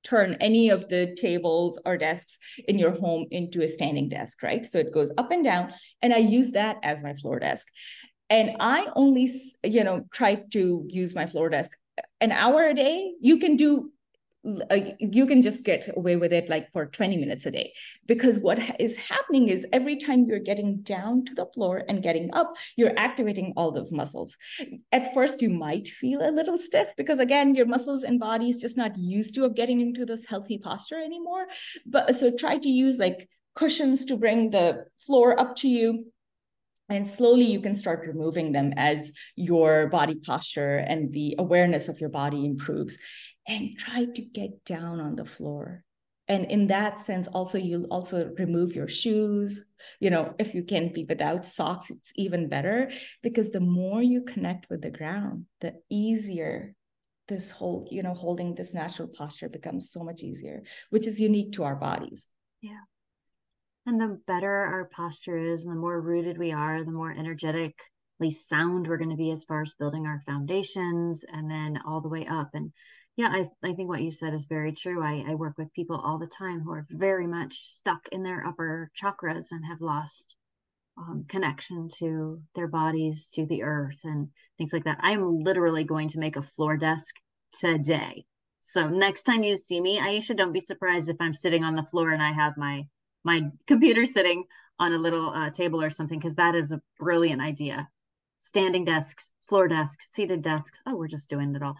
turn 0.05 0.37
any 0.39 0.69
of 0.69 0.87
the 0.87 1.15
tables 1.15 1.79
or 1.85 1.97
desks 1.97 2.37
in 2.67 2.77
your 2.77 2.91
home 2.91 3.25
into 3.31 3.63
a 3.63 3.67
standing 3.67 4.07
desk, 4.07 4.43
right? 4.43 4.65
So 4.65 4.77
it 4.77 4.93
goes 4.93 5.11
up 5.17 5.31
and 5.31 5.43
down. 5.43 5.73
And 6.01 6.13
I 6.13 6.17
use 6.17 6.51
that 6.51 6.77
as 6.83 7.03
my 7.03 7.13
floor 7.13 7.39
desk 7.39 7.67
and 8.29 8.55
i 8.59 8.87
only 8.95 9.29
you 9.63 9.83
know 9.83 10.05
try 10.11 10.35
to 10.51 10.85
use 10.87 11.13
my 11.13 11.25
floor 11.25 11.49
desk 11.49 11.71
an 12.21 12.31
hour 12.31 12.67
a 12.67 12.73
day. 12.73 13.13
You 13.19 13.37
can 13.37 13.55
do 13.55 13.91
you 14.99 15.25
can 15.25 15.41
just 15.41 15.63
get 15.63 15.89
away 15.97 16.17
with 16.17 16.31
it 16.31 16.47
like 16.49 16.71
for 16.71 16.85
20 16.85 17.17
minutes 17.17 17.47
a 17.47 17.51
day. 17.51 17.73
Because 18.05 18.37
what 18.37 18.59
is 18.79 18.95
happening 18.95 19.49
is 19.49 19.65
every 19.73 19.95
time 19.95 20.25
you're 20.25 20.37
getting 20.37 20.81
down 20.83 21.25
to 21.25 21.33
the 21.33 21.47
floor 21.47 21.83
and 21.89 22.03
getting 22.03 22.31
up 22.31 22.53
you're 22.75 22.93
activating 22.95 23.53
all 23.57 23.71
those 23.71 23.91
muscles. 23.91 24.37
At 24.91 25.15
first 25.15 25.41
you 25.41 25.49
might 25.49 25.87
feel 25.87 26.21
a 26.21 26.29
little 26.29 26.59
stiff 26.59 26.89
because 26.95 27.17
again 27.17 27.55
your 27.55 27.65
muscles 27.65 28.03
and 28.03 28.19
body 28.19 28.51
is 28.51 28.61
just 28.61 28.77
not 28.77 28.95
used 28.95 29.33
to 29.33 29.45
of 29.45 29.55
getting 29.55 29.81
into 29.81 30.05
this 30.05 30.25
healthy 30.25 30.59
posture 30.59 30.99
anymore. 30.99 31.47
But 31.87 32.13
so 32.13 32.29
try 32.29 32.59
to 32.59 32.69
use 32.69 32.99
like 32.99 33.27
cushions 33.55 34.05
to 34.05 34.15
bring 34.15 34.51
the 34.51 34.85
floor 35.07 35.39
up 35.39 35.55
to 35.55 35.67
you 35.67 36.05
and 36.89 37.09
slowly 37.09 37.45
you 37.45 37.61
can 37.61 37.75
start 37.75 38.07
removing 38.07 38.51
them 38.51 38.73
as 38.77 39.11
your 39.35 39.87
body 39.87 40.15
posture 40.15 40.77
and 40.77 41.11
the 41.11 41.35
awareness 41.39 41.87
of 41.87 41.99
your 41.99 42.09
body 42.09 42.45
improves. 42.45 42.97
And 43.47 43.77
try 43.77 44.05
to 44.05 44.21
get 44.21 44.65
down 44.65 44.99
on 44.99 45.15
the 45.15 45.25
floor. 45.25 45.83
And 46.27 46.45
in 46.45 46.67
that 46.67 46.99
sense 46.99 47.27
also 47.27 47.59
you'll 47.59 47.85
also 47.85 48.33
remove 48.39 48.75
your 48.75 48.87
shoes. 48.87 49.63
You 49.99 50.09
know 50.09 50.33
if 50.39 50.55
you 50.55 50.63
can 50.63 50.91
be 50.91 51.05
without 51.07 51.45
socks 51.45 51.91
it's 51.91 52.11
even 52.15 52.49
better 52.49 52.91
because 53.21 53.51
the 53.51 53.59
more 53.59 54.01
you 54.01 54.23
connect 54.23 54.67
with 54.69 54.81
the 54.81 54.89
ground 54.89 55.45
the 55.61 55.75
easier 55.91 56.73
this 57.27 57.51
whole 57.51 57.87
you 57.91 58.01
know 58.01 58.15
holding 58.15 58.55
this 58.55 58.73
natural 58.73 59.07
posture 59.07 59.49
becomes 59.49 59.91
so 59.91 60.03
much 60.03 60.23
easier 60.23 60.63
which 60.89 61.05
is 61.05 61.19
unique 61.19 61.53
to 61.53 61.63
our 61.63 61.75
bodies. 61.75 62.25
Yeah 62.61 62.81
and 63.85 63.99
the 63.99 64.19
better 64.27 64.51
our 64.51 64.85
posture 64.85 65.37
is, 65.37 65.63
and 65.63 65.71
the 65.71 65.79
more 65.79 65.99
rooted 65.99 66.37
we 66.37 66.51
are, 66.51 66.83
the 66.83 66.91
more 66.91 67.11
energetically 67.11 68.31
sound 68.31 68.87
we're 68.87 68.97
going 68.97 69.11
to 69.11 69.15
be 69.15 69.31
as 69.31 69.43
far 69.43 69.61
as 69.61 69.73
building 69.77 70.07
our 70.07 70.21
foundations 70.25 71.23
and 71.23 71.49
then 71.49 71.79
all 71.85 72.01
the 72.01 72.09
way 72.09 72.25
up. 72.25 72.49
And 72.53 72.71
yeah, 73.15 73.29
I, 73.29 73.47
I 73.63 73.73
think 73.73 73.87
what 73.89 74.01
you 74.01 74.11
said 74.11 74.33
is 74.33 74.45
very 74.45 74.73
true. 74.73 75.03
I, 75.03 75.23
I 75.27 75.35
work 75.35 75.57
with 75.57 75.73
people 75.73 75.97
all 75.97 76.17
the 76.17 76.27
time 76.27 76.61
who 76.61 76.71
are 76.71 76.87
very 76.89 77.27
much 77.27 77.55
stuck 77.55 78.07
in 78.11 78.23
their 78.23 78.45
upper 78.45 78.91
chakras 78.99 79.47
and 79.51 79.65
have 79.65 79.81
lost 79.81 80.35
um, 80.97 81.25
connection 81.27 81.89
to 81.99 82.41
their 82.55 82.67
bodies, 82.67 83.29
to 83.35 83.45
the 83.45 83.63
earth, 83.63 83.99
and 84.03 84.29
things 84.57 84.73
like 84.73 84.85
that. 84.85 84.99
I'm 85.01 85.39
literally 85.39 85.83
going 85.83 86.09
to 86.09 86.19
make 86.19 86.37
a 86.37 86.41
floor 86.41 86.77
desk 86.77 87.15
today. 87.51 88.25
So 88.61 88.87
next 88.87 89.23
time 89.23 89.43
you 89.43 89.55
see 89.55 89.79
me, 89.79 89.99
Aesha, 89.99 90.35
don't 90.35 90.53
be 90.53 90.59
surprised 90.59 91.09
if 91.09 91.17
I'm 91.19 91.33
sitting 91.33 91.63
on 91.63 91.75
the 91.75 91.83
floor 91.83 92.11
and 92.11 92.21
I 92.21 92.31
have 92.31 92.57
my 92.57 92.87
my 93.25 93.51
computer 93.67 94.05
sitting 94.05 94.45
on 94.79 94.93
a 94.93 94.97
little 94.97 95.29
uh, 95.29 95.49
table 95.49 95.81
or 95.81 95.89
something 95.89 96.19
because 96.19 96.35
that 96.35 96.55
is 96.55 96.71
a 96.71 96.81
brilliant 96.97 97.41
idea. 97.41 97.89
Standing 98.39 98.85
desks 98.85 99.31
floor 99.49 99.67
desks 99.67 100.07
seated 100.11 100.41
desks. 100.41 100.81
Oh 100.85 100.95
we're 100.95 101.07
just 101.07 101.29
doing 101.29 101.53
it 101.55 101.61
all. 101.61 101.75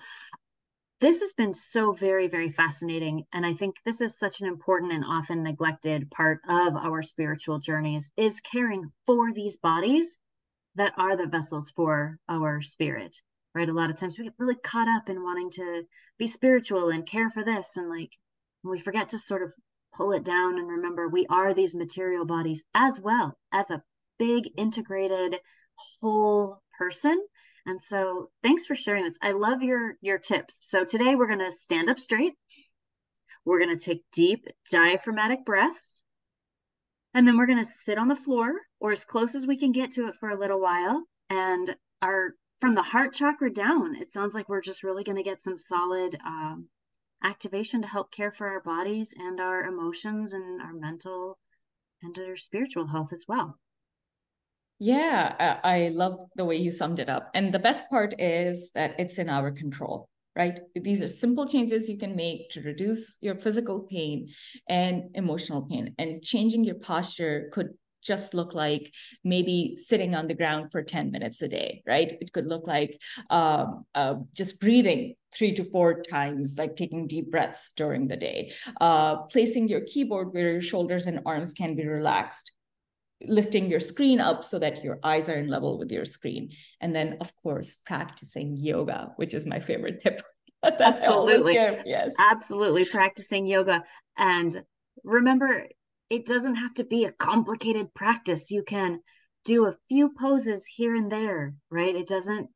This 1.00 1.22
has 1.22 1.32
been 1.34 1.54
so 1.54 1.94
very 1.94 2.28
very 2.28 2.52
fascinating 2.52 3.26
and 3.34 3.46
i 3.46 3.54
think 3.54 3.76
this 3.86 4.02
is 4.02 4.18
such 4.18 4.42
an 4.42 4.48
important 4.48 4.94
and 4.94 5.06
often 5.06 5.44
neglected 5.44 6.10
part 6.10 6.40
of 6.48 6.76
our 6.76 7.04
spiritual 7.04 7.60
journeys 7.60 8.12
is 8.18 8.42
caring 8.42 8.92
for 9.06 9.32
these 9.34 9.58
bodies 9.58 10.18
that 10.76 10.94
are 10.98 11.16
the 11.16 11.26
vessels 11.26 11.72
for 11.72 12.20
our 12.28 12.62
spirit, 12.62 13.22
right? 13.54 13.70
A 13.70 13.74
lot 13.74 13.90
of 13.90 13.98
times 13.98 14.18
we 14.18 14.26
get 14.26 14.34
really 14.38 14.56
caught 14.56 14.88
up 14.88 15.10
in 15.10 15.24
wanting 15.24 15.50
to 15.52 15.84
be 16.18 16.28
spiritual 16.28 16.90
and 16.90 17.06
care 17.06 17.30
for 17.30 17.44
this, 17.44 17.78
and 17.78 17.90
like 17.90 18.12
we 18.64 18.80
forget 18.80 19.10
to 19.10 19.20
sort 19.20 19.44
of 19.44 19.54
pull 19.96 20.12
it 20.12 20.24
down 20.24 20.58
and 20.58 20.68
remember 20.68 21.08
we 21.08 21.26
are 21.30 21.54
these 21.54 21.76
material 21.76 22.26
bodies 22.26 22.64
as 22.74 23.00
well 23.00 23.38
as 23.52 23.70
a 23.72 23.84
big 24.18 24.50
integrated 24.58 25.40
whole 25.76 26.62
person 26.78 27.20
and 27.66 27.82
so 27.82 28.30
thanks 28.44 28.66
for 28.66 28.76
sharing 28.76 29.04
this. 29.04 29.18
I 29.22 29.32
love 29.32 29.64
your 29.64 29.96
your 30.02 30.20
tips. 30.20 30.60
So 30.62 30.86
today 30.86 31.16
we're 31.16 31.28
going 31.28 31.40
to 31.40 31.52
stand 31.52 31.90
up 31.90 32.00
straight. 32.00 32.34
We're 33.44 33.60
going 33.60 33.76
to 33.78 33.84
take 33.84 34.04
deep 34.12 34.46
diaphragmatic 34.72 35.46
breaths. 35.46 36.04
And 37.14 37.28
then 37.28 37.38
we're 37.38 37.48
going 37.48 37.64
to 37.64 37.66
sit 37.66 37.98
on 37.98 38.08
the 38.08 38.16
floor 38.16 38.54
or 38.80 38.92
as 38.92 39.06
close 39.06 39.36
as 39.36 39.48
we 39.48 39.58
can 39.58 39.72
get 39.72 39.92
to 39.92 40.08
it 40.08 40.16
for 40.20 40.30
a 40.30 40.40
little 40.40 40.60
while 40.60 41.04
and 41.30 41.76
our 42.02 42.34
from 42.60 42.76
the 42.76 42.82
heart 42.82 43.14
chakra 43.14 43.52
down, 43.52 43.96
it 43.96 44.12
sounds 44.12 44.34
like 44.34 44.48
we're 44.48 44.62
just 44.62 44.84
really 44.84 45.04
going 45.04 45.18
to 45.18 45.24
get 45.24 45.42
some 45.42 45.58
solid 45.58 46.18
um, 46.26 46.70
activation 47.24 47.82
to 47.82 47.88
help 47.88 48.12
care 48.12 48.32
for 48.32 48.48
our 48.48 48.62
bodies 48.62 49.14
and 49.18 49.40
our 49.40 49.64
emotions 49.64 50.34
and 50.34 50.62
our 50.62 50.74
mental 50.74 51.38
and 52.02 52.18
our 52.18 52.38
spiritual 52.38 52.88
health 52.88 53.14
as 53.14 53.26
well. 53.28 53.58
Yeah, 54.80 55.60
I, 55.64 55.88
love 55.94 56.18
the 56.36 56.44
way 56.44 56.58
you 56.58 56.72
summed 56.72 57.00
it 57.00 57.10
up. 57.10 57.32
And 57.34 57.54
the 57.54 57.60
best 57.60 57.90
part 57.90 58.14
is 58.20 58.72
that 58.76 59.00
it's 59.00 59.18
in 59.18 59.30
our 59.30 59.50
control, 59.52 60.10
right? 60.36 60.60
These 60.76 61.02
are 61.02 61.10
simple 61.10 61.48
changes 61.48 61.88
you 61.88 61.98
can 61.98 62.16
make 62.16 62.50
to 62.52 62.62
reduce 62.62 63.18
your 63.22 63.36
physical 63.36 63.82
pain 63.90 64.28
and 64.68 65.04
emotional 65.14 65.62
pain. 65.62 65.96
And 65.98 66.22
changing 66.22 66.66
your 66.66 66.76
posture 66.76 67.50
could 67.54 67.70
just 68.06 68.34
look 68.34 68.54
like 68.54 68.94
maybe 69.24 69.76
sitting 69.78 70.16
on 70.16 70.28
the 70.28 70.34
ground 70.34 70.72
for 70.72 70.84
10 70.84 71.12
minutes 71.12 71.42
a 71.42 71.48
day, 71.48 71.82
right? 71.88 72.14
It 72.22 72.32
could 72.32 72.46
look 72.46 72.68
like 72.68 73.02
um, 73.30 73.86
uh, 73.96 74.16
just 74.34 74.60
breathing 74.60 75.16
three 75.34 75.54
to 75.54 75.64
four 75.66 76.02
times, 76.02 76.56
like 76.58 76.76
taking 76.76 77.08
deep 77.08 77.32
breaths 77.32 77.72
during 77.76 78.08
the 78.08 78.16
day, 78.16 78.54
uh, 78.80 79.18
placing 79.24 79.68
your 79.68 79.82
keyboard 79.82 80.34
where 80.34 80.54
your 80.54 80.62
shoulders 80.62 81.08
and 81.08 81.20
arms 81.26 81.54
can 81.54 81.76
be 81.76 81.86
relaxed, 81.86 82.52
lifting 83.28 83.70
your 83.70 83.80
screen 83.80 84.22
up 84.22 84.44
so 84.44 84.60
that 84.60 84.84
your 84.84 85.00
eyes 85.04 85.28
are 85.28 85.36
in 85.36 85.50
level 85.50 85.78
with 85.78 85.92
your 85.92 86.06
screen. 86.06 86.52
And 86.80 86.96
then, 86.96 87.18
of 87.20 87.32
course, 87.42 87.78
practicing 87.86 88.56
yoga, 88.56 89.12
which 89.18 89.34
is 89.34 89.46
my 89.46 89.60
favorite 89.60 90.02
tip. 90.02 90.22
That's 90.64 91.02
Absolutely. 91.02 91.56
Yes. 91.86 92.16
Absolutely. 92.20 92.86
Practicing 92.86 93.46
yoga. 93.46 93.84
And 94.18 94.64
remember, 95.04 95.68
it 96.10 96.26
doesn't 96.26 96.56
have 96.56 96.74
to 96.76 96.84
be 96.84 97.06
a 97.06 97.12
complicated 97.12 97.94
practice. 97.94 98.52
You 98.52 98.64
can 98.64 99.00
do 99.44 99.66
a 99.66 99.76
few 99.90 100.12
poses 100.18 100.66
here 100.66 100.96
and 100.96 101.12
there, 101.12 101.56
right? 101.70 101.96
It 101.96 102.08
doesn't, 102.08 102.50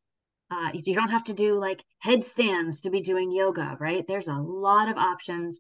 uh, 0.52 0.72
you 0.74 0.94
don't 0.96 1.10
have 1.10 1.26
to 1.26 1.34
do 1.34 1.56
like 1.56 1.84
headstands 2.00 2.82
to 2.82 2.90
be 2.90 3.02
doing 3.02 3.32
yoga, 3.32 3.78
right? 3.80 4.06
There's 4.08 4.28
a 4.28 4.34
lot 4.34 4.90
of 4.90 4.98
options. 4.98 5.60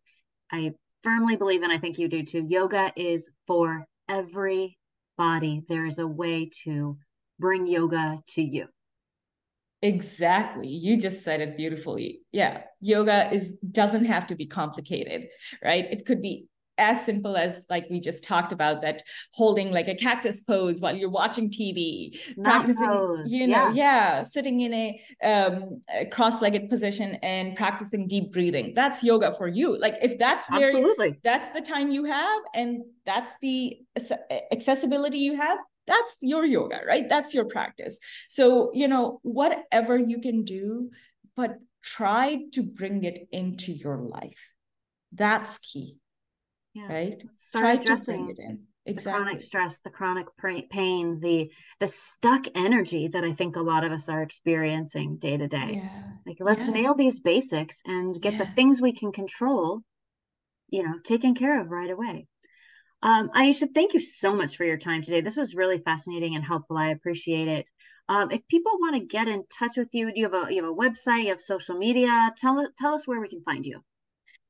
I 0.51 0.73
firmly 1.03 1.35
believe, 1.35 1.61
and 1.61 1.71
I 1.71 1.77
think 1.77 1.97
you 1.97 2.07
do 2.07 2.23
too, 2.23 2.45
yoga 2.47 2.91
is 2.95 3.29
for 3.47 3.85
every 4.07 4.77
body, 5.17 5.61
there 5.67 5.85
is 5.85 5.99
a 5.99 6.07
way 6.07 6.49
to 6.63 6.97
bring 7.39 7.67
yoga 7.67 8.17
to 8.29 8.41
you. 8.41 8.67
Exactly. 9.81 10.67
You 10.67 10.97
just 10.97 11.23
said 11.23 11.39
it 11.39 11.55
beautifully. 11.55 12.21
Yeah. 12.33 12.63
Yoga 12.81 13.31
is 13.33 13.57
doesn't 13.71 14.05
have 14.05 14.27
to 14.27 14.35
be 14.35 14.45
complicated, 14.45 15.27
right? 15.63 15.85
It 15.89 16.05
could 16.05 16.21
be 16.21 16.48
as 16.79 17.03
simple 17.05 17.35
as 17.35 17.65
like 17.69 17.85
we 17.89 17.99
just 17.99 18.23
talked 18.23 18.51
about 18.51 18.81
that 18.81 19.03
holding 19.33 19.71
like 19.71 19.87
a 19.87 19.93
cactus 19.95 20.39
pose 20.39 20.79
while 20.79 20.95
you're 20.95 21.09
watching 21.09 21.51
TV, 21.51 22.17
practicing, 22.41 22.87
pose. 22.87 23.31
you 23.31 23.47
know, 23.47 23.69
yeah. 23.69 24.17
yeah, 24.17 24.23
sitting 24.23 24.61
in 24.61 24.73
a, 24.73 25.01
um, 25.23 25.81
a 25.93 26.05
cross-legged 26.05 26.69
position 26.69 27.15
and 27.21 27.55
practicing 27.55 28.07
deep 28.07 28.31
breathing. 28.31 28.73
That's 28.73 29.03
yoga 29.03 29.33
for 29.33 29.47
you. 29.47 29.77
Like 29.77 29.97
if 30.01 30.17
that's 30.17 30.49
where 30.49 30.67
Absolutely. 30.67 31.19
that's 31.23 31.49
the 31.53 31.61
time 31.61 31.91
you 31.91 32.05
have 32.05 32.41
and 32.55 32.83
that's 33.05 33.33
the 33.41 33.77
accessibility 34.51 35.19
you 35.19 35.35
have, 35.35 35.57
that's 35.85 36.17
your 36.21 36.45
yoga, 36.45 36.79
right? 36.87 37.09
That's 37.09 37.33
your 37.33 37.45
practice. 37.45 37.99
So, 38.29 38.71
you 38.73 38.87
know, 38.87 39.19
whatever 39.23 39.97
you 39.97 40.21
can 40.21 40.43
do, 40.43 40.91
but 41.35 41.57
try 41.83 42.43
to 42.53 42.63
bring 42.63 43.03
it 43.03 43.27
into 43.31 43.71
your 43.71 43.97
life. 43.97 44.51
That's 45.11 45.57
key 45.57 45.97
yeah. 46.79 46.93
right 46.93 47.23
Start 47.33 47.63
try 47.63 47.73
addressing 47.73 48.27
to 48.27 48.33
bring 48.33 48.37
it 48.37 48.39
in 48.39 48.59
exactly. 48.85 49.19
the 49.19 49.23
chronic 49.23 49.41
stress 49.41 49.79
the 49.79 49.89
chronic 49.89 50.69
pain 50.69 51.19
the 51.19 51.49
the 51.79 51.87
stuck 51.87 52.45
energy 52.55 53.07
that 53.09 53.23
i 53.23 53.33
think 53.33 53.55
a 53.55 53.61
lot 53.61 53.83
of 53.83 53.91
us 53.91 54.09
are 54.09 54.21
experiencing 54.21 55.17
day 55.17 55.37
to 55.37 55.47
day 55.47 55.83
like 56.25 56.37
let's 56.39 56.67
yeah. 56.67 56.73
nail 56.73 56.95
these 56.95 57.19
basics 57.19 57.77
and 57.85 58.19
get 58.21 58.33
yeah. 58.33 58.45
the 58.45 58.51
things 58.55 58.81
we 58.81 58.93
can 58.93 59.11
control 59.11 59.81
you 60.69 60.83
know 60.83 60.95
taken 61.03 61.35
care 61.35 61.61
of 61.61 61.69
right 61.69 61.89
away 61.89 62.27
um, 63.01 63.29
Aesha, 63.29 63.73
thank 63.73 63.93
you 63.93 64.01
so 64.01 64.35
much 64.35 64.57
for 64.57 64.65
your 64.65 64.77
time 64.77 65.03
today. 65.03 65.21
This 65.21 65.37
was 65.37 65.55
really 65.55 65.77
fascinating 65.77 66.35
and 66.35 66.43
helpful. 66.43 66.77
I 66.77 66.89
appreciate 66.89 67.47
it. 67.47 67.69
Um, 68.09 68.31
if 68.31 68.45
people 68.47 68.73
want 68.73 68.95
to 68.95 69.05
get 69.05 69.29
in 69.29 69.45
touch 69.57 69.77
with 69.77 69.89
you, 69.93 70.07
do 70.07 70.19
you 70.19 70.29
have 70.29 70.33
a 70.33 70.53
you 70.53 70.63
have 70.63 70.71
a 70.71 70.75
website, 70.75 71.23
you 71.23 71.29
have 71.29 71.39
social 71.39 71.77
media? 71.77 72.33
Tell 72.37 72.67
tell 72.77 72.95
us 72.95 73.07
where 73.07 73.21
we 73.21 73.29
can 73.29 73.41
find 73.43 73.65
you. 73.65 73.81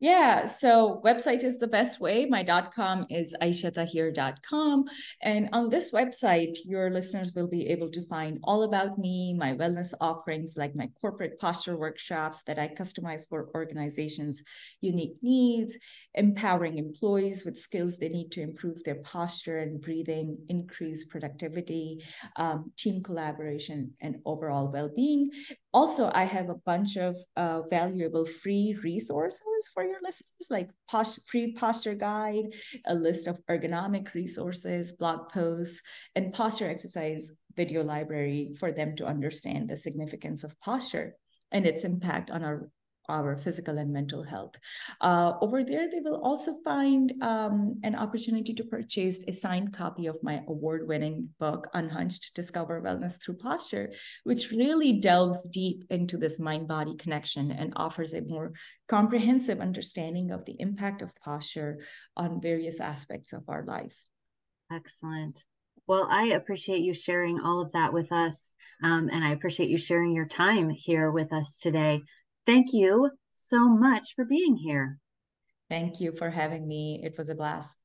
Yeah, 0.01 0.45
so 0.45 1.01
website 1.03 1.43
is 1.43 1.57
the 1.57 1.67
best 1.67 1.99
way. 1.99 2.25
My 2.25 2.41
.com 2.73 3.05
is 3.09 3.35
aeshatahir.com. 3.41 4.85
And 5.21 5.49
on 5.51 5.69
this 5.69 5.91
website, 5.91 6.57
your 6.63 6.89
listeners 6.89 7.33
will 7.35 7.47
be 7.47 7.67
able 7.67 7.91
to 7.91 8.05
find 8.07 8.39
all 8.45 8.63
about 8.63 8.97
me, 8.97 9.33
my 9.33 9.53
wellness 9.53 9.93
offerings, 9.99 10.55
like 10.55 10.73
my 10.73 10.89
corporate 11.01 11.37
posture 11.37 11.75
workshops 11.77 12.43
that 12.43 12.57
I 12.57 12.69
customize 12.69 13.27
for 13.27 13.49
organizations' 13.53 14.41
unique 14.79 15.17
needs, 15.21 15.77
empowering 16.13 16.77
employees 16.77 17.43
with 17.43 17.59
skills 17.59 17.97
they 17.97 18.07
need 18.07 18.31
to 18.31 18.41
improve 18.41 18.81
their 18.85 19.01
posture 19.03 19.57
and 19.57 19.81
breathing, 19.81 20.37
increase 20.47 21.03
productivity, 21.03 22.01
um, 22.37 22.71
team 22.77 23.03
collaboration, 23.03 23.91
and 23.99 24.21
overall 24.25 24.71
well-being. 24.71 25.29
Also, 25.71 26.09
I 26.15 26.23
have 26.23 26.49
a 26.49 26.55
bunch 26.65 26.97
of 26.97 27.15
uh, 27.35 27.61
valuable 27.69 28.25
free 28.25 28.75
resources 28.83 29.41
for 29.71 29.83
your 29.83 29.99
listeners, 30.01 30.47
like 30.49 30.69
post- 30.89 31.29
free 31.29 31.53
posture 31.53 31.93
guide, 31.93 32.45
a 32.87 32.95
list 32.95 33.27
of 33.27 33.39
ergonomic 33.47 34.13
resources, 34.15 34.91
blog 34.91 35.29
posts, 35.29 35.79
and 36.15 36.33
posture 36.33 36.67
exercise 36.67 37.31
video 37.55 37.83
library 37.83 38.55
for 38.59 38.71
them 38.71 38.95
to 38.95 39.05
understand 39.05 39.69
the 39.69 39.77
significance 39.77 40.43
of 40.43 40.59
posture 40.59 41.15
and 41.51 41.67
its 41.67 41.83
impact 41.83 42.31
on 42.31 42.43
our 42.43 42.71
our 43.09 43.35
physical 43.35 43.77
and 43.77 43.91
mental 43.91 44.23
health. 44.23 44.55
Uh, 45.01 45.33
over 45.41 45.63
there, 45.63 45.89
they 45.89 45.99
will 45.99 46.21
also 46.21 46.53
find 46.63 47.13
um, 47.21 47.79
an 47.83 47.95
opportunity 47.95 48.53
to 48.53 48.63
purchase 48.63 49.19
a 49.27 49.31
signed 49.31 49.73
copy 49.73 50.07
of 50.07 50.17
my 50.23 50.41
award 50.47 50.87
winning 50.87 51.29
book, 51.39 51.67
Unhunched 51.73 52.31
Discover 52.35 52.81
Wellness 52.81 53.21
Through 53.21 53.37
Posture, 53.37 53.91
which 54.23 54.51
really 54.51 54.93
delves 54.93 55.47
deep 55.49 55.83
into 55.89 56.17
this 56.17 56.39
mind 56.39 56.67
body 56.67 56.95
connection 56.95 57.51
and 57.51 57.73
offers 57.75 58.13
a 58.13 58.21
more 58.21 58.53
comprehensive 58.87 59.59
understanding 59.59 60.31
of 60.31 60.45
the 60.45 60.55
impact 60.59 61.01
of 61.01 61.15
posture 61.15 61.79
on 62.15 62.41
various 62.41 62.79
aspects 62.79 63.33
of 63.33 63.43
our 63.47 63.65
life. 63.65 63.95
Excellent. 64.71 65.43
Well, 65.87 66.07
I 66.09 66.27
appreciate 66.27 66.81
you 66.81 66.93
sharing 66.93 67.39
all 67.39 67.61
of 67.61 67.71
that 67.71 67.91
with 67.91 68.11
us. 68.11 68.55
Um, 68.83 69.09
and 69.11 69.23
I 69.23 69.31
appreciate 69.31 69.69
you 69.69 69.77
sharing 69.77 70.13
your 70.13 70.27
time 70.27 70.69
here 70.69 71.11
with 71.11 71.33
us 71.33 71.57
today. 71.57 72.03
Thank 72.45 72.73
you 72.73 73.11
so 73.31 73.67
much 73.67 74.13
for 74.15 74.25
being 74.25 74.55
here. 74.55 74.99
Thank 75.69 75.99
you 75.99 76.13
for 76.17 76.29
having 76.29 76.67
me. 76.67 77.01
It 77.03 77.17
was 77.17 77.29
a 77.29 77.35
blast. 77.35 77.77